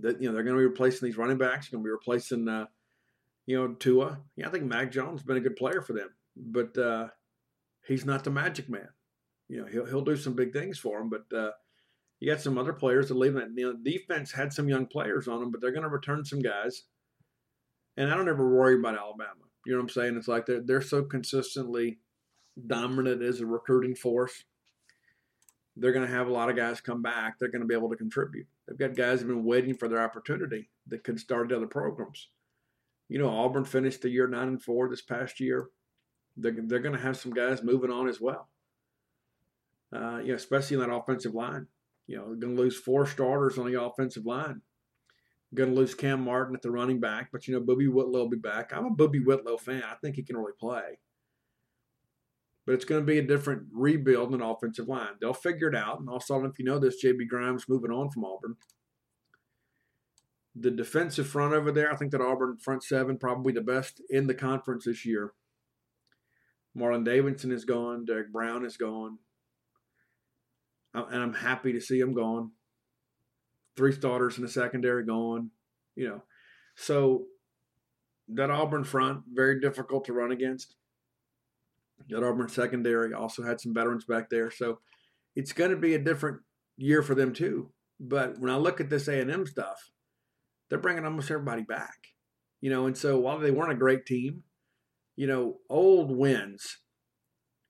that 0.00 0.20
you 0.20 0.28
know 0.28 0.34
they're 0.34 0.44
going 0.44 0.56
to 0.56 0.60
be 0.60 0.66
replacing 0.66 1.06
these 1.06 1.18
running 1.18 1.38
backs. 1.38 1.68
Going 1.68 1.82
to 1.82 1.86
be 1.86 1.90
replacing, 1.90 2.48
uh, 2.48 2.66
you 3.46 3.56
know, 3.56 3.74
Tua. 3.74 4.20
Yeah, 4.36 4.48
I 4.48 4.50
think 4.50 4.64
Mac 4.64 4.90
Jones 4.90 5.20
has 5.20 5.26
been 5.26 5.36
a 5.36 5.40
good 5.40 5.56
player 5.56 5.82
for 5.82 5.92
them, 5.92 6.08
but 6.36 6.76
uh, 6.76 7.08
he's 7.86 8.04
not 8.04 8.24
the 8.24 8.30
magic 8.30 8.68
man. 8.68 8.88
You 9.48 9.60
know, 9.60 9.66
he'll 9.66 9.86
he'll 9.86 10.02
do 10.02 10.16
some 10.16 10.34
big 10.34 10.52
things 10.52 10.78
for 10.78 10.98
them, 10.98 11.10
but 11.10 11.36
uh, 11.36 11.52
You 12.20 12.30
got 12.30 12.40
some 12.42 12.58
other 12.58 12.74
players 12.74 13.08
that 13.08 13.16
leave 13.16 13.36
it. 13.36 13.48
You 13.56 13.72
know, 13.72 13.78
defense 13.82 14.30
had 14.30 14.52
some 14.52 14.68
young 14.68 14.86
players 14.86 15.26
on 15.26 15.40
them, 15.40 15.50
but 15.50 15.60
they're 15.60 15.72
going 15.72 15.84
to 15.84 15.88
return 15.88 16.24
some 16.24 16.40
guys. 16.40 16.82
And 17.96 18.10
I 18.10 18.16
don't 18.16 18.28
ever 18.28 18.48
worry 18.54 18.74
about 18.78 18.98
Alabama. 18.98 19.34
You 19.66 19.72
know 19.72 19.78
what 19.78 19.84
I'm 19.84 19.88
saying? 19.90 20.16
It's 20.16 20.28
like 20.28 20.46
they're 20.46 20.60
they're 20.60 20.82
so 20.82 21.02
consistently 21.02 21.98
dominant 22.66 23.22
as 23.22 23.40
a 23.40 23.46
recruiting 23.46 23.94
force. 23.94 24.44
They're 25.76 25.92
going 25.92 26.06
to 26.06 26.12
have 26.12 26.26
a 26.26 26.32
lot 26.32 26.50
of 26.50 26.56
guys 26.56 26.80
come 26.80 27.00
back. 27.00 27.38
They're 27.38 27.50
going 27.50 27.62
to 27.62 27.66
be 27.66 27.74
able 27.74 27.90
to 27.90 27.96
contribute. 27.96 28.46
They've 28.66 28.78
got 28.78 28.96
guys 28.96 29.20
who've 29.20 29.28
been 29.28 29.44
waiting 29.44 29.74
for 29.74 29.88
their 29.88 30.02
opportunity 30.02 30.68
that 30.88 31.04
could 31.04 31.18
start 31.18 31.50
at 31.50 31.56
other 31.56 31.66
programs. 31.66 32.28
You 33.08 33.18
know, 33.18 33.28
Auburn 33.28 33.64
finished 33.64 34.02
the 34.02 34.10
year 34.10 34.26
nine 34.26 34.48
and 34.48 34.62
four 34.62 34.88
this 34.88 35.02
past 35.02 35.40
year. 35.40 35.68
They're, 36.36 36.54
they're 36.56 36.80
going 36.80 36.94
to 36.94 37.02
have 37.02 37.16
some 37.16 37.32
guys 37.32 37.62
moving 37.62 37.90
on 37.90 38.08
as 38.08 38.20
well. 38.20 38.48
Uh, 39.94 40.18
you 40.18 40.28
know, 40.28 40.34
especially 40.34 40.76
in 40.76 40.80
that 40.80 40.94
offensive 40.94 41.34
line. 41.34 41.66
You 42.06 42.16
know, 42.16 42.34
going 42.34 42.56
to 42.56 42.62
lose 42.62 42.76
four 42.76 43.06
starters 43.06 43.58
on 43.58 43.70
the 43.70 43.80
offensive 43.80 44.26
line. 44.26 44.60
Going 45.54 45.70
to 45.70 45.76
lose 45.76 45.94
Kam 45.94 46.22
Martin 46.22 46.54
at 46.54 46.62
the 46.62 46.70
running 46.70 47.00
back, 47.00 47.30
but 47.32 47.48
you 47.48 47.54
know, 47.54 47.60
Boobee 47.60 47.90
Whitlow 47.90 48.20
will 48.20 48.28
be 48.28 48.36
back. 48.36 48.72
I'm 48.72 48.86
a 48.86 48.90
Boobee 48.90 49.24
Whitlow 49.24 49.56
fan. 49.56 49.82
I 49.82 49.94
think 49.96 50.14
he 50.14 50.22
can 50.22 50.36
really 50.36 50.52
play. 50.58 50.98
But 52.70 52.74
it's 52.74 52.84
going 52.84 53.00
to 53.00 53.04
be 53.04 53.18
a 53.18 53.26
different 53.26 53.64
rebuild 53.72 54.32
in 54.32 54.40
offensive 54.40 54.86
line. 54.86 55.16
They'll 55.20 55.34
figure 55.34 55.66
it 55.66 55.74
out. 55.74 55.98
And 55.98 56.08
all 56.08 56.18
of 56.18 56.22
a 56.22 56.24
sudden, 56.24 56.46
if 56.48 56.56
you 56.56 56.64
know 56.64 56.78
this, 56.78 57.04
JB 57.04 57.26
Grimes 57.26 57.68
moving 57.68 57.90
on 57.90 58.10
from 58.10 58.24
Auburn. 58.24 58.54
The 60.54 60.70
defensive 60.70 61.26
front 61.26 61.52
over 61.52 61.72
there, 61.72 61.92
I 61.92 61.96
think 61.96 62.12
that 62.12 62.20
Auburn 62.20 62.58
front 62.58 62.84
seven 62.84 63.18
probably 63.18 63.52
the 63.52 63.60
best 63.60 64.00
in 64.08 64.28
the 64.28 64.34
conference 64.34 64.84
this 64.84 65.04
year. 65.04 65.32
Marlon 66.78 67.04
Davidson 67.04 67.50
is 67.50 67.64
gone. 67.64 68.04
Derrick 68.04 68.30
Brown 68.30 68.64
is 68.64 68.76
gone. 68.76 69.18
And 70.94 71.20
I'm 71.24 71.34
happy 71.34 71.72
to 71.72 71.80
see 71.80 71.98
him 71.98 72.14
gone. 72.14 72.52
Three 73.76 73.90
starters 73.90 74.36
in 74.36 74.44
the 74.44 74.48
secondary 74.48 75.04
gone. 75.04 75.50
You 75.96 76.08
know, 76.08 76.22
so 76.76 77.24
that 78.28 78.48
Auburn 78.48 78.84
front, 78.84 79.22
very 79.32 79.60
difficult 79.60 80.04
to 80.04 80.12
run 80.12 80.30
against. 80.30 80.76
That 82.08 82.24
Auburn 82.24 82.48
secondary 82.48 83.12
also 83.12 83.42
had 83.42 83.60
some 83.60 83.74
veterans 83.74 84.04
back 84.04 84.30
there. 84.30 84.50
So 84.50 84.80
it's 85.36 85.52
going 85.52 85.70
to 85.70 85.76
be 85.76 85.94
a 85.94 85.98
different 85.98 86.38
year 86.76 87.02
for 87.02 87.14
them 87.14 87.32
too. 87.32 87.70
But 88.00 88.38
when 88.38 88.50
I 88.50 88.56
look 88.56 88.80
at 88.80 88.90
this 88.90 89.08
A&M 89.08 89.46
stuff, 89.46 89.90
they're 90.68 90.78
bringing 90.78 91.04
almost 91.04 91.30
everybody 91.30 91.62
back. 91.62 91.96
You 92.60 92.70
know, 92.70 92.86
and 92.86 92.96
so 92.96 93.18
while 93.18 93.38
they 93.38 93.50
weren't 93.50 93.72
a 93.72 93.76
great 93.76 94.06
team, 94.06 94.42
you 95.16 95.26
know, 95.26 95.58
old 95.68 96.16
wins 96.16 96.78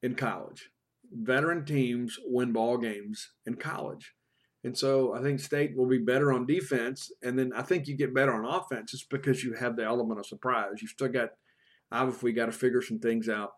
in 0.02 0.14
college. 0.14 0.70
Veteran 1.12 1.64
teams 1.64 2.16
win 2.24 2.52
ball 2.52 2.78
games 2.78 3.30
in 3.46 3.56
college. 3.56 4.12
And 4.62 4.76
so 4.76 5.14
I 5.14 5.22
think 5.22 5.40
State 5.40 5.76
will 5.76 5.88
be 5.88 5.98
better 5.98 6.32
on 6.32 6.46
defense. 6.46 7.10
And 7.22 7.38
then 7.38 7.52
I 7.54 7.62
think 7.62 7.88
you 7.88 7.96
get 7.96 8.14
better 8.14 8.32
on 8.32 8.44
offense 8.44 8.92
just 8.92 9.10
because 9.10 9.42
you 9.42 9.54
have 9.54 9.76
the 9.76 9.84
element 9.84 10.20
of 10.20 10.26
surprise. 10.26 10.80
You've 10.80 10.90
still 10.90 11.08
got, 11.08 11.30
obviously, 11.90 12.32
got 12.32 12.46
to 12.46 12.52
figure 12.52 12.82
some 12.82 12.98
things 12.98 13.28
out. 13.28 13.52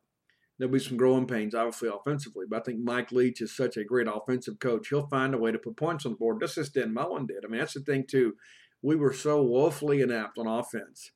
There'll 0.62 0.72
be 0.72 0.78
some 0.78 0.96
growing 0.96 1.26
pains, 1.26 1.56
obviously, 1.56 1.88
offensively. 1.88 2.46
But 2.48 2.60
I 2.60 2.62
think 2.62 2.78
Mike 2.78 3.10
Leach 3.10 3.40
is 3.40 3.56
such 3.56 3.76
a 3.76 3.82
great 3.82 4.06
offensive 4.06 4.60
coach. 4.60 4.86
He'll 4.86 5.08
find 5.08 5.34
a 5.34 5.38
way 5.38 5.50
to 5.50 5.58
put 5.58 5.76
points 5.76 6.06
on 6.06 6.12
the 6.12 6.18
board, 6.18 6.38
just 6.40 6.56
as 6.56 6.68
Dan 6.68 6.94
Mullen 6.94 7.26
did. 7.26 7.44
I 7.44 7.48
mean, 7.48 7.58
that's 7.58 7.74
the 7.74 7.80
thing, 7.80 8.04
too. 8.08 8.36
We 8.80 8.94
were 8.94 9.12
so 9.12 9.42
woefully 9.42 10.02
inept 10.02 10.38
on 10.38 10.46
offense 10.46 11.10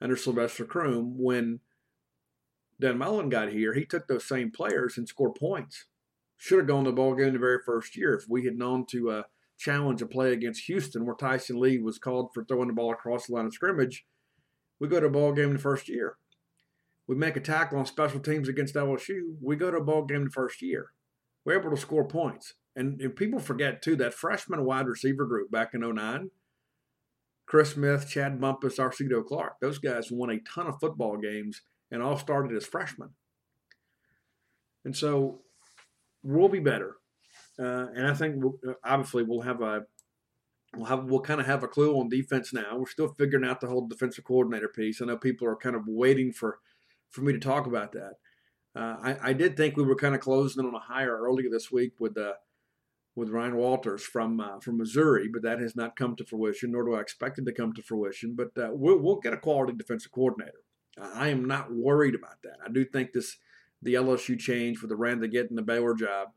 under 0.00 0.16
Sylvester 0.16 0.64
Croom 0.64 1.16
when 1.18 1.58
Dan 2.80 2.98
Mullen 2.98 3.30
got 3.30 3.48
here, 3.48 3.74
he 3.74 3.84
took 3.84 4.06
those 4.06 4.28
same 4.28 4.52
players 4.52 4.96
and 4.96 5.08
scored 5.08 5.34
points. 5.34 5.86
Should 6.36 6.58
have 6.58 6.68
gone 6.68 6.84
to 6.84 6.90
the 6.90 6.94
ball 6.94 7.16
game 7.16 7.32
the 7.32 7.40
very 7.40 7.58
first 7.66 7.96
year 7.96 8.14
if 8.14 8.26
we 8.28 8.44
had 8.44 8.56
known 8.56 8.86
to 8.90 9.10
uh, 9.10 9.22
challenge 9.58 10.02
a 10.02 10.06
play 10.06 10.32
against 10.32 10.66
Houston 10.66 11.04
where 11.04 11.16
Tyson 11.16 11.58
Lee 11.58 11.78
was 11.78 11.98
called 11.98 12.30
for 12.32 12.44
throwing 12.44 12.68
the 12.68 12.74
ball 12.74 12.92
across 12.92 13.26
the 13.26 13.34
line 13.34 13.46
of 13.46 13.54
scrimmage. 13.54 14.06
We 14.78 14.86
go 14.86 15.00
to 15.00 15.06
a 15.06 15.10
ball 15.10 15.32
game 15.32 15.52
the 15.52 15.58
first 15.58 15.88
year. 15.88 16.16
We 17.08 17.16
make 17.16 17.36
a 17.36 17.40
tackle 17.40 17.78
on 17.78 17.86
special 17.86 18.20
teams 18.20 18.48
against 18.48 18.74
LSU. 18.74 19.34
We 19.42 19.56
go 19.56 19.70
to 19.70 19.78
a 19.78 19.84
ball 19.84 20.04
game 20.04 20.24
the 20.24 20.30
first 20.30 20.62
year. 20.62 20.92
We're 21.44 21.58
able 21.58 21.70
to 21.70 21.76
score 21.76 22.06
points. 22.06 22.54
And, 22.76 23.00
and 23.00 23.16
people 23.16 23.40
forget, 23.40 23.82
too, 23.82 23.96
that 23.96 24.14
freshman 24.14 24.64
wide 24.64 24.86
receiver 24.86 25.24
group 25.24 25.50
back 25.50 25.74
in 25.74 25.80
09, 25.80 26.30
Chris 27.46 27.72
Smith, 27.72 28.08
Chad 28.08 28.38
Bumphis, 28.38 28.78
Arceto 28.78 29.24
Clark, 29.24 29.54
those 29.60 29.78
guys 29.78 30.12
won 30.12 30.30
a 30.30 30.38
ton 30.38 30.68
of 30.68 30.78
football 30.78 31.16
games– 31.16 31.62
and 31.90 32.02
all 32.02 32.18
started 32.18 32.56
as 32.56 32.66
freshmen. 32.66 33.10
And 34.84 34.96
so 34.96 35.40
we'll 36.22 36.48
be 36.48 36.60
better. 36.60 36.96
Uh, 37.58 37.86
and 37.94 38.06
I 38.06 38.14
think 38.14 38.36
we'll, 38.38 38.58
obviously 38.84 39.24
we'll 39.24 39.42
have 39.42 39.62
a 39.62 39.82
we'll 40.76 40.86
have 40.86 41.04
we'll 41.04 41.20
kind 41.20 41.40
of 41.40 41.46
have 41.46 41.64
a 41.64 41.68
clue 41.68 41.98
on 41.98 42.08
defense 42.08 42.52
now. 42.52 42.76
We're 42.76 42.86
still 42.86 43.14
figuring 43.18 43.48
out 43.48 43.60
the 43.60 43.66
whole 43.66 43.88
defensive 43.88 44.24
coordinator 44.24 44.68
piece. 44.68 45.02
I 45.02 45.06
know 45.06 45.16
people 45.16 45.48
are 45.48 45.56
kind 45.56 45.74
of 45.74 45.82
waiting 45.86 46.32
for 46.32 46.58
for 47.10 47.22
me 47.22 47.32
to 47.32 47.38
talk 47.38 47.66
about 47.66 47.92
that. 47.92 48.14
Uh, 48.76 48.96
I, 49.02 49.30
I 49.30 49.32
did 49.32 49.56
think 49.56 49.76
we 49.76 49.82
were 49.82 49.96
kind 49.96 50.14
of 50.14 50.20
closing 50.20 50.64
on 50.64 50.74
a 50.74 50.78
hire 50.78 51.16
earlier 51.16 51.50
this 51.50 51.72
week 51.72 51.94
with 51.98 52.16
uh, 52.16 52.34
with 53.16 53.30
Ryan 53.30 53.56
Walters 53.56 54.04
from 54.04 54.40
uh, 54.40 54.60
from 54.60 54.78
Missouri, 54.78 55.28
but 55.28 55.42
that 55.42 55.60
has 55.60 55.74
not 55.74 55.96
come 55.96 56.14
to 56.16 56.24
fruition, 56.24 56.72
nor 56.72 56.84
do 56.84 56.94
I 56.94 57.00
expect 57.00 57.38
it 57.38 57.46
to 57.46 57.52
come 57.52 57.72
to 57.74 57.82
fruition. 57.82 58.36
But 58.36 58.56
uh, 58.56 58.70
we'll, 58.72 58.98
we'll 58.98 59.20
get 59.20 59.32
a 59.32 59.38
quality 59.38 59.72
defensive 59.72 60.12
coordinator. 60.12 60.60
I 61.00 61.28
am 61.28 61.44
not 61.44 61.72
worried 61.72 62.14
about 62.14 62.42
that. 62.42 62.58
I 62.64 62.70
do 62.70 62.84
think 62.84 63.12
this 63.12 63.36
the 63.82 63.94
LSU 63.94 64.38
change 64.38 64.78
for 64.78 64.92
Aranda 64.92 65.28
getting 65.28 65.56
the 65.56 65.62
Baylor 65.62 65.94
job 65.94 66.28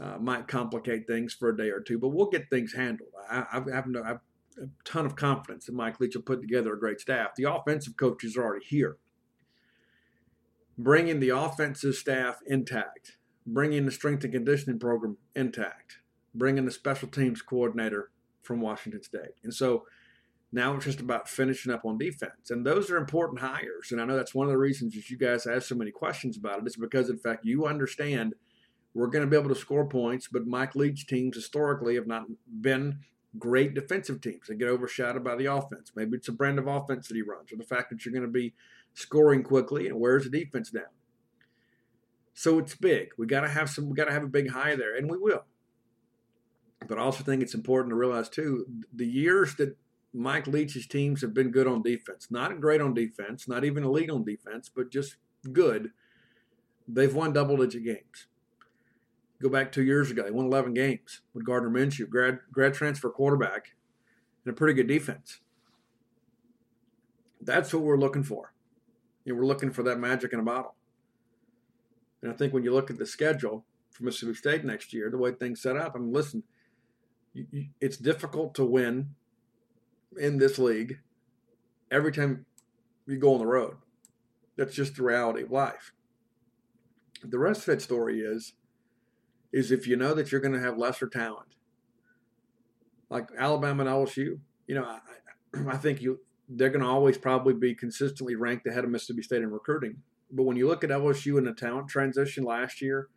uh, 0.00 0.16
might 0.18 0.48
complicate 0.48 1.06
things 1.06 1.34
for 1.34 1.50
a 1.50 1.56
day 1.56 1.70
or 1.70 1.80
two, 1.80 1.98
but 1.98 2.08
we'll 2.08 2.30
get 2.30 2.48
things 2.50 2.72
handled. 2.72 3.10
I, 3.30 3.62
have, 3.72 3.86
no, 3.86 4.02
I 4.02 4.08
have 4.08 4.20
a 4.58 4.66
ton 4.84 5.04
of 5.04 5.16
confidence 5.16 5.66
that 5.66 5.74
Mike 5.74 6.00
Leach 6.00 6.14
will 6.14 6.22
put 6.22 6.40
together 6.40 6.72
a 6.72 6.78
great 6.78 7.00
staff. 7.00 7.34
The 7.36 7.52
offensive 7.52 7.96
coaches 7.96 8.36
are 8.36 8.44
already 8.44 8.64
here. 8.64 8.96
Bringing 10.78 11.18
the 11.18 11.30
offensive 11.30 11.96
staff 11.96 12.38
intact, 12.46 13.16
bringing 13.44 13.84
the 13.84 13.90
strength 13.90 14.22
and 14.22 14.32
conditioning 14.32 14.78
program 14.78 15.16
intact, 15.34 15.98
bringing 16.34 16.64
the 16.64 16.70
special 16.70 17.08
teams 17.08 17.42
coordinator 17.42 18.10
from 18.42 18.60
Washington 18.60 19.02
State. 19.02 19.34
And 19.42 19.52
so 19.52 19.86
now 20.52 20.74
it's 20.76 20.84
just 20.84 21.00
about 21.00 21.28
finishing 21.28 21.72
up 21.72 21.84
on 21.84 21.98
defense. 21.98 22.50
And 22.50 22.64
those 22.64 22.90
are 22.90 22.96
important 22.96 23.40
hires. 23.40 23.90
And 23.90 24.00
I 24.00 24.04
know 24.04 24.16
that's 24.16 24.34
one 24.34 24.46
of 24.46 24.52
the 24.52 24.58
reasons 24.58 24.94
that 24.94 25.10
you 25.10 25.18
guys 25.18 25.46
ask 25.46 25.66
so 25.66 25.74
many 25.74 25.90
questions 25.90 26.36
about 26.36 26.60
it. 26.60 26.66
It's 26.66 26.76
because, 26.76 27.10
in 27.10 27.18
fact, 27.18 27.44
you 27.44 27.66
understand 27.66 28.34
we're 28.94 29.08
going 29.08 29.24
to 29.24 29.30
be 29.30 29.36
able 29.36 29.54
to 29.54 29.60
score 29.60 29.86
points, 29.86 30.28
but 30.28 30.46
Mike 30.46 30.74
Leach 30.74 31.06
teams 31.06 31.36
historically 31.36 31.96
have 31.96 32.06
not 32.06 32.26
been 32.60 33.00
great 33.38 33.74
defensive 33.74 34.20
teams. 34.20 34.46
They 34.48 34.54
get 34.54 34.68
overshadowed 34.68 35.22
by 35.22 35.36
the 35.36 35.46
offense. 35.46 35.92
Maybe 35.94 36.16
it's 36.16 36.28
a 36.28 36.32
brand 36.32 36.58
of 36.58 36.66
offense 36.66 37.08
that 37.08 37.14
he 37.14 37.22
runs, 37.22 37.52
or 37.52 37.56
the 37.56 37.64
fact 37.64 37.90
that 37.90 38.04
you're 38.04 38.14
going 38.14 38.26
to 38.26 38.32
be 38.32 38.54
scoring 38.94 39.42
quickly 39.42 39.86
and 39.88 40.00
wears 40.00 40.24
the 40.24 40.30
defense 40.30 40.70
down. 40.70 40.84
So 42.34 42.58
it's 42.58 42.74
big. 42.74 43.08
We 43.18 43.26
got 43.26 43.40
to 43.40 43.48
have 43.48 43.68
some. 43.68 43.88
We 43.88 43.96
got 43.96 44.04
to 44.04 44.12
have 44.12 44.24
a 44.24 44.28
big 44.28 44.50
high 44.50 44.76
there, 44.76 44.96
and 44.96 45.10
we 45.10 45.18
will. 45.18 45.44
But 46.86 46.98
I 46.98 47.02
also 47.02 47.24
think 47.24 47.42
it's 47.42 47.54
important 47.54 47.90
to 47.90 47.96
realize 47.96 48.28
too 48.28 48.66
the 48.94 49.06
years 49.06 49.56
that 49.56 49.76
Mike 50.14 50.46
Leach's 50.46 50.86
teams 50.86 51.20
have 51.20 51.34
been 51.34 51.50
good 51.50 51.66
on 51.66 51.82
defense. 51.82 52.28
Not 52.30 52.60
great 52.60 52.80
on 52.80 52.94
defense, 52.94 53.48
not 53.48 53.64
even 53.64 53.84
elite 53.84 54.10
on 54.10 54.24
defense, 54.24 54.70
but 54.74 54.90
just 54.90 55.16
good. 55.52 55.90
They've 56.86 57.14
won 57.14 57.32
double 57.32 57.56
digit 57.56 57.84
games. 57.84 58.26
Go 59.40 59.48
back 59.48 59.70
two 59.70 59.84
years 59.84 60.10
ago, 60.10 60.24
they 60.24 60.30
won 60.30 60.46
11 60.46 60.74
games 60.74 61.20
with 61.32 61.44
Gardner 61.44 61.70
Minshew, 61.70 62.08
grad, 62.08 62.40
grad 62.50 62.74
transfer 62.74 63.08
quarterback, 63.08 63.76
and 64.44 64.52
a 64.52 64.56
pretty 64.56 64.74
good 64.74 64.88
defense. 64.88 65.40
That's 67.40 67.72
what 67.72 67.84
we're 67.84 67.98
looking 67.98 68.24
for. 68.24 68.52
Know, 69.32 69.38
we're 69.38 69.46
looking 69.46 69.72
for 69.72 69.82
that 69.84 69.98
magic 69.98 70.32
in 70.32 70.40
a 70.40 70.44
bottle. 70.44 70.74
And 72.22 72.32
I 72.32 72.34
think 72.34 72.52
when 72.52 72.64
you 72.64 72.72
look 72.72 72.90
at 72.90 72.98
the 72.98 73.06
schedule 73.06 73.64
for 73.90 74.04
Mississippi 74.04 74.34
State 74.34 74.64
next 74.64 74.92
year, 74.92 75.10
the 75.10 75.18
way 75.18 75.32
things 75.32 75.62
set 75.62 75.76
up, 75.76 75.92
I 75.94 75.98
mean, 75.98 76.12
listen, 76.12 76.42
you, 77.32 77.46
you, 77.50 77.66
it's 77.80 77.96
difficult 77.96 78.54
to 78.56 78.64
win 78.64 79.10
in 80.18 80.38
this 80.38 80.58
league 80.58 81.00
every 81.90 82.12
time 82.12 82.46
you 83.06 83.18
go 83.18 83.34
on 83.34 83.40
the 83.40 83.46
road. 83.46 83.76
That's 84.56 84.74
just 84.74 84.96
the 84.96 85.02
reality 85.02 85.42
of 85.42 85.50
life. 85.50 85.92
The 87.22 87.38
rest 87.38 87.60
of 87.60 87.66
that 87.66 87.82
story 87.82 88.20
is 88.20 88.54
is 89.50 89.72
if 89.72 89.86
you 89.86 89.96
know 89.96 90.12
that 90.12 90.30
you're 90.30 90.42
going 90.42 90.52
to 90.52 90.60
have 90.60 90.76
lesser 90.76 91.08
talent, 91.08 91.48
like 93.08 93.28
Alabama 93.38 93.84
and 93.84 93.90
LSU, 93.90 94.38
you 94.66 94.74
know, 94.74 94.84
I, 94.84 95.00
I 95.70 95.76
think 95.78 96.02
you 96.02 96.20
they're 96.48 96.70
going 96.70 96.84
to 96.84 96.90
always 96.90 97.18
probably 97.18 97.54
be 97.54 97.74
consistently 97.74 98.34
ranked 98.34 98.66
ahead 98.66 98.84
of 98.84 98.90
Mississippi 98.90 99.22
State 99.22 99.42
in 99.42 99.50
recruiting. 99.50 100.02
But 100.30 100.44
when 100.44 100.56
you 100.56 100.66
look 100.66 100.84
at 100.84 100.90
LSU 100.90 101.38
in 101.38 101.44
the 101.44 101.52
talent 101.52 101.88
transition 101.88 102.44
last 102.44 102.80
year, 102.80 103.08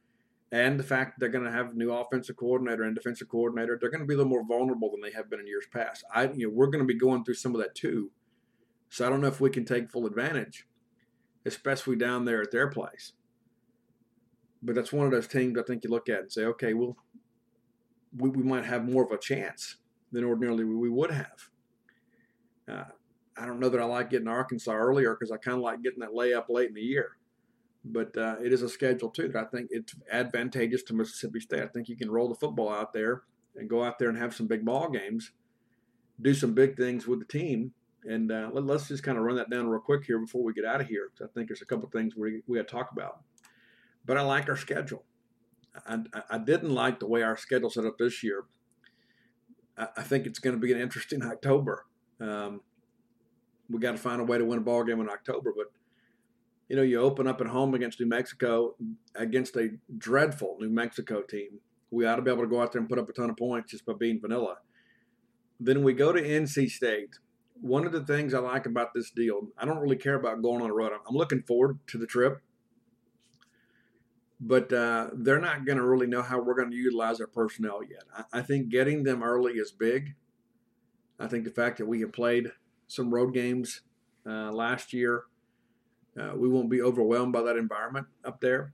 and 0.52 0.78
the 0.78 0.84
fact 0.84 1.20
they're 1.20 1.30
going 1.30 1.46
to 1.46 1.52
have 1.52 1.72
a 1.72 1.76
new 1.76 1.94
offensive 1.94 2.36
coordinator 2.36 2.84
and 2.84 2.94
defensive 2.94 3.30
coordinator, 3.30 3.78
they're 3.80 3.90
going 3.90 4.02
to 4.02 4.08
be 4.08 4.14
a 4.14 4.18
little 4.18 4.30
more 4.30 4.46
vulnerable 4.46 4.92
than 4.92 5.02
they 5.02 5.16
have 5.16 5.30
been 5.30 5.40
in 5.40 5.48
years 5.48 5.66
past. 5.72 6.04
I, 6.14 6.30
you 6.30 6.48
know, 6.48 6.54
we're 6.54 6.68
going 6.68 6.86
to 6.86 6.94
be 6.94 7.00
going 7.00 7.24
through 7.24 7.36
some 7.36 7.56
of 7.56 7.62
that 7.62 7.74
too. 7.74 8.12
So 8.90 9.06
I 9.06 9.10
don't 9.10 9.22
know 9.22 9.28
if 9.28 9.40
we 9.40 9.50
can 9.50 9.64
take 9.64 9.90
full 9.90 10.06
advantage, 10.06 10.68
especially 11.46 11.96
down 11.96 12.26
there 12.26 12.42
at 12.42 12.52
their 12.52 12.68
place. 12.68 13.14
But 14.62 14.76
that's 14.76 14.92
one 14.92 15.06
of 15.06 15.14
those 15.14 15.28
teams 15.28 15.58
I 15.58 15.64
think 15.64 15.86
you 15.86 15.90
look 15.90 16.10
at 16.10 16.20
and 16.20 16.32
say, 16.32 16.44
okay, 16.44 16.74
well, 16.74 16.98
we, 18.18 18.30
we 18.30 18.44
might 18.44 18.66
have 18.66 18.84
more 18.84 19.06
of 19.06 19.12
a 19.12 19.18
chance 19.18 19.78
than 20.12 20.26
ordinarily 20.26 20.66
we 20.66 20.90
would 20.90 21.12
have. 21.12 21.50
Uh, 22.70 22.84
I 23.42 23.46
don't 23.46 23.60
know 23.60 23.70
that 23.70 23.82
I 23.82 23.86
like 23.86 24.12
getting 24.12 24.28
Arkansas 24.28 24.72
earlier 24.72 25.16
because 25.16 25.32
I 25.32 25.38
kind 25.38 25.58
of 25.58 25.64
like 25.64 25.82
getting 25.82 26.02
that 26.02 26.12
layup 26.12 26.46
late 26.50 26.70
in 26.70 26.76
the 26.76 26.82
year. 26.82 27.18
But 27.84 28.16
uh, 28.16 28.36
it 28.44 28.54
is 28.54 28.62
a 28.62 28.70
schedule 28.70 29.10
too 29.10 29.30
that 29.30 29.44
I 29.44 29.46
think 29.46 29.70
it's 29.72 29.96
advantageous 30.12 30.84
to 30.84 30.94
Mississippi 30.94 31.40
State. 31.40 31.64
I 31.64 31.68
think 31.68 31.90
you 31.90 31.98
can 31.98 32.12
roll 32.12 32.30
the 32.30 32.36
football 32.36 32.70
out 32.70 32.94
there 32.94 33.24
and 33.56 33.68
go 33.68 33.84
out 33.84 33.98
there 33.98 34.10
and 34.10 34.18
have 34.18 34.36
some 34.36 34.46
big 34.46 34.64
ball 34.64 34.90
games, 34.90 35.32
do 36.22 36.36
some 36.36 36.54
big 36.54 36.78
things 36.78 37.08
with 37.08 37.18
the 37.18 37.26
team. 37.26 37.74
And 38.04 38.32
uh, 38.32 38.52
let, 38.54 38.70
us 38.76 38.88
just 38.88 39.04
kind 39.04 39.18
of 39.18 39.24
run 39.24 39.36
that 39.38 39.50
down 39.50 39.68
real 39.68 39.82
quick 39.82 40.06
here 40.06 40.20
before 40.20 40.44
we 40.44 40.54
get 40.54 40.66
out 40.66 40.82
of 40.82 40.88
here. 40.88 41.10
I 41.20 41.26
think 41.34 41.48
there's 41.48 41.62
a 41.64 41.66
couple 41.66 41.90
things 41.90 42.16
we, 42.16 42.42
we 42.48 42.58
got 42.58 42.68
to 42.68 42.72
talk 42.72 42.92
about. 42.92 43.22
But 44.06 44.18
I 44.18 44.22
like 44.22 44.50
our 44.50 44.58
schedule. 44.58 45.04
I, 45.88 46.00
I 46.30 46.38
didn't 46.38 46.74
like 46.74 47.00
the 47.00 47.08
way 47.08 47.24
our 47.24 47.38
schedule 47.38 47.70
set 47.70 47.86
up 47.86 47.98
this 47.98 48.24
year. 48.24 48.44
I, 49.78 49.88
I 49.98 50.04
think 50.04 50.28
it's 50.28 50.40
going 50.40 50.56
to 50.56 50.60
be 50.60 50.72
an 50.72 50.80
interesting 50.80 51.24
October. 51.24 51.86
Um, 52.20 52.62
we 53.72 53.80
got 53.80 53.92
to 53.92 53.98
find 53.98 54.22
a 54.22 54.24
way 54.24 54.38
to 54.38 54.46
win 54.46 54.60
a 54.60 54.62
ball 54.62 54.84
game 54.84 55.00
in 55.00 55.10
October, 55.10 55.54
but 55.56 55.68
you 56.70 56.76
know, 56.76 56.84
you 56.84 57.02
open 57.02 57.28
up 57.28 57.42
at 57.42 57.48
home 57.48 57.74
against 57.74 58.00
New 58.00 58.06
Mexico 58.06 58.76
against 59.16 59.56
a 59.58 59.72
dreadful 59.98 60.58
New 60.60 60.70
Mexico 60.70 61.22
team. 61.22 61.60
We 61.90 62.06
ought 62.06 62.16
to 62.16 62.22
be 62.22 62.32
able 62.32 62.44
to 62.44 62.50
go 62.50 62.62
out 62.62 62.72
there 62.72 62.80
and 62.80 62.88
put 62.88 63.00
up 63.00 63.10
a 63.10 63.14
ton 63.14 63.30
of 63.30 63.36
points 63.36 63.72
just 63.72 63.86
by 63.86 63.94
being 63.94 64.22
vanilla. 64.22 64.58
Then 65.60 65.84
we 65.84 65.94
go 65.94 66.14
to 66.14 66.22
NC 66.22 66.70
State. 66.70 67.18
One 67.60 67.86
of 67.86 67.92
the 67.92 68.06
things 68.06 68.34
I 68.34 68.40
like 68.40 68.66
about 68.66 68.94
this 68.96 69.12
deal, 69.12 69.50
I 69.58 69.66
don't 69.66 69.80
really 69.80 69.98
care 69.98 70.16
about 70.16 70.42
going 70.42 70.62
on 70.62 70.70
a 70.70 70.74
road. 70.74 70.94
I'm 71.08 71.16
looking 71.16 71.44
forward 71.44 71.80
to 71.88 71.98
the 71.98 72.08
trip 72.08 72.42
but 74.42 74.74
uh, 74.74 75.10
they're 75.14 75.40
not 75.40 75.66
going 75.66 75.78
to 75.78 75.86
really 75.86 76.08
know 76.08 76.24
how 76.24 76.40
we're 76.40 76.56
going 76.56 76.72
to 76.72 76.76
utilize 76.76 77.22
our 77.22 77.28
personnel 77.28 77.82
yet. 77.84 78.04
I, 78.16 78.40
I, 78.40 78.42
think 78.42 78.70
getting 78.70 79.04
them 79.04 79.22
early 79.22 79.54
is 79.54 79.72
big. 79.72 80.16
I 81.20 81.28
think 81.28 81.44
the 81.44 81.52
fact 81.52 81.78
that 81.78 81.86
we 81.86 82.02
have 82.02 82.12
played 82.12 82.52
some 82.92 83.14
road 83.14 83.34
games 83.34 83.82
uh, 84.28 84.52
last 84.52 84.92
year, 84.92 85.24
uh, 86.20 86.34
we 86.36 86.50
won't 86.50 86.70
be 86.70 86.82
overwhelmed 86.82 87.32
by 87.32 87.42
that 87.42 87.56
environment 87.56 88.06
up 88.26 88.42
there. 88.42 88.74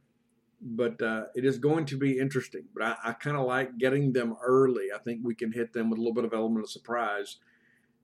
But 0.60 1.00
uh, 1.04 1.26
it 1.36 1.46
is 1.46 1.60
going 1.60 1.86
to 1.86 1.98
be 1.98 2.18
interesting. 2.18 2.64
But 2.74 2.84
I, 2.84 3.10
I 3.10 3.14
kind 3.14 3.38
of 3.38 3.46
like 3.46 3.78
getting 3.78 4.12
them 4.12 4.36
early. 4.44 4.88
I 4.94 4.98
think 4.98 5.22
we 5.24 5.36
can 5.36 5.52
hit 5.52 5.72
them 5.72 5.92
with 5.92 6.00
a 6.00 6.02
little 6.02 6.16
bit 6.16 6.26
of 6.26 6.34
element 6.34 6.64
of 6.64 6.72
surprise. 6.72 7.38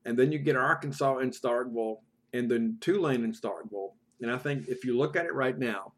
And 0.05 0.17
then 0.17 0.31
you 0.31 0.37
get 0.37 0.55
Arkansas 0.55 1.17
in 1.17 1.31
Starkville 1.31 1.97
and 2.31 2.49
then 2.49 2.77
Tulane 2.79 3.23
in 3.23 3.33
Starkville. 3.33 3.93
And 4.21 4.29
I 4.31 4.37
think 4.37 4.67
if 4.67 4.85
you 4.85 4.95
look 4.95 5.15
at 5.15 5.25
it 5.25 5.33
right 5.33 5.57
now, 5.57 5.93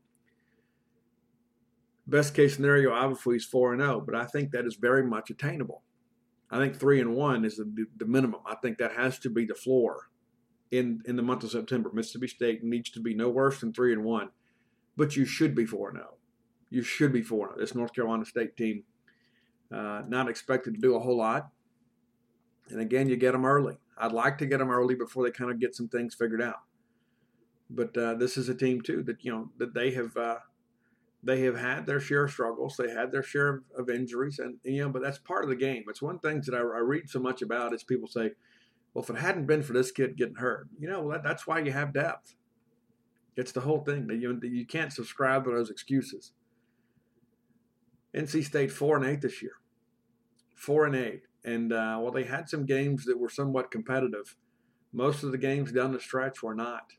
best 2.08 2.34
case 2.34 2.56
scenario, 2.56 2.94
obviously, 2.94 3.36
is 3.36 3.46
four 3.46 3.74
and 3.74 3.82
zero, 3.82 3.96
oh, 3.96 4.02
but 4.02 4.16
I 4.16 4.26
think 4.26 4.52
that 4.52 4.66
is 4.66 4.76
very 4.76 5.04
much 5.04 5.30
attainable. 5.30 5.82
I 6.52 6.58
think 6.58 6.80
three 6.80 7.02
and 7.02 7.16
one 7.16 7.44
is 7.44 7.58
the, 7.58 7.86
the 7.98 8.06
minimum. 8.06 8.42
I 8.46 8.56
think 8.56 8.78
that 8.78 8.94
has 8.94 9.18
to 9.20 9.30
be 9.30 9.46
the 9.46 9.56
floor 9.56 10.10
in 10.72 11.02
in 11.06 11.16
the 11.16 11.24
month 11.24 11.44
of 11.44 11.52
September. 11.52 11.92
Mississippi 11.94 12.28
State 12.28 12.64
needs 12.64 12.90
to 12.92 13.00
be 13.00 13.14
no 13.14 13.30
worse 13.30 13.60
than 13.60 13.74
three 13.74 13.94
and 13.94 14.04
one, 14.04 14.30
but 14.96 15.16
you 15.16 15.26
should 15.26 15.56
be 15.56 15.66
four 15.66 15.90
and 15.90 15.98
zero. 15.98 16.16
You 16.70 16.84
should 16.84 17.12
be 17.14 17.22
four 17.22 17.48
and 17.48 17.56
zero. 17.56 17.66
This 17.66 17.76
North 17.76 17.94
Carolina 17.94 18.26
State 18.26 18.56
team 18.56 18.84
uh, 19.74 20.04
not 20.08 20.30
expected 20.30 20.76
to 20.76 20.80
do 20.80 20.96
a 20.96 21.00
whole 21.00 21.18
lot, 21.18 21.50
and 22.70 22.80
again, 22.80 23.10
you 23.10 23.18
get 23.18 23.32
them 23.32 23.46
early. 23.46 23.78
I'd 23.98 24.12
like 24.12 24.38
to 24.40 24.46
get 24.46 24.60
them 24.60 24.70
early 24.70 24.96
before 24.96 25.24
they 25.24 25.32
kind 25.32 25.52
of 25.52 25.60
get 25.60 25.76
some 25.76 25.88
things 25.88 26.14
figured 26.14 26.42
out. 26.42 26.62
But 27.70 27.98
uh, 27.98 28.14
this 28.16 28.38
is 28.38 28.50
a 28.50 28.56
team 28.56 28.82
too 28.82 29.02
that 29.04 29.24
you 29.24 29.32
know 29.32 29.50
that 29.58 29.74
they 29.74 29.92
have. 29.92 30.16
Uh, 30.16 30.38
they 31.26 31.42
have 31.42 31.58
had 31.58 31.88
their 31.88 32.00
share 32.00 32.26
of 32.26 32.32
struggles. 32.32 32.78
They 32.78 32.92
had 32.92 33.12
their 33.12 33.24
share 33.24 33.50
of, 33.50 33.64
of 33.78 33.90
injuries, 33.90 34.38
and 34.38 34.58
you 34.64 34.84
know, 34.84 34.90
but 34.90 35.02
that's 35.02 35.18
part 35.18 35.44
of 35.44 35.50
the 35.50 35.56
game. 35.56 35.84
It's 35.90 36.02
one 36.02 36.20
thing 36.20 36.42
that 36.46 36.54
I, 36.54 36.60
I, 36.60 36.80
read 36.80 37.10
so 37.10 37.20
much 37.20 37.42
about 37.42 37.74
is 37.74 37.84
people 37.84 38.08
say, 38.08 38.32
"Well, 38.94 39.04
if 39.04 39.10
it 39.10 39.18
hadn't 39.18 39.48
been 39.48 39.64
for 39.64 39.74
this 39.74 39.92
kid 39.92 40.18
getting 40.18 40.36
hurt, 40.36 40.68
you 40.80 40.88
know, 40.88 41.12
that, 41.12 41.24
that's 41.24 41.48
why 41.48 41.60
you 41.60 41.72
have 41.72 41.94
depth." 41.94 42.36
It's 43.36 43.52
the 43.52 43.62
whole 43.62 43.84
thing 43.84 44.06
that 44.08 44.18
you 44.18 44.40
you 44.44 44.68
can't 44.68 44.94
subscribe 44.94 45.46
to 45.46 45.52
those 45.52 45.72
excuses. 45.72 46.32
NC 48.16 48.46
State 48.46 48.72
four 48.72 48.96
and 48.96 49.06
eight 49.06 49.22
this 49.22 49.42
year, 49.42 49.54
four 50.54 50.86
and 50.86 50.96
eight, 50.96 51.24
and 51.44 51.74
uh, 51.74 51.98
well, 52.00 52.12
they 52.12 52.24
had 52.24 52.48
some 52.48 52.68
games 52.68 53.04
that 53.06 53.20
were 53.20 53.30
somewhat 53.30 53.72
competitive. 53.72 54.36
Most 54.94 55.24
of 55.24 55.32
the 55.32 55.40
games 55.40 55.72
down 55.72 55.92
the 55.92 56.00
stretch 56.00 56.44
were 56.44 56.56
not 56.56 56.94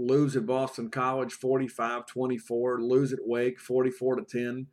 lose 0.00 0.36
at 0.36 0.46
Boston 0.46 0.90
College 0.90 1.32
45 1.32 2.06
24, 2.06 2.82
lose 2.82 3.12
at 3.12 3.20
Wake 3.22 3.60
44 3.60 4.16
to 4.16 4.22
10, 4.22 4.66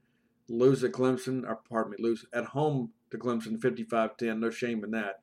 lose 0.47 0.84
at 0.84 0.93
Clemson, 0.93 1.47
or 1.47 1.59
pardon 1.69 1.91
me, 1.91 1.97
lose 1.99 2.25
at 2.34 2.45
home 2.45 2.91
to 3.11 3.17
Clemson 3.17 3.61
55 3.61 4.17
10, 4.17 4.39
no 4.39 4.49
shame 4.49 4.84
in 4.84 4.91
that, 4.91 5.21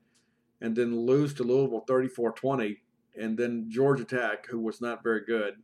and 0.61 0.77
then 0.77 0.99
lose 1.07 1.33
to 1.35 1.43
Louisville 1.43 1.85
34 1.89 2.33
20, 2.33 2.83
and 3.19 3.39
then 3.39 3.67
Georgia 3.69 4.05
Tech, 4.05 4.47
who 4.49 4.61
was 4.61 4.81
not 4.81 5.03
very 5.03 5.25
good, 5.25 5.55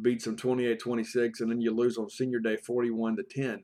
beats 0.00 0.24
them 0.24 0.36
28 0.36 0.78
26, 0.78 1.40
and 1.40 1.50
then 1.50 1.60
you 1.60 1.74
lose 1.74 1.96
on 1.96 2.10
senior 2.10 2.40
day 2.40 2.56
41 2.56 3.16
to 3.16 3.22
10. 3.22 3.62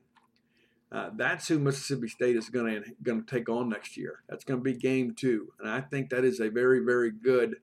Uh, 0.91 1.11
that's 1.17 1.49
who 1.49 1.59
Mississippi 1.59 2.09
State 2.09 2.37
is 2.37 2.49
going 2.49 2.83
to 2.83 2.91
going 3.03 3.23
to 3.23 3.31
take 3.31 3.51
on 3.51 3.69
next 3.69 3.99
year. 3.99 4.23
That's 4.27 4.45
going 4.45 4.61
to 4.61 4.65
be 4.65 4.73
game 4.73 5.15
two, 5.15 5.53
and 5.61 5.69
I 5.69 5.83
think 5.83 6.09
that 6.09 6.25
is 6.25 6.41
a 6.41 6.49
very 6.49 6.83
very 6.83 7.11
good 7.11 7.57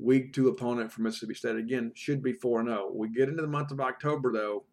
week 0.00 0.32
two 0.32 0.48
opponent 0.48 0.92
for 0.92 1.02
Mississippi 1.02 1.34
State. 1.34 1.56
Again, 1.56 1.92
should 1.94 2.22
be 2.22 2.32
4 2.32 2.64
0. 2.64 2.90
We 2.94 3.08
get 3.08 3.28
into 3.28 3.42
the 3.42 3.48
month 3.48 3.70
of 3.70 3.80
October, 3.80 4.32
though. 4.32 4.64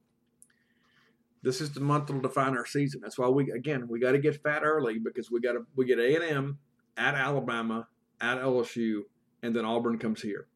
This 1.44 1.62
is 1.62 1.72
the 1.72 1.80
month 1.80 2.08
that'll 2.08 2.22
define 2.22 2.58
our 2.58 2.66
season. 2.66 3.02
That's 3.02 3.18
why 3.18 3.28
we 3.28 3.52
again 3.52 3.88
we 3.88 4.00
got 4.00 4.14
to 4.14 4.20
get 4.20 4.42
fat 4.42 4.64
early 4.64 5.00
because 5.00 5.30
we 5.30 5.40
got 5.40 5.54
to 5.54 5.66
we 5.76 5.86
get 5.86 6.00
A 6.00 6.16
and 6.16 6.24
M 6.24 6.58
at 6.98 7.16
Alabama 7.16 7.88
at 8.20 8.40
LSU 8.40 9.02
and 9.44 9.56
then 9.56 9.66
Auburn 9.66 10.00
comes 10.00 10.22
here. 10.22 10.48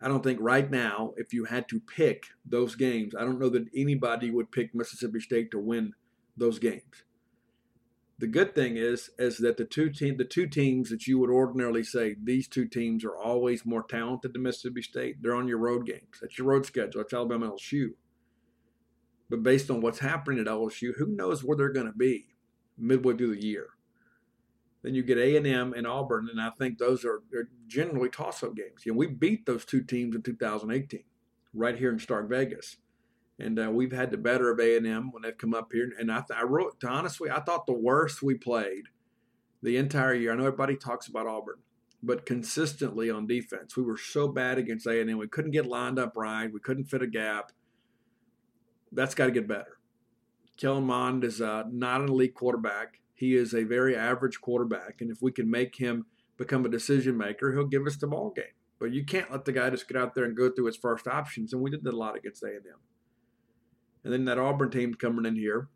I 0.00 0.08
don't 0.08 0.22
think 0.22 0.38
right 0.40 0.68
now, 0.68 1.12
if 1.16 1.32
you 1.32 1.44
had 1.44 1.68
to 1.68 1.80
pick 1.80 2.26
those 2.44 2.74
games, 2.74 3.14
I 3.14 3.20
don't 3.20 3.38
know 3.38 3.48
that 3.50 3.68
anybody 3.74 4.30
would 4.30 4.50
pick 4.50 4.74
Mississippi 4.74 5.20
State 5.20 5.50
to 5.52 5.58
win 5.58 5.94
those 6.36 6.58
games. 6.58 7.04
The 8.22 8.28
good 8.28 8.54
thing 8.54 8.76
is 8.76 9.10
is 9.18 9.38
that 9.38 9.56
the 9.56 9.64
two 9.64 9.90
team 9.90 10.16
the 10.16 10.24
two 10.24 10.46
teams 10.46 10.90
that 10.90 11.08
you 11.08 11.18
would 11.18 11.28
ordinarily 11.28 11.82
say 11.82 12.14
these 12.22 12.46
two 12.46 12.68
teams 12.68 13.04
are 13.04 13.16
always 13.16 13.66
more 13.66 13.82
talented 13.82 14.32
than 14.32 14.44
Mississippi 14.44 14.80
State. 14.80 15.16
They're 15.20 15.34
on 15.34 15.48
your 15.48 15.58
road 15.58 15.86
games. 15.86 16.20
That's 16.20 16.38
your 16.38 16.46
road 16.46 16.64
schedule. 16.64 17.00
That's 17.00 17.12
Alabama 17.12 17.50
LSU. 17.50 17.94
But 19.28 19.42
based 19.42 19.72
on 19.72 19.80
what's 19.80 19.98
happening 19.98 20.38
at 20.38 20.46
LSU, 20.46 20.92
who 20.96 21.06
knows 21.06 21.42
where 21.42 21.56
they're 21.56 21.72
going 21.72 21.90
to 21.90 21.98
be 21.98 22.28
midway 22.78 23.16
through 23.16 23.34
the 23.34 23.44
year? 23.44 23.70
Then 24.82 24.94
you 24.94 25.02
get 25.02 25.18
A 25.18 25.36
and 25.36 25.44
M 25.44 25.74
and 25.76 25.84
Auburn, 25.84 26.28
and 26.30 26.40
I 26.40 26.50
think 26.50 26.78
those 26.78 27.04
are, 27.04 27.24
are 27.34 27.48
generally 27.66 28.08
toss-up 28.08 28.54
games. 28.54 28.86
You 28.86 28.92
know, 28.92 28.98
we 28.98 29.08
beat 29.08 29.46
those 29.46 29.64
two 29.64 29.82
teams 29.82 30.14
in 30.14 30.22
2018, 30.22 31.02
right 31.54 31.76
here 31.76 31.90
in 31.90 31.98
Stark 31.98 32.28
Vegas 32.28 32.76
and 33.42 33.58
uh, 33.58 33.70
we've 33.70 33.92
had 33.92 34.10
the 34.10 34.16
better 34.16 34.50
of 34.50 34.60
A 34.60 34.76
and 34.76 34.86
M 34.86 35.10
when 35.10 35.22
they've 35.22 35.36
come 35.36 35.54
up 35.54 35.70
here. 35.72 35.90
And 35.98 36.10
I, 36.10 36.18
th- 36.20 36.38
I 36.38 36.44
wrote 36.44 36.82
honestly, 36.86 37.30
I 37.30 37.40
thought 37.40 37.66
the 37.66 37.72
worst 37.72 38.22
we 38.22 38.34
played 38.34 38.84
the 39.62 39.76
entire 39.76 40.14
year. 40.14 40.32
I 40.32 40.36
know 40.36 40.46
everybody 40.46 40.76
talks 40.76 41.06
about 41.08 41.26
Auburn, 41.26 41.58
but 42.02 42.26
consistently 42.26 43.10
on 43.10 43.26
defense, 43.26 43.76
we 43.76 43.82
were 43.82 43.98
so 43.98 44.28
bad 44.28 44.58
against 44.58 44.86
A 44.86 45.00
and 45.00 45.10
M. 45.10 45.18
We 45.18 45.28
couldn't 45.28 45.50
get 45.52 45.66
lined 45.66 45.98
up 45.98 46.16
right. 46.16 46.52
We 46.52 46.60
couldn't 46.60 46.86
fit 46.86 47.02
a 47.02 47.06
gap. 47.06 47.52
That's 48.90 49.14
got 49.14 49.26
to 49.26 49.32
get 49.32 49.48
better. 49.48 49.78
Kellen 50.56 50.84
Mond 50.84 51.24
is 51.24 51.40
uh, 51.40 51.64
not 51.70 52.02
an 52.02 52.08
elite 52.08 52.34
quarterback. 52.34 53.00
He 53.14 53.36
is 53.36 53.54
a 53.54 53.64
very 53.64 53.96
average 53.96 54.40
quarterback, 54.40 55.00
and 55.00 55.10
if 55.10 55.22
we 55.22 55.32
can 55.32 55.50
make 55.50 55.76
him 55.76 56.06
become 56.36 56.64
a 56.64 56.68
decision 56.68 57.16
maker, 57.16 57.52
he'll 57.52 57.66
give 57.66 57.86
us 57.86 57.96
the 57.96 58.06
ball 58.06 58.30
game. 58.30 58.44
But 58.78 58.92
you 58.92 59.04
can't 59.04 59.30
let 59.30 59.44
the 59.44 59.52
guy 59.52 59.70
just 59.70 59.86
get 59.86 59.96
out 59.96 60.14
there 60.14 60.24
and 60.24 60.36
go 60.36 60.50
through 60.50 60.66
his 60.66 60.76
first 60.76 61.06
options, 61.06 61.52
and 61.52 61.62
we 61.62 61.70
did 61.70 61.86
a 61.86 61.96
lot 61.96 62.16
against 62.16 62.42
A 62.42 62.48
and 62.48 62.66
M. 62.66 62.78
And 64.04 64.12
then 64.12 64.24
that 64.24 64.38
Auburn 64.38 64.70
team 64.70 64.94
coming 64.94 65.26
in 65.26 65.36
here. 65.36 65.68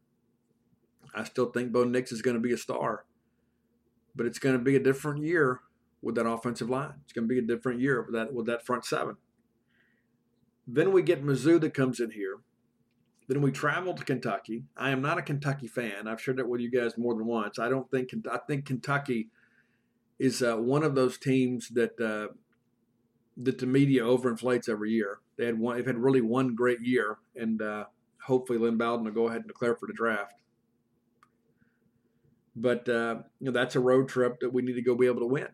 I 1.15 1.25
still 1.25 1.47
think 1.47 1.73
Bo 1.73 1.85
Nix 1.85 2.13
is 2.13 2.23
going 2.23 2.35
to 2.37 2.41
be 2.41 2.53
a 2.53 2.59
star, 2.59 3.05
but 4.15 4.27
it's 4.27 4.39
going 4.39 4.57
to 4.57 4.63
be 4.63 4.77
a 4.77 4.81
different 4.81 5.23
year 5.23 5.61
with 6.03 6.15
that 6.17 6.27
offensive 6.27 6.69
line. 6.69 6.95
It's 7.05 7.13
going 7.13 7.27
to 7.27 7.33
be 7.33 7.39
a 7.39 7.43
different 7.43 7.81
year 7.81 8.03
with 8.03 8.15
that 8.15 8.35
with 8.35 8.47
that 8.47 8.67
front 8.67 8.85
seven. 8.85 9.17
Then 10.67 10.93
we 10.93 11.03
get 11.03 11.25
Mizzou 11.25 11.61
that 11.61 11.75
comes 11.75 12.01
in 12.01 12.11
here. 12.11 12.39
Then 13.29 13.41
we 13.41 13.51
travel 13.51 13.95
to 13.95 14.05
Kentucky. 14.05 14.65
I 14.77 14.91
am 14.91 15.03
not 15.03 15.19
a 15.19 15.23
Kentucky 15.23 15.67
fan. 15.67 16.07
I've 16.07 16.21
shared 16.21 16.37
that 16.37 16.49
with 16.49 16.61
you 16.61 16.71
guys 16.71 16.99
more 16.99 17.15
than 17.15 17.27
once. 17.27 17.59
I 17.59 17.69
don't 17.69 17.91
think 17.91 18.11
I 18.31 18.39
think 18.47 18.67
Kentucky 18.67 19.31
is 20.19 20.43
uh, 20.43 20.57
one 20.57 20.83
of 20.83 20.95
those 20.95 21.19
teams 21.19 21.69
that 21.71 22.01
uh, 22.01 22.33
that 23.37 23.59
the 23.59 23.67
media 23.67 24.03
overinflates 24.03 24.69
every 24.69 24.93
year. 24.93 25.19
They 25.37 25.47
had 25.47 25.59
one. 25.59 25.77
They've 25.77 25.87
had 25.87 25.99
really 25.99 26.21
one 26.21 26.55
great 26.55 26.81
year, 26.83 27.19
and 27.35 27.61
uh, 27.61 27.85
hopefully 28.27 28.59
Lynn 28.59 28.77
Bowden 28.77 29.05
will 29.05 29.13
go 29.13 29.29
ahead 29.29 29.43
and 29.43 29.49
declare 29.49 29.75
for 29.77 29.87
the 29.87 29.93
draft. 29.93 30.35
But 32.55 32.89
uh, 32.89 33.17
you 33.41 33.47
know 33.47 33.53
that's 33.53 33.77
a 33.77 33.81
road 33.81 34.09
trip 34.09 34.41
that 34.41 34.53
we 34.53 34.63
need 34.63 34.75
to 34.75 34.83
go 34.83 34.95
be 34.95 35.07
able 35.07 35.21
to 35.21 35.27
win. 35.27 35.49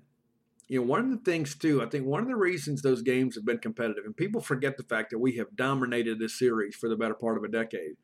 You 0.69 0.81
know, 0.81 0.87
one 0.87 1.01
of 1.01 1.11
the 1.11 1.31
things 1.31 1.57
too, 1.57 1.83
I 1.83 1.87
think 1.87 2.07
one 2.07 2.23
of 2.23 2.29
the 2.29 2.37
reasons 2.37 2.81
those 2.81 3.03
games 3.03 3.35
have 3.35 3.45
been 3.45 3.59
competitive, 3.59 4.05
and 4.05 4.17
people 4.17 4.41
forget 4.41 4.77
the 4.77 4.85
fact 4.85 5.11
that 5.11 5.19
we 5.19 5.37
have 5.37 5.55
dominated 5.55 6.19
this 6.19 6.39
series 6.39 6.77
for 6.77 6.89
the 6.89 6.97
better 6.97 7.15
part 7.15 7.37
of 7.37 7.45
a 7.45 7.49
decade, 7.49 7.97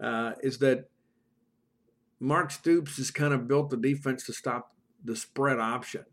uh, 0.00 0.32
is 0.42 0.58
that 0.58 0.90
Mark 2.20 2.50
Stoops 2.50 2.98
has 2.98 3.10
kind 3.10 3.32
of 3.32 3.48
built 3.48 3.70
the 3.70 3.76
defense 3.76 4.24
to 4.26 4.32
stop 4.32 4.74
the 5.04 5.16
spread 5.16 5.58
option. 5.58 6.04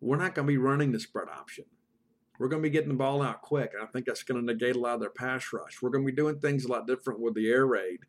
We're 0.00 0.18
not 0.18 0.34
going 0.34 0.46
to 0.46 0.52
be 0.52 0.58
running 0.58 0.92
the 0.92 1.00
spread 1.00 1.28
option. 1.28 1.64
We're 2.38 2.48
going 2.48 2.62
to 2.62 2.68
be 2.68 2.72
getting 2.72 2.90
the 2.90 2.94
ball 2.94 3.22
out 3.22 3.42
quick. 3.42 3.72
And 3.74 3.82
I 3.82 3.86
think 3.86 4.06
that's 4.06 4.22
going 4.22 4.40
to 4.40 4.52
negate 4.52 4.76
a 4.76 4.80
lot 4.80 4.94
of 4.94 5.00
their 5.00 5.10
pass 5.10 5.52
rush. 5.52 5.80
We're 5.80 5.90
going 5.90 6.04
to 6.04 6.12
be 6.12 6.16
doing 6.16 6.38
things 6.38 6.64
a 6.64 6.68
lot 6.68 6.86
different 6.86 7.20
with 7.20 7.34
the 7.34 7.50
air 7.50 7.66
raid. 7.66 8.00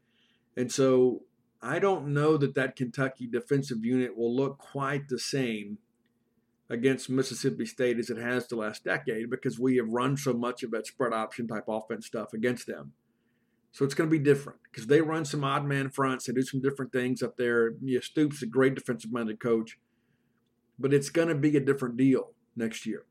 And 0.56 0.72
so 0.72 1.24
I 1.62 1.80
don't 1.80 2.14
know 2.14 2.38
that 2.38 2.56
that 2.56 2.76
Kentucky 2.76 3.28
defensive 3.28 3.84
unit 3.84 4.18
will 4.18 4.36
look 4.36 4.58
quite 4.58 5.08
the 5.08 5.20
same 5.20 5.78
against 6.70 7.10
Mississippi 7.10 7.66
State 7.66 7.98
as 7.98 8.10
it 8.10 8.18
has 8.18 8.48
the 8.48 8.58
last 8.58 8.84
decade 8.84 9.30
because 9.30 9.60
we 9.60 9.78
have 9.78 9.88
run 9.90 10.18
so 10.18 10.34
much 10.34 10.64
of 10.64 10.72
that 10.72 10.88
spread 10.88 11.14
option 11.14 11.48
type 11.48 11.66
offense 11.68 12.06
stuff 12.06 12.34
against 12.34 12.68
them. 12.68 12.94
So 13.72 13.86
it's 13.86 13.94
going 13.94 14.10
to 14.10 14.18
be 14.18 14.24
different 14.24 14.60
because 14.70 14.88
they 14.88 15.02
run 15.02 15.24
some 15.24 15.44
odd 15.44 15.66
man 15.66 15.90
fronts. 15.90 16.26
They 16.26 16.34
do 16.34 16.42
some 16.42 16.62
different 16.62 16.92
things 16.92 17.22
up 17.22 17.38
there. 17.38 17.74
Yeah, 17.82 18.00
Stoops, 18.02 18.42
a 18.42 18.48
great 18.48 18.76
defensive 18.76 19.12
minded 19.12 19.40
coach, 19.40 19.78
but 20.80 20.94
it's 20.94 21.10
going 21.10 21.28
to 21.28 21.36
be 21.36 21.56
a 21.56 21.62
different 21.62 21.96
deal 21.96 22.34
next 22.56 22.86
year. 22.86 23.06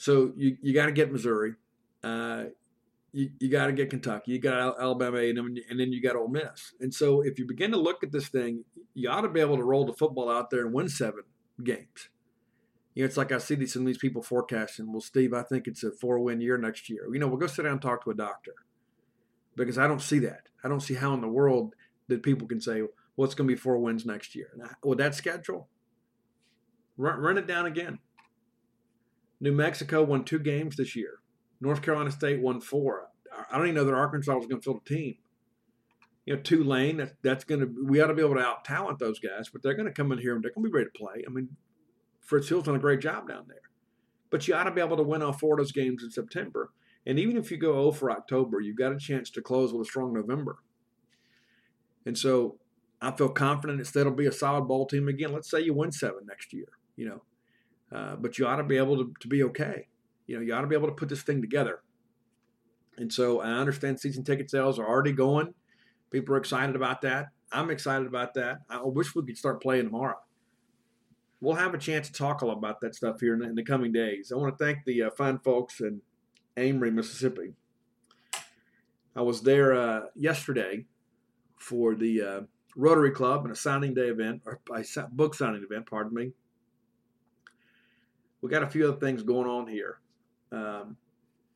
So 0.00 0.32
you, 0.36 0.56
you 0.62 0.72
got 0.72 0.86
to 0.86 0.92
get 0.92 1.10
Missouri. 1.10 1.54
Uh, 2.04 2.44
you, 3.12 3.30
you 3.40 3.50
got 3.50 3.66
to 3.66 3.72
get 3.72 3.90
Kentucky. 3.90 4.30
You 4.30 4.38
got 4.38 4.80
Alabama, 4.80 5.18
and 5.18 5.36
then, 5.36 5.56
and 5.68 5.80
then 5.80 5.92
you 5.92 6.00
got 6.00 6.14
Ole 6.14 6.28
Miss. 6.28 6.72
And 6.80 6.94
so 6.94 7.20
if 7.22 7.36
you 7.36 7.44
begin 7.44 7.72
to 7.72 7.78
look 7.78 8.04
at 8.04 8.12
this 8.12 8.28
thing, 8.28 8.64
you 8.94 9.10
ought 9.10 9.22
to 9.22 9.28
be 9.28 9.40
able 9.40 9.56
to 9.56 9.64
roll 9.64 9.84
the 9.84 9.92
football 9.92 10.30
out 10.30 10.50
there 10.50 10.64
and 10.64 10.72
win 10.72 10.88
seven 10.88 11.24
games. 11.64 12.10
You 12.94 13.02
know, 13.02 13.06
it's 13.06 13.16
like 13.16 13.32
I 13.32 13.38
see 13.38 13.56
these, 13.56 13.72
some 13.72 13.82
of 13.82 13.86
these 13.86 13.98
people 13.98 14.22
forecasting. 14.22 14.92
Well, 14.92 15.00
Steve, 15.00 15.34
I 15.34 15.42
think 15.42 15.66
it's 15.66 15.82
a 15.82 15.90
four-win 15.90 16.40
year 16.40 16.58
next 16.58 16.88
year. 16.88 17.08
You 17.12 17.18
know, 17.18 17.26
we'll 17.26 17.36
go 17.38 17.48
sit 17.48 17.64
down 17.64 17.72
and 17.72 17.82
talk 17.82 18.04
to 18.04 18.10
a 18.10 18.14
doctor 18.14 18.54
because 19.56 19.78
I 19.78 19.88
don't 19.88 20.00
see 20.00 20.20
that. 20.20 20.42
I 20.62 20.68
don't 20.68 20.80
see 20.80 20.94
how 20.94 21.12
in 21.12 21.20
the 21.22 21.26
world 21.26 21.74
that 22.06 22.22
people 22.22 22.46
can 22.46 22.60
say, 22.60 22.82
well, 23.16 23.24
it's 23.24 23.34
going 23.34 23.48
to 23.48 23.52
be 23.52 23.60
four 23.60 23.78
wins 23.78 24.06
next 24.06 24.36
year. 24.36 24.50
With 24.84 24.98
that 24.98 25.16
schedule, 25.16 25.68
run, 26.96 27.18
run 27.18 27.36
it 27.36 27.48
down 27.48 27.66
again. 27.66 27.98
New 29.40 29.52
Mexico 29.52 30.02
won 30.02 30.24
two 30.24 30.38
games 30.38 30.76
this 30.76 30.96
year. 30.96 31.20
North 31.60 31.82
Carolina 31.82 32.10
State 32.10 32.40
won 32.40 32.60
four. 32.60 33.08
I 33.50 33.56
don't 33.56 33.66
even 33.66 33.76
know 33.76 33.84
that 33.84 33.94
Arkansas 33.94 34.34
was 34.36 34.46
going 34.46 34.60
to 34.60 34.64
field 34.64 34.80
a 34.84 34.88
team. 34.88 35.16
You 36.26 36.36
know, 36.36 36.42
Tulane, 36.42 36.98
that, 36.98 37.14
that's 37.22 37.44
going 37.44 37.60
to, 37.60 37.86
we 37.86 38.00
ought 38.00 38.08
to 38.08 38.14
be 38.14 38.22
able 38.22 38.34
to 38.34 38.40
out 38.40 38.64
talent 38.64 38.98
those 38.98 39.18
guys, 39.18 39.48
but 39.48 39.62
they're 39.62 39.74
going 39.74 39.86
to 39.86 39.92
come 39.92 40.12
in 40.12 40.18
here 40.18 40.34
and 40.34 40.44
they're 40.44 40.52
going 40.52 40.64
to 40.64 40.70
be 40.70 40.76
ready 40.76 40.90
to 40.92 40.98
play. 40.98 41.24
I 41.26 41.30
mean, 41.30 41.56
Fritz 42.20 42.48
Hill's 42.48 42.64
done 42.64 42.76
a 42.76 42.80
great 42.80 43.00
job 43.00 43.28
down 43.28 43.46
there. 43.48 43.62
But 44.30 44.46
you 44.46 44.54
ought 44.54 44.64
to 44.64 44.70
be 44.70 44.82
able 44.82 44.98
to 44.98 45.02
win 45.02 45.22
all 45.22 45.32
four 45.32 45.54
of 45.54 45.58
those 45.58 45.72
games 45.72 46.02
in 46.02 46.10
September. 46.10 46.70
And 47.06 47.18
even 47.18 47.38
if 47.38 47.50
you 47.50 47.56
go 47.56 47.72
0 47.72 47.92
for 47.92 48.10
October, 48.10 48.60
you've 48.60 48.76
got 48.76 48.92
a 48.92 48.98
chance 48.98 49.30
to 49.30 49.40
close 49.40 49.72
with 49.72 49.86
a 49.86 49.90
strong 49.90 50.12
November. 50.12 50.58
And 52.04 52.18
so 52.18 52.58
I 53.00 53.12
feel 53.12 53.30
confident 53.30 53.78
that 53.78 54.00
it'll 54.00 54.12
be 54.12 54.26
a 54.26 54.32
solid 54.32 54.64
ball 54.64 54.86
team 54.86 55.08
again. 55.08 55.32
Let's 55.32 55.50
say 55.50 55.60
you 55.60 55.72
win 55.72 55.92
seven 55.92 56.26
next 56.26 56.52
year, 56.52 56.68
you 56.96 57.08
know. 57.08 57.22
Uh, 57.92 58.16
but 58.16 58.38
you 58.38 58.46
ought 58.46 58.56
to 58.56 58.64
be 58.64 58.76
able 58.76 58.96
to, 58.96 59.14
to 59.20 59.28
be 59.28 59.42
okay. 59.44 59.88
You 60.26 60.36
know, 60.36 60.42
you 60.42 60.54
ought 60.54 60.60
to 60.60 60.66
be 60.66 60.76
able 60.76 60.88
to 60.88 60.94
put 60.94 61.08
this 61.08 61.22
thing 61.22 61.40
together. 61.40 61.80
And 62.98 63.12
so 63.12 63.40
I 63.40 63.50
understand 63.50 63.98
season 63.98 64.24
ticket 64.24 64.50
sales 64.50 64.78
are 64.78 64.86
already 64.86 65.12
going. 65.12 65.54
People 66.10 66.34
are 66.34 66.38
excited 66.38 66.76
about 66.76 67.00
that. 67.02 67.28
I'm 67.50 67.70
excited 67.70 68.06
about 68.06 68.34
that. 68.34 68.58
I 68.68 68.80
wish 68.82 69.14
we 69.14 69.24
could 69.24 69.38
start 69.38 69.62
playing 69.62 69.84
tomorrow. 69.84 70.18
We'll 71.40 71.54
have 71.54 71.72
a 71.72 71.78
chance 71.78 72.08
to 72.08 72.12
talk 72.12 72.42
a 72.42 72.46
lot 72.46 72.58
about 72.58 72.80
that 72.80 72.94
stuff 72.94 73.20
here 73.20 73.34
in 73.34 73.40
the, 73.40 73.46
in 73.46 73.54
the 73.54 73.62
coming 73.62 73.92
days. 73.92 74.32
I 74.32 74.36
want 74.36 74.58
to 74.58 74.64
thank 74.64 74.84
the 74.84 75.04
uh, 75.04 75.10
fine 75.16 75.38
folks 75.38 75.80
in 75.80 76.02
Amory, 76.56 76.90
Mississippi. 76.90 77.54
I 79.14 79.22
was 79.22 79.42
there 79.42 79.72
uh, 79.74 80.00
yesterday 80.14 80.84
for 81.56 81.94
the 81.94 82.22
uh, 82.22 82.40
Rotary 82.76 83.12
Club 83.12 83.44
and 83.44 83.52
a 83.52 83.56
signing 83.56 83.94
day 83.94 84.08
event, 84.08 84.42
or 84.44 84.60
a 84.72 84.84
book 85.10 85.34
signing 85.34 85.62
event, 85.62 85.86
pardon 85.88 86.14
me. 86.14 86.32
We 88.40 88.50
got 88.50 88.62
a 88.62 88.70
few 88.70 88.88
other 88.88 89.00
things 89.00 89.22
going 89.22 89.48
on 89.48 89.66
here 89.66 89.98
um, 90.52 90.96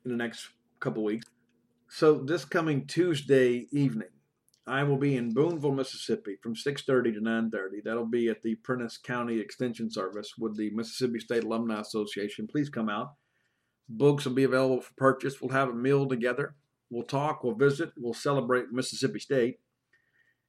in 0.04 0.10
the 0.10 0.16
next 0.16 0.48
couple 0.80 1.04
weeks. 1.04 1.26
So 1.88 2.14
this 2.14 2.44
coming 2.44 2.86
Tuesday 2.86 3.66
evening, 3.70 4.08
I 4.66 4.82
will 4.84 4.96
be 4.96 5.16
in 5.16 5.34
Booneville, 5.34 5.74
Mississippi 5.74 6.36
from 6.42 6.54
6:30 6.54 7.14
to 7.14 7.20
9:30. 7.20 7.82
That'll 7.84 8.06
be 8.06 8.28
at 8.28 8.42
the 8.42 8.54
Prentiss 8.56 8.96
County 8.96 9.38
Extension 9.38 9.90
Service 9.90 10.34
with 10.38 10.56
the 10.56 10.70
Mississippi 10.70 11.18
State 11.18 11.44
Alumni 11.44 11.80
Association. 11.80 12.46
Please 12.46 12.68
come 12.68 12.88
out. 12.88 13.14
Books 13.88 14.24
will 14.24 14.34
be 14.34 14.44
available 14.44 14.80
for 14.80 14.94
purchase. 14.96 15.40
We'll 15.40 15.50
have 15.50 15.68
a 15.68 15.74
meal 15.74 16.06
together. 16.06 16.54
We'll 16.90 17.04
talk, 17.04 17.42
we'll 17.42 17.54
visit, 17.54 17.92
we'll 17.96 18.12
celebrate 18.12 18.70
Mississippi 18.70 19.18
State. 19.18 19.60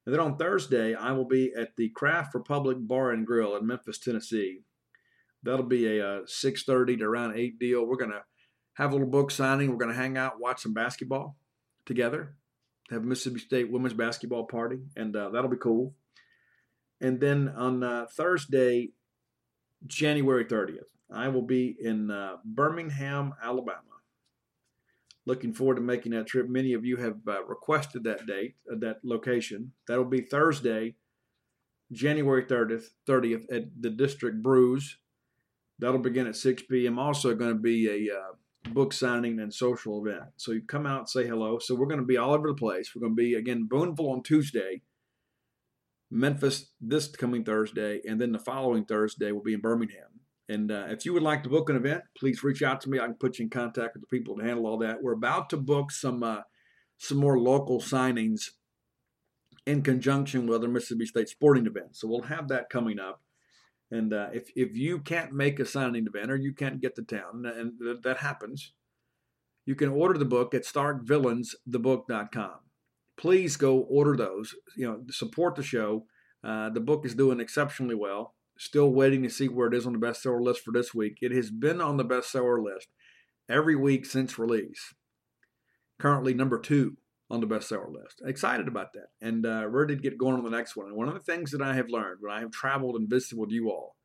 And 0.04 0.14
then 0.14 0.20
on 0.20 0.36
Thursday, 0.36 0.94
I 0.94 1.12
will 1.12 1.26
be 1.26 1.52
at 1.56 1.76
the 1.76 1.88
Craft 1.90 2.34
Republic 2.34 2.76
Bar 2.80 3.12
and 3.12 3.26
Grill 3.26 3.56
in 3.56 3.66
Memphis, 3.66 3.98
Tennessee. 3.98 4.60
That'll 5.44 5.66
be 5.66 5.86
a, 5.86 6.04
a 6.04 6.16
uh, 6.16 6.20
6:30 6.22 6.98
to 6.98 7.04
around 7.04 7.36
8 7.36 7.58
deal. 7.58 7.86
We're 7.86 7.96
going 7.96 8.10
to 8.10 8.22
have 8.74 8.90
a 8.90 8.94
little 8.94 9.10
book 9.10 9.30
signing. 9.30 9.70
We're 9.70 9.78
going 9.78 9.92
to 9.92 9.96
hang 9.96 10.16
out, 10.16 10.40
watch 10.40 10.62
some 10.62 10.74
basketball 10.74 11.36
together, 11.86 12.36
have 12.90 13.02
a 13.02 13.06
Mississippi 13.06 13.40
State 13.40 13.70
women's 13.70 13.94
basketball 13.94 14.46
party, 14.46 14.80
and 14.96 15.14
uh, 15.14 15.30
that'll 15.30 15.50
be 15.50 15.56
cool. 15.56 15.94
And 17.00 17.20
then 17.20 17.48
on 17.48 17.82
uh, 17.82 18.06
Thursday, 18.16 18.92
January 19.86 20.44
30th, 20.44 20.88
I 21.12 21.28
will 21.28 21.42
be 21.42 21.76
in 21.78 22.10
uh, 22.10 22.36
Birmingham, 22.44 23.34
Alabama. 23.42 23.80
Looking 25.26 25.54
forward 25.54 25.76
to 25.76 25.80
making 25.80 26.12
that 26.12 26.26
trip. 26.26 26.48
Many 26.48 26.74
of 26.74 26.84
you 26.84 26.96
have 26.96 27.16
uh, 27.26 27.44
requested 27.44 28.04
that 28.04 28.26
date, 28.26 28.56
uh, 28.70 28.76
that 28.80 28.98
location. 29.04 29.72
That'll 29.88 30.04
be 30.04 30.20
Thursday, 30.20 30.96
January 31.92 32.44
30th, 32.44 32.88
30th 33.08 33.44
at 33.50 33.64
the 33.80 33.90
District 33.90 34.42
Brews. 34.42 34.98
That'll 35.78 35.98
begin 35.98 36.26
at 36.26 36.36
6 36.36 36.62
p.m. 36.70 36.98
Also, 36.98 37.34
going 37.34 37.52
to 37.52 37.60
be 37.60 37.88
a 37.88 38.14
uh, 38.14 38.72
book 38.72 38.92
signing 38.92 39.40
and 39.40 39.52
social 39.52 40.04
event. 40.04 40.30
So 40.36 40.52
you 40.52 40.62
come 40.62 40.86
out 40.86 41.10
say 41.10 41.26
hello. 41.26 41.58
So 41.58 41.74
we're 41.74 41.86
going 41.86 42.00
to 42.00 42.06
be 42.06 42.16
all 42.16 42.34
over 42.34 42.48
the 42.48 42.54
place. 42.54 42.92
We're 42.94 43.00
going 43.00 43.16
to 43.16 43.22
be 43.22 43.34
again 43.34 43.66
Booneville 43.68 44.10
on 44.10 44.22
Tuesday, 44.22 44.82
Memphis 46.10 46.70
this 46.80 47.08
coming 47.08 47.44
Thursday, 47.44 48.00
and 48.06 48.20
then 48.20 48.32
the 48.32 48.38
following 48.38 48.84
Thursday 48.84 49.32
we'll 49.32 49.42
be 49.42 49.54
in 49.54 49.60
Birmingham. 49.60 50.20
And 50.48 50.70
uh, 50.70 50.86
if 50.90 51.06
you 51.06 51.14
would 51.14 51.22
like 51.22 51.42
to 51.44 51.48
book 51.48 51.70
an 51.70 51.76
event, 51.76 52.02
please 52.16 52.44
reach 52.44 52.62
out 52.62 52.80
to 52.82 52.90
me. 52.90 52.98
I 52.98 53.06
can 53.06 53.14
put 53.14 53.38
you 53.38 53.44
in 53.44 53.50
contact 53.50 53.94
with 53.94 54.02
the 54.02 54.14
people 54.14 54.36
to 54.36 54.44
handle 54.44 54.66
all 54.66 54.78
that. 54.78 55.02
We're 55.02 55.12
about 55.12 55.48
to 55.50 55.56
book 55.56 55.90
some 55.90 56.22
uh, 56.22 56.42
some 56.98 57.18
more 57.18 57.38
local 57.38 57.80
signings 57.80 58.50
in 59.66 59.82
conjunction 59.82 60.46
with 60.46 60.56
other 60.56 60.68
Mississippi 60.68 61.06
State 61.06 61.28
sporting 61.28 61.66
events. 61.66 62.00
So 62.00 62.08
we'll 62.08 62.22
have 62.22 62.48
that 62.48 62.68
coming 62.68 62.98
up. 62.98 63.22
And 63.90 64.12
uh, 64.12 64.28
if 64.32 64.50
if 64.56 64.76
you 64.76 64.98
can't 64.98 65.32
make 65.32 65.60
a 65.60 65.66
signing 65.66 66.06
event 66.06 66.30
or 66.30 66.36
you 66.36 66.52
can't 66.52 66.80
get 66.80 66.94
to 66.96 67.02
town, 67.02 67.44
and 67.46 67.78
th- 67.78 67.98
that 68.02 68.18
happens, 68.18 68.72
you 69.66 69.74
can 69.74 69.90
order 69.90 70.18
the 70.18 70.24
book 70.24 70.54
at 70.54 70.64
starkvillainsthebook.com. 70.64 72.54
Please 73.16 73.56
go 73.56 73.78
order 73.78 74.16
those. 74.16 74.54
You 74.76 74.86
know, 74.86 75.00
support 75.10 75.54
the 75.54 75.62
show. 75.62 76.06
Uh, 76.42 76.70
the 76.70 76.80
book 76.80 77.06
is 77.06 77.14
doing 77.14 77.40
exceptionally 77.40 77.94
well. 77.94 78.34
Still 78.58 78.92
waiting 78.92 79.22
to 79.22 79.30
see 79.30 79.48
where 79.48 79.68
it 79.68 79.74
is 79.74 79.86
on 79.86 79.92
the 79.92 79.98
bestseller 79.98 80.42
list 80.42 80.62
for 80.62 80.72
this 80.72 80.94
week. 80.94 81.18
It 81.20 81.32
has 81.32 81.50
been 81.50 81.80
on 81.80 81.96
the 81.96 82.04
bestseller 82.04 82.62
list 82.62 82.88
every 83.48 83.76
week 83.76 84.06
since 84.06 84.38
release. 84.38 84.94
Currently 85.98 86.34
number 86.34 86.58
two 86.58 86.96
on 87.30 87.40
the 87.40 87.46
bestseller 87.46 87.92
list. 87.92 88.22
Excited 88.24 88.68
about 88.68 88.92
that, 88.94 89.08
and 89.20 89.46
uh, 89.46 89.66
ready 89.68 89.96
to 89.96 90.02
get 90.02 90.18
going 90.18 90.34
on 90.34 90.44
the 90.44 90.50
next 90.50 90.76
one. 90.76 90.86
And 90.86 90.96
one 90.96 91.08
of 91.08 91.14
the 91.14 91.20
things 91.20 91.50
that 91.50 91.62
I 91.62 91.74
have 91.74 91.88
learned 91.88 92.18
when 92.20 92.32
I 92.32 92.40
have 92.40 92.50
traveled 92.50 92.96
and 92.96 93.08
visited 93.08 93.38
with 93.38 93.50
you 93.50 93.70
all 93.70 93.96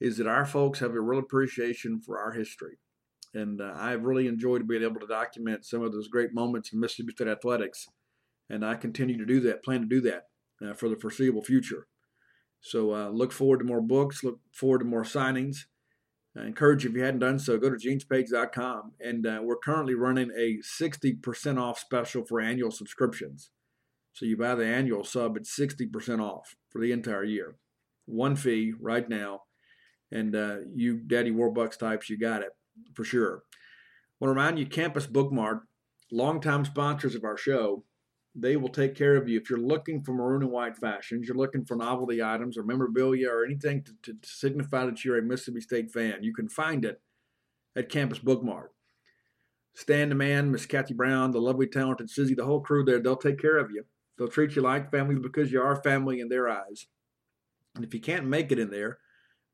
is 0.00 0.16
that 0.18 0.26
our 0.26 0.44
folks 0.44 0.80
have 0.80 0.92
a 0.92 1.00
real 1.00 1.20
appreciation 1.20 2.00
for 2.04 2.18
our 2.18 2.32
history, 2.32 2.78
and 3.34 3.60
uh, 3.60 3.72
I've 3.76 4.04
really 4.04 4.26
enjoyed 4.26 4.68
being 4.68 4.82
able 4.82 5.00
to 5.00 5.06
document 5.06 5.64
some 5.64 5.82
of 5.82 5.92
those 5.92 6.08
great 6.08 6.34
moments 6.34 6.72
in 6.72 6.80
Mississippi 6.80 7.12
State 7.12 7.28
athletics, 7.28 7.86
and 8.50 8.64
I 8.64 8.74
continue 8.74 9.16
to 9.18 9.26
do 9.26 9.40
that, 9.40 9.64
plan 9.64 9.80
to 9.80 9.86
do 9.86 10.00
that 10.02 10.24
uh, 10.64 10.74
for 10.74 10.88
the 10.88 10.96
foreseeable 10.96 11.42
future. 11.42 11.86
So 12.60 12.94
uh, 12.94 13.08
look 13.08 13.32
forward 13.32 13.58
to 13.58 13.64
more 13.64 13.80
books, 13.80 14.22
look 14.22 14.38
forward 14.52 14.80
to 14.80 14.84
more 14.84 15.02
signings. 15.02 15.64
I 16.36 16.46
encourage 16.46 16.84
you, 16.84 16.90
if 16.90 16.96
you 16.96 17.02
hadn't 17.02 17.20
done 17.20 17.38
so, 17.38 17.58
go 17.58 17.68
to 17.68 17.76
genespage.com. 17.76 18.92
And 19.00 19.26
uh, 19.26 19.40
we're 19.42 19.56
currently 19.56 19.94
running 19.94 20.30
a 20.30 20.58
60% 20.58 21.60
off 21.60 21.78
special 21.78 22.24
for 22.24 22.40
annual 22.40 22.70
subscriptions. 22.70 23.50
So 24.14 24.26
you 24.26 24.36
buy 24.36 24.54
the 24.54 24.66
annual 24.66 25.04
sub, 25.04 25.36
it's 25.36 25.58
60% 25.58 26.20
off 26.22 26.56
for 26.70 26.80
the 26.80 26.92
entire 26.92 27.24
year. 27.24 27.56
One 28.06 28.36
fee 28.36 28.72
right 28.80 29.08
now. 29.08 29.42
And 30.10 30.34
uh, 30.34 30.56
you 30.74 30.98
Daddy 30.98 31.30
Warbucks 31.30 31.78
types, 31.78 32.10
you 32.10 32.18
got 32.18 32.42
it 32.42 32.50
for 32.94 33.04
sure. 33.04 33.42
I 33.46 34.24
want 34.24 34.28
to 34.28 34.40
remind 34.40 34.58
you, 34.58 34.66
Campus 34.66 35.06
Bookmart, 35.06 35.60
longtime 36.10 36.66
sponsors 36.66 37.14
of 37.14 37.24
our 37.24 37.36
show, 37.36 37.84
they 38.34 38.56
will 38.56 38.68
take 38.68 38.94
care 38.94 39.16
of 39.16 39.28
you. 39.28 39.38
If 39.38 39.50
you're 39.50 39.58
looking 39.58 40.02
for 40.02 40.12
maroon 40.12 40.42
and 40.42 40.50
white 40.50 40.76
fashions, 40.76 41.26
you're 41.26 41.36
looking 41.36 41.64
for 41.64 41.76
novelty 41.76 42.22
items 42.22 42.56
or 42.56 42.62
memorabilia 42.62 43.28
or 43.28 43.44
anything 43.44 43.82
to, 43.82 43.92
to, 44.12 44.16
signify 44.22 44.86
that 44.86 45.04
you're 45.04 45.18
a 45.18 45.22
Mississippi 45.22 45.60
State 45.60 45.90
fan, 45.90 46.22
you 46.22 46.32
can 46.32 46.48
find 46.48 46.84
it 46.84 47.00
at 47.76 47.90
Campus 47.90 48.18
Bookmart. 48.18 48.68
Stan 49.74 50.10
the 50.10 50.14
man, 50.14 50.50
Miss 50.50 50.66
Kathy 50.66 50.94
Brown, 50.94 51.30
the 51.30 51.40
lovely, 51.40 51.66
talented 51.66 52.10
Susie, 52.10 52.34
the 52.34 52.44
whole 52.44 52.60
crew 52.60 52.84
there, 52.84 52.98
they'll 52.98 53.16
take 53.16 53.38
care 53.38 53.58
of 53.58 53.70
you. 53.70 53.84
They'll 54.16 54.28
treat 54.28 54.54
you 54.54 54.62
like 54.62 54.90
family 54.90 55.16
because 55.16 55.50
you 55.50 55.62
are 55.62 55.82
family 55.82 56.20
in 56.20 56.28
their 56.28 56.48
eyes. 56.48 56.86
And 57.74 57.84
if 57.84 57.94
you 57.94 58.00
can't 58.00 58.26
make 58.26 58.52
it 58.52 58.58
in 58.58 58.70
there, 58.70 58.98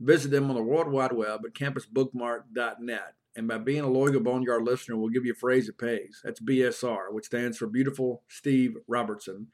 visit 0.01 0.31
them 0.31 0.51
on 0.51 0.57
the 0.57 0.63
World 0.63 0.91
Wide 0.91 1.13
Web 1.13 1.43
at 1.45 1.55
campusbookmart.net. 1.55 3.15
And 3.39 3.47
by 3.47 3.59
being 3.59 3.83
a 3.83 3.89
loyal 3.89 4.19
Boneyard 4.19 4.65
listener, 4.65 4.97
we'll 4.97 5.11
give 5.11 5.25
you 5.25 5.31
a 5.31 5.37
phrase 5.37 5.67
that 5.69 5.79
pays. 5.79 6.21
That's 6.25 6.41
BSR, 6.41 7.13
which 7.13 7.27
stands 7.27 7.57
for 7.57 7.69
Beautiful 7.69 8.25
Steve 8.27 8.75
Robertson. 8.89 9.47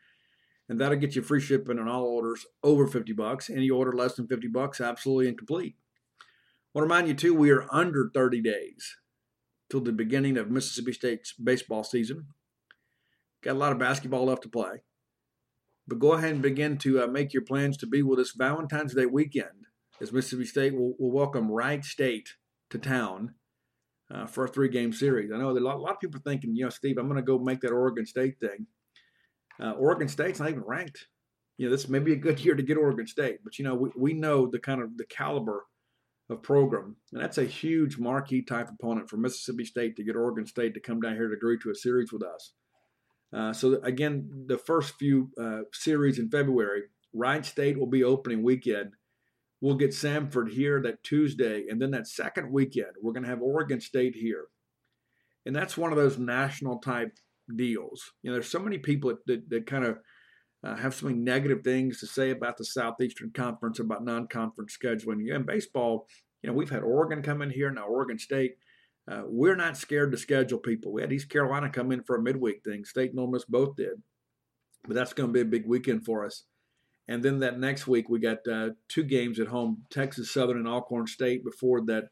And 0.71 0.81
that'll 0.81 0.97
get 0.97 1.15
you 1.15 1.21
free 1.21 1.43
shipping 1.43 1.79
on 1.79 1.87
all 1.87 2.05
orders 2.05 2.47
over 2.63 2.87
50 2.87 3.13
bucks. 3.13 3.51
Any 3.51 3.69
order 3.69 3.93
less 3.93 4.15
than 4.15 4.27
50 4.27 4.49
bucks, 4.49 4.81
absolutely 4.81 5.29
incomplete. 5.29 5.75
I 6.19 6.25
want 6.73 6.89
to 6.89 6.95
remind 6.95 7.09
you, 7.09 7.15
too, 7.15 7.35
we 7.35 7.51
are 7.51 7.67
under 7.71 8.11
30 8.15 8.41
days 8.41 8.97
till 9.69 9.83
the 9.83 9.93
beginning 9.93 10.39
of 10.39 10.51
Mississippi 10.51 10.95
State's 10.95 11.35
baseball 11.35 11.85
season. 11.85 12.29
Got 13.43 13.57
a 13.57 13.59
lot 13.59 13.73
of 13.73 13.79
basketball 13.79 14.25
left 14.25 14.45
to 14.45 14.49
play. 14.49 14.81
But 15.87 15.99
go 15.99 16.15
ahead 16.15 16.33
and 16.33 16.41
begin 16.41 16.79
to 16.79 17.03
uh, 17.03 17.07
make 17.07 17.35
your 17.35 17.45
plans 17.45 17.77
to 17.77 17.87
be 17.87 18.03
with 18.03 18.19
us 18.19 18.33
Valentine's 18.35 18.95
Day 18.95 19.05
weekend 19.05 19.67
as 20.01 20.11
Mississippi 20.11 20.47
State 20.47 20.75
will, 20.75 20.95
will 20.99 21.13
welcome 21.13 21.51
Wright 21.51 21.85
State 21.85 22.31
to 22.71 22.79
town 22.79 23.35
uh, 24.13 24.27
for 24.27 24.45
a 24.45 24.49
three 24.49 24.69
game 24.69 24.93
series. 24.93 25.31
I 25.33 25.39
know 25.39 25.51
a 25.51 25.53
lot, 25.53 25.77
a 25.77 25.79
lot, 25.79 25.93
of 25.93 26.01
people 26.01 26.21
thinking, 26.25 26.55
you 26.55 26.65
know, 26.65 26.71
Steve, 26.71 26.99
I'm 26.99 27.09
going 27.09 27.17
to 27.17 27.23
go 27.23 27.39
make 27.39 27.61
that 27.61 27.73
Oregon 27.73 28.07
State 28.07 28.39
thing. 28.41 28.67
Uh, 29.63 29.73
Oregon 29.73 30.09
State's 30.09 30.41
not 30.41 30.51
even 30.51 30.65
ranked. 30.65 31.07
You 31.57 31.67
know, 31.67 31.71
this 31.71 31.89
may 31.89 32.01
be 32.01 32.13
a 32.13 32.17
good 32.17 32.41
year 32.45 32.55
to 32.55 32.63
get 32.63 32.77
Oregon 32.77 33.07
State, 33.07 33.39
but 33.45 33.59
you 33.59 33.65
know, 33.65 33.75
we, 33.75 33.91
we 33.97 34.13
know 34.13 34.47
the 34.47 34.59
kind 34.59 34.83
of 34.83 34.97
the 34.97 35.07
caliber 35.07 35.65
of 36.31 36.43
program, 36.43 36.97
and 37.13 37.23
that's 37.23 37.39
a 37.39 37.45
huge 37.45 37.99
marquee 37.99 38.43
type 38.43 38.71
opponent 38.71 39.11
for 39.11 39.17
Mississippi 39.19 39.65
State 39.65 39.97
to 39.97 40.05
get 40.05 40.17
Oregon 40.17 40.47
State 40.47 40.75
to 40.75 40.81
come 40.81 41.01
down 41.01 41.15
here 41.15 41.29
to 41.29 41.35
agree 41.35 41.59
to 41.59 41.71
a 41.71 41.75
series 41.75 42.13
with 42.13 42.23
us. 42.23 42.53
Uh, 43.35 43.53
so 43.53 43.81
again, 43.83 44.45
the 44.47 44.57
first 44.57 44.95
few 44.95 45.31
uh, 45.41 45.63
series 45.73 46.19
in 46.19 46.31
February, 46.31 46.85
Wright 47.13 47.45
State 47.45 47.79
will 47.79 47.89
be 47.89 48.05
opening 48.05 48.43
weekend 48.43 48.93
We'll 49.65 49.77
get 49.77 49.93
Samford 49.93 50.51
here 50.51 50.83
that 50.83 51.03
Tuesday, 51.03 51.69
and 51.71 51.81
then 51.81 51.93
that 51.93 52.07
second 52.07 52.53
weekend, 52.53 52.91
we're 53.01 53.15
going 53.15 53.23
to 53.23 53.31
have 53.31 53.41
Oregon 53.41 53.81
State 53.81 54.15
here. 54.15 54.45
And 55.47 55.57
that's 55.57 55.79
one 55.79 55.91
of 55.91 55.97
those 55.97 56.19
national 56.19 56.81
type 56.81 57.17
deals. 57.57 58.13
You 58.23 58.29
know, 58.29 58.35
there's 58.35 58.51
so 58.51 58.59
many 58.59 58.77
people 58.77 59.09
that, 59.09 59.27
that, 59.27 59.49
that 59.49 59.67
kind 59.67 59.87
of 59.87 60.01
uh, 60.63 60.77
have 60.77 60.95
so 60.95 61.07
many 61.07 61.19
negative 61.19 61.63
things 61.65 61.99
to 62.01 62.07
say 62.07 62.29
about 62.29 62.59
the 62.59 62.65
Southeastern 62.67 63.31
Conference, 63.31 63.79
about 63.79 64.05
non 64.05 64.27
conference 64.27 64.77
scheduling. 64.77 65.21
Yeah, 65.21 65.39
baseball, 65.39 66.09
you 66.43 66.51
know, 66.51 66.55
we've 66.55 66.69
had 66.69 66.83
Oregon 66.83 67.23
come 67.23 67.41
in 67.41 67.49
here, 67.49 67.71
now 67.71 67.87
Oregon 67.87 68.19
State. 68.19 68.57
Uh, 69.11 69.23
we're 69.25 69.57
not 69.57 69.79
scared 69.79 70.13
to 70.13 70.19
schedule 70.19 70.59
people. 70.59 70.93
We 70.93 71.01
had 71.01 71.11
East 71.11 71.31
Carolina 71.31 71.71
come 71.71 71.91
in 71.91 72.03
for 72.03 72.17
a 72.17 72.23
midweek 72.23 72.63
thing. 72.65 72.85
State 72.85 73.13
and 73.13 73.19
Ole 73.19 73.31
Miss 73.31 73.47
both 73.47 73.77
did. 73.77 73.95
But 74.87 74.95
that's 74.95 75.15
going 75.15 75.31
to 75.31 75.33
be 75.33 75.41
a 75.41 75.47
big 75.47 75.67
weekend 75.67 76.05
for 76.05 76.27
us. 76.27 76.45
And 77.07 77.23
then 77.23 77.41
that 77.41 77.59
next 77.59 77.87
week, 77.87 78.09
we 78.09 78.19
got 78.19 78.47
uh, 78.51 78.71
two 78.89 79.03
games 79.03 79.39
at 79.39 79.49
home 79.49 79.85
Texas 79.91 80.33
Southern 80.33 80.59
and 80.59 80.69
Alcorn 80.69 81.07
State 81.07 81.45
before 81.45 81.83
that 81.87 82.05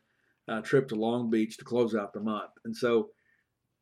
uh, 0.48 0.60
trip 0.60 0.88
to 0.88 0.96
Long 0.96 1.30
Beach 1.30 1.56
to 1.58 1.64
close 1.64 1.94
out 1.94 2.12
the 2.12 2.20
month. 2.20 2.50
And 2.64 2.76
so, 2.76 3.10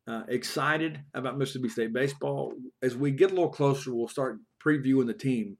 uh, 0.07 0.23
excited 0.27 0.99
about 1.13 1.37
Mississippi 1.37 1.69
State 1.69 1.93
baseball. 1.93 2.53
As 2.81 2.95
we 2.95 3.11
get 3.11 3.31
a 3.31 3.35
little 3.35 3.49
closer, 3.49 3.93
we'll 3.93 4.07
start 4.07 4.39
previewing 4.65 5.07
the 5.07 5.13
team. 5.13 5.57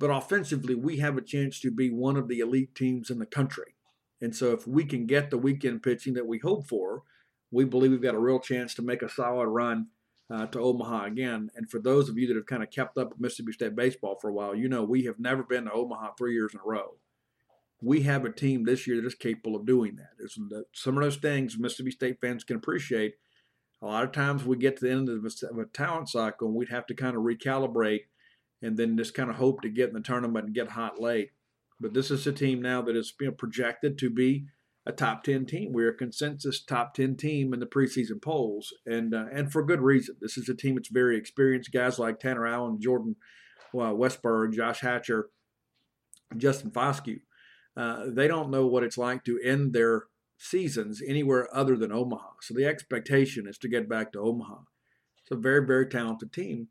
But 0.00 0.10
offensively, 0.10 0.74
we 0.74 0.98
have 0.98 1.16
a 1.16 1.22
chance 1.22 1.60
to 1.60 1.70
be 1.70 1.90
one 1.90 2.16
of 2.16 2.28
the 2.28 2.38
elite 2.38 2.74
teams 2.74 3.10
in 3.10 3.18
the 3.18 3.26
country. 3.26 3.74
And 4.20 4.34
so, 4.34 4.52
if 4.52 4.66
we 4.66 4.84
can 4.84 5.06
get 5.06 5.30
the 5.30 5.38
weekend 5.38 5.82
pitching 5.82 6.14
that 6.14 6.26
we 6.26 6.38
hope 6.38 6.66
for, 6.66 7.02
we 7.50 7.64
believe 7.64 7.90
we've 7.90 8.02
got 8.02 8.14
a 8.14 8.20
real 8.20 8.40
chance 8.40 8.74
to 8.74 8.82
make 8.82 9.02
a 9.02 9.08
solid 9.08 9.48
run 9.48 9.88
uh, 10.30 10.46
to 10.46 10.60
Omaha 10.60 11.04
again. 11.04 11.50
And 11.56 11.70
for 11.70 11.80
those 11.80 12.08
of 12.08 12.18
you 12.18 12.26
that 12.28 12.36
have 12.36 12.46
kind 12.46 12.62
of 12.62 12.70
kept 12.70 12.98
up 12.98 13.10
with 13.10 13.20
Mississippi 13.20 13.52
State 13.52 13.76
baseball 13.76 14.18
for 14.20 14.28
a 14.28 14.32
while, 14.32 14.54
you 14.54 14.68
know 14.68 14.84
we 14.84 15.04
have 15.04 15.18
never 15.18 15.42
been 15.42 15.64
to 15.64 15.72
Omaha 15.72 16.12
three 16.16 16.34
years 16.34 16.54
in 16.54 16.60
a 16.60 16.68
row. 16.68 16.96
We 17.80 18.02
have 18.02 18.24
a 18.24 18.32
team 18.32 18.64
this 18.64 18.86
year 18.86 18.96
that 18.96 19.06
is 19.06 19.14
capable 19.14 19.56
of 19.56 19.64
doing 19.66 19.96
that. 19.96 20.10
There's 20.18 20.38
some 20.74 20.96
of 20.96 21.02
those 21.02 21.16
things 21.16 21.58
Mississippi 21.58 21.92
State 21.92 22.18
fans 22.20 22.44
can 22.44 22.56
appreciate. 22.56 23.14
A 23.80 23.86
lot 23.86 24.02
of 24.02 24.10
times 24.10 24.44
we 24.44 24.56
get 24.56 24.76
to 24.78 24.84
the 24.84 24.90
end 24.90 25.08
of 25.08 25.24
a, 25.24 25.46
of 25.46 25.58
a 25.58 25.66
talent 25.66 26.08
cycle 26.08 26.48
and 26.48 26.56
we'd 26.56 26.70
have 26.70 26.86
to 26.88 26.94
kind 26.94 27.16
of 27.16 27.22
recalibrate 27.22 28.06
and 28.60 28.76
then 28.76 28.98
just 28.98 29.14
kind 29.14 29.30
of 29.30 29.36
hope 29.36 29.62
to 29.62 29.68
get 29.68 29.88
in 29.88 29.94
the 29.94 30.00
tournament 30.00 30.46
and 30.46 30.54
get 30.54 30.70
hot 30.70 31.00
late. 31.00 31.30
But 31.80 31.94
this 31.94 32.10
is 32.10 32.26
a 32.26 32.32
team 32.32 32.60
now 32.60 32.82
that 32.82 32.96
is 32.96 33.14
you 33.20 33.28
know, 33.28 33.32
projected 33.32 33.96
to 33.98 34.10
be 34.10 34.46
a 34.88 34.92
top 34.92 35.22
10 35.22 35.44
team. 35.44 35.72
We're 35.72 35.90
a 35.90 35.94
consensus 35.94 36.64
top 36.64 36.94
10 36.94 37.16
team 37.16 37.52
in 37.52 37.60
the 37.60 37.66
preseason 37.66 38.20
polls, 38.22 38.72
and 38.86 39.14
uh, 39.14 39.26
and 39.30 39.52
for 39.52 39.62
good 39.62 39.82
reason. 39.82 40.16
This 40.20 40.38
is 40.38 40.48
a 40.48 40.54
team 40.54 40.76
that's 40.76 40.88
very 40.88 41.16
experienced. 41.16 41.72
Guys 41.72 41.98
like 41.98 42.18
Tanner 42.18 42.46
Allen, 42.46 42.80
Jordan 42.80 43.16
well, 43.72 43.94
Westburg, 43.94 44.54
Josh 44.54 44.80
Hatcher, 44.80 45.28
Justin 46.36 46.70
Foscue. 46.70 47.20
Uh, 47.76 48.06
they 48.08 48.26
don't 48.26 48.50
know 48.50 48.66
what 48.66 48.82
it's 48.82 48.98
like 48.98 49.24
to 49.24 49.38
end 49.44 49.74
their 49.74 50.04
seasons 50.38 51.02
anywhere 51.06 51.48
other 51.54 51.76
than 51.76 51.92
Omaha. 51.92 52.30
So 52.40 52.54
the 52.54 52.64
expectation 52.64 53.46
is 53.46 53.58
to 53.58 53.68
get 53.68 53.88
back 53.88 54.12
to 54.12 54.20
Omaha. 54.20 54.60
It's 55.22 55.30
a 55.30 55.36
very, 55.36 55.66
very 55.66 55.86
talented 55.86 56.32
team. 56.32 56.68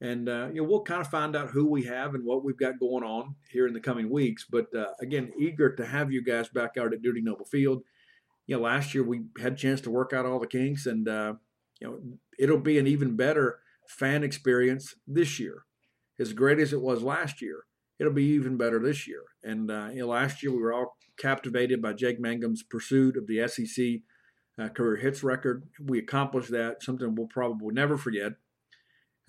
And 0.00 0.28
uh, 0.28 0.48
you 0.52 0.62
know, 0.62 0.68
we'll 0.68 0.82
kind 0.82 1.00
of 1.00 1.08
find 1.08 1.36
out 1.36 1.50
who 1.50 1.66
we 1.66 1.84
have 1.84 2.14
and 2.14 2.24
what 2.24 2.42
we've 2.42 2.56
got 2.56 2.80
going 2.80 3.04
on 3.04 3.34
here 3.50 3.66
in 3.66 3.74
the 3.74 3.80
coming 3.80 4.08
weeks. 4.08 4.46
But 4.50 4.74
uh, 4.74 4.92
again, 5.00 5.32
eager 5.38 5.74
to 5.74 5.84
have 5.84 6.10
you 6.10 6.22
guys 6.22 6.48
back 6.48 6.76
out 6.78 6.94
at 6.94 7.02
Dudy 7.02 7.20
Noble 7.20 7.44
Field. 7.44 7.82
You 8.46 8.56
know, 8.56 8.62
last 8.62 8.94
year 8.94 9.04
we 9.04 9.22
had 9.40 9.52
a 9.52 9.56
chance 9.56 9.80
to 9.82 9.90
work 9.90 10.12
out 10.12 10.24
all 10.24 10.40
the 10.40 10.46
kinks, 10.46 10.86
and 10.86 11.06
uh, 11.06 11.34
you 11.80 11.88
know, 11.88 12.00
it'll 12.38 12.58
be 12.58 12.78
an 12.78 12.86
even 12.86 13.16
better 13.16 13.60
fan 13.86 14.24
experience 14.24 14.94
this 15.06 15.38
year. 15.38 15.64
As 16.18 16.32
great 16.32 16.58
as 16.58 16.72
it 16.72 16.80
was 16.80 17.02
last 17.02 17.42
year, 17.42 17.64
it'll 17.98 18.12
be 18.12 18.24
even 18.24 18.56
better 18.56 18.80
this 18.80 19.06
year. 19.06 19.22
And 19.44 19.70
uh, 19.70 19.88
you 19.92 20.00
know, 20.00 20.08
last 20.08 20.42
year 20.42 20.50
we 20.52 20.62
were 20.62 20.72
all 20.72 20.96
captivated 21.18 21.82
by 21.82 21.92
Jake 21.92 22.20
Mangum's 22.20 22.62
pursuit 22.62 23.16
of 23.16 23.26
the 23.26 23.46
SEC 23.46 24.00
uh, 24.58 24.68
career 24.70 24.96
hits 24.96 25.22
record. 25.22 25.64
We 25.78 25.98
accomplished 25.98 26.50
that, 26.50 26.82
something 26.82 27.14
we'll 27.14 27.26
probably 27.26 27.74
never 27.74 27.98
forget. 27.98 28.32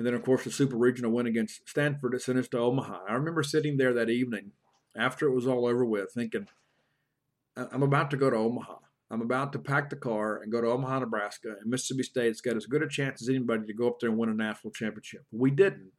And 0.02 0.08
then, 0.08 0.16
of 0.16 0.24
course, 0.24 0.46
the 0.46 0.50
Super 0.50 0.78
Regional 0.78 1.12
win 1.12 1.28
against 1.28 1.70
Stanford 1.70 2.14
that 2.14 2.24
sent 2.24 2.40
us 2.40 2.48
to 2.48 2.58
Omaha. 2.58 3.02
I 3.08 3.14
remember 3.14 3.44
sitting 3.44 3.78
there 3.78 3.94
that 3.94 4.10
evening 4.10 4.54
after 4.98 5.28
it 5.28 5.36
was 5.36 5.46
all 5.46 5.68
over 5.68 5.86
with 5.86 6.12
thinking, 6.12 6.48
I'm 7.56 7.84
about 7.84 8.10
to 8.10 8.18
go 8.18 8.32
to 8.32 8.36
Omaha. 8.36 8.78
I'm 9.12 9.22
about 9.22 9.54
to 9.54 9.60
pack 9.60 9.92
the 9.92 9.96
car 9.96 10.42
and 10.42 10.52
go 10.52 10.60
to 10.60 10.72
Omaha, 10.72 11.02
Nebraska, 11.02 11.50
and 11.62 11.70
Mississippi 11.70 12.02
State's 12.02 12.42
got 12.42 12.56
as 12.56 12.66
good 12.66 12.82
a 12.82 12.88
chance 12.88 13.22
as 13.22 13.30
anybody 13.30 13.68
to 13.68 13.74
go 13.76 13.90
up 13.90 14.00
there 14.00 14.10
and 14.10 14.18
win 14.18 14.30
a 14.30 14.34
national 14.34 14.74
championship. 14.74 15.24
We 15.32 15.52
didn't, 15.52 15.92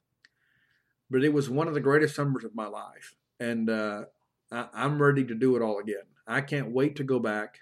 but 1.09 1.23
it 1.23 1.33
was 1.33 1.49
one 1.49 1.69
of 1.69 1.75
the 1.75 1.81
greatest 1.81 2.17
summers 2.17 2.43
of 2.43 2.57
my 2.57 2.67
life, 2.67 3.15
and 3.39 3.71
uh, 3.71 4.07
I, 4.51 4.67
am 4.75 5.01
ready 5.01 5.23
to 5.23 5.35
do 5.37 5.55
it 5.55 5.63
all 5.63 5.79
again. 5.79 6.09
I 6.27 6.41
can't 6.41 6.73
wait 6.73 6.97
to 6.97 7.05
go 7.05 7.21
back. 7.21 7.61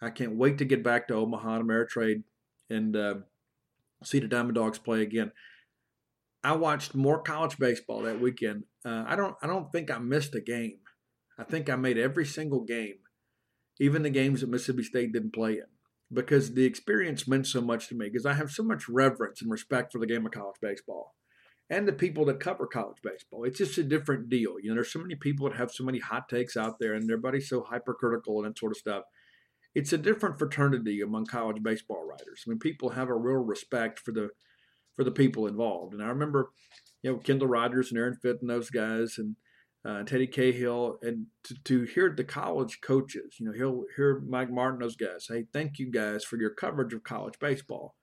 I 0.00 0.08
can't 0.08 0.36
wait 0.36 0.56
to 0.56 0.64
get 0.64 0.82
back 0.82 1.08
to 1.08 1.14
Omaha 1.14 1.56
and 1.56 1.68
Ameritrade 1.68 2.22
and 2.70 2.96
uh, 2.96 3.14
see 4.02 4.18
the 4.18 4.28
Diamond 4.28 4.54
Dogs 4.54 4.78
play 4.78 5.02
again. 5.02 5.32
I 6.42 6.52
watched 6.52 6.94
more 6.94 7.22
college 7.22 7.58
baseball 7.58 8.02
that 8.02 8.20
weekend. 8.20 8.64
Uh, 8.84 9.04
I 9.06 9.16
don't 9.16 9.34
I 9.42 9.46
don't 9.46 9.70
think 9.72 9.90
I 9.90 9.98
missed 9.98 10.34
a 10.34 10.40
game. 10.40 10.78
I 11.38 11.44
think 11.44 11.68
I 11.68 11.76
made 11.76 11.98
every 11.98 12.26
single 12.26 12.64
game, 12.64 12.98
even 13.80 14.02
the 14.02 14.10
games 14.10 14.40
that 14.40 14.50
Mississippi 14.50 14.82
State 14.82 15.12
didn't 15.12 15.34
play 15.34 15.52
in, 15.52 15.66
because 16.12 16.54
the 16.54 16.64
experience 16.64 17.28
meant 17.28 17.46
so 17.46 17.60
much 17.60 17.88
to 17.88 17.94
me. 17.94 18.08
Because 18.08 18.26
I 18.26 18.34
have 18.34 18.50
so 18.50 18.62
much 18.62 18.88
reverence 18.88 19.42
and 19.42 19.50
respect 19.50 19.92
for 19.92 19.98
the 19.98 20.06
game 20.06 20.26
of 20.26 20.32
college 20.32 20.56
baseball, 20.60 21.14
and 21.70 21.86
the 21.86 21.92
people 21.92 22.24
that 22.26 22.40
cover 22.40 22.66
college 22.66 22.98
baseball. 23.02 23.44
It's 23.44 23.58
just 23.58 23.78
a 23.78 23.82
different 23.82 24.28
deal. 24.28 24.56
You 24.60 24.70
know, 24.70 24.74
there's 24.74 24.92
so 24.92 25.00
many 25.00 25.16
people 25.16 25.48
that 25.48 25.58
have 25.58 25.70
so 25.70 25.84
many 25.84 25.98
hot 25.98 26.28
takes 26.28 26.56
out 26.56 26.78
there, 26.78 26.94
and 26.94 27.04
everybody's 27.04 27.48
so 27.48 27.62
hypercritical 27.62 28.38
and 28.38 28.46
that 28.46 28.58
sort 28.58 28.72
of 28.72 28.78
stuff. 28.78 29.04
It's 29.74 29.92
a 29.92 29.98
different 29.98 30.38
fraternity 30.38 31.00
among 31.00 31.26
college 31.26 31.62
baseball 31.62 32.06
writers. 32.08 32.44
I 32.46 32.50
mean, 32.50 32.58
people 32.58 32.90
have 32.90 33.08
a 33.08 33.14
real 33.14 33.36
respect 33.36 34.00
for 34.00 34.12
the 34.12 34.30
for 34.98 35.04
the 35.04 35.12
people 35.12 35.46
involved. 35.46 35.94
And 35.94 36.02
I 36.02 36.08
remember, 36.08 36.50
you 37.02 37.12
know, 37.12 37.18
Kendall 37.18 37.46
Rogers 37.46 37.90
and 37.90 37.98
Aaron 37.98 38.18
Fitt 38.20 38.38
and 38.40 38.50
those 38.50 38.68
guys 38.68 39.16
and 39.16 39.36
uh, 39.84 40.02
Teddy 40.02 40.26
Cahill, 40.26 40.98
and 41.02 41.26
to, 41.44 41.54
to 41.66 41.82
hear 41.82 42.12
the 42.12 42.24
college 42.24 42.80
coaches, 42.80 43.36
you 43.38 43.46
know, 43.46 43.52
he'll 43.52 43.84
hear 43.94 44.20
Mike 44.28 44.50
Martin, 44.50 44.80
those 44.80 44.96
guys, 44.96 45.28
hey, 45.28 45.44
thank 45.52 45.78
you 45.78 45.88
guys 45.88 46.24
for 46.24 46.36
your 46.36 46.50
coverage 46.50 46.92
of 46.92 47.04
college 47.04 47.38
baseball. 47.38 47.94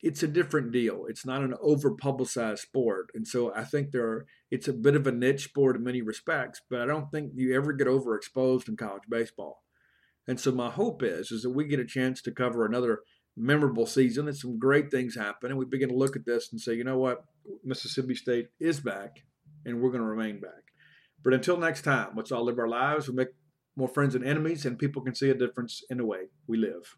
It's 0.00 0.22
a 0.22 0.28
different 0.28 0.72
deal. 0.72 1.04
It's 1.08 1.26
not 1.26 1.42
an 1.42 1.52
over 1.60 1.90
publicized 1.90 2.62
sport. 2.62 3.10
And 3.14 3.28
so 3.28 3.52
I 3.54 3.64
think 3.64 3.90
there 3.90 4.06
are, 4.06 4.26
it's 4.50 4.68
a 4.68 4.72
bit 4.72 4.96
of 4.96 5.06
a 5.06 5.12
niche 5.12 5.44
sport 5.44 5.76
in 5.76 5.84
many 5.84 6.00
respects, 6.00 6.62
but 6.70 6.80
I 6.80 6.86
don't 6.86 7.10
think 7.10 7.32
you 7.34 7.54
ever 7.54 7.74
get 7.74 7.86
overexposed 7.86 8.66
in 8.66 8.78
college 8.78 9.02
baseball. 9.10 9.62
And 10.26 10.40
so 10.40 10.52
my 10.52 10.70
hope 10.70 11.02
is, 11.02 11.30
is 11.30 11.42
that 11.42 11.50
we 11.50 11.66
get 11.66 11.80
a 11.80 11.84
chance 11.84 12.22
to 12.22 12.30
cover 12.30 12.64
another 12.64 13.00
memorable 13.38 13.86
season 13.86 14.26
and 14.28 14.36
some 14.36 14.58
great 14.58 14.90
things 14.90 15.14
happen. 15.14 15.50
And 15.50 15.58
we 15.58 15.64
begin 15.64 15.88
to 15.90 15.96
look 15.96 16.16
at 16.16 16.26
this 16.26 16.48
and 16.50 16.60
say, 16.60 16.74
you 16.74 16.84
know 16.84 16.98
what? 16.98 17.24
Mississippi 17.64 18.14
State 18.14 18.48
is 18.60 18.80
back 18.80 19.22
and 19.64 19.80
we're 19.80 19.90
going 19.90 20.02
to 20.02 20.08
remain 20.08 20.40
back. 20.40 20.50
But 21.22 21.34
until 21.34 21.56
next 21.56 21.82
time, 21.82 22.10
let's 22.16 22.32
all 22.32 22.44
live 22.44 22.58
our 22.58 22.68
lives. 22.68 23.08
We 23.08 23.14
make 23.14 23.28
more 23.76 23.88
friends 23.88 24.14
and 24.14 24.24
enemies, 24.24 24.66
and 24.66 24.78
people 24.78 25.02
can 25.02 25.14
see 25.14 25.30
a 25.30 25.34
difference 25.34 25.82
in 25.88 25.98
the 25.98 26.04
way 26.04 26.30
we 26.46 26.58
live. 26.58 26.96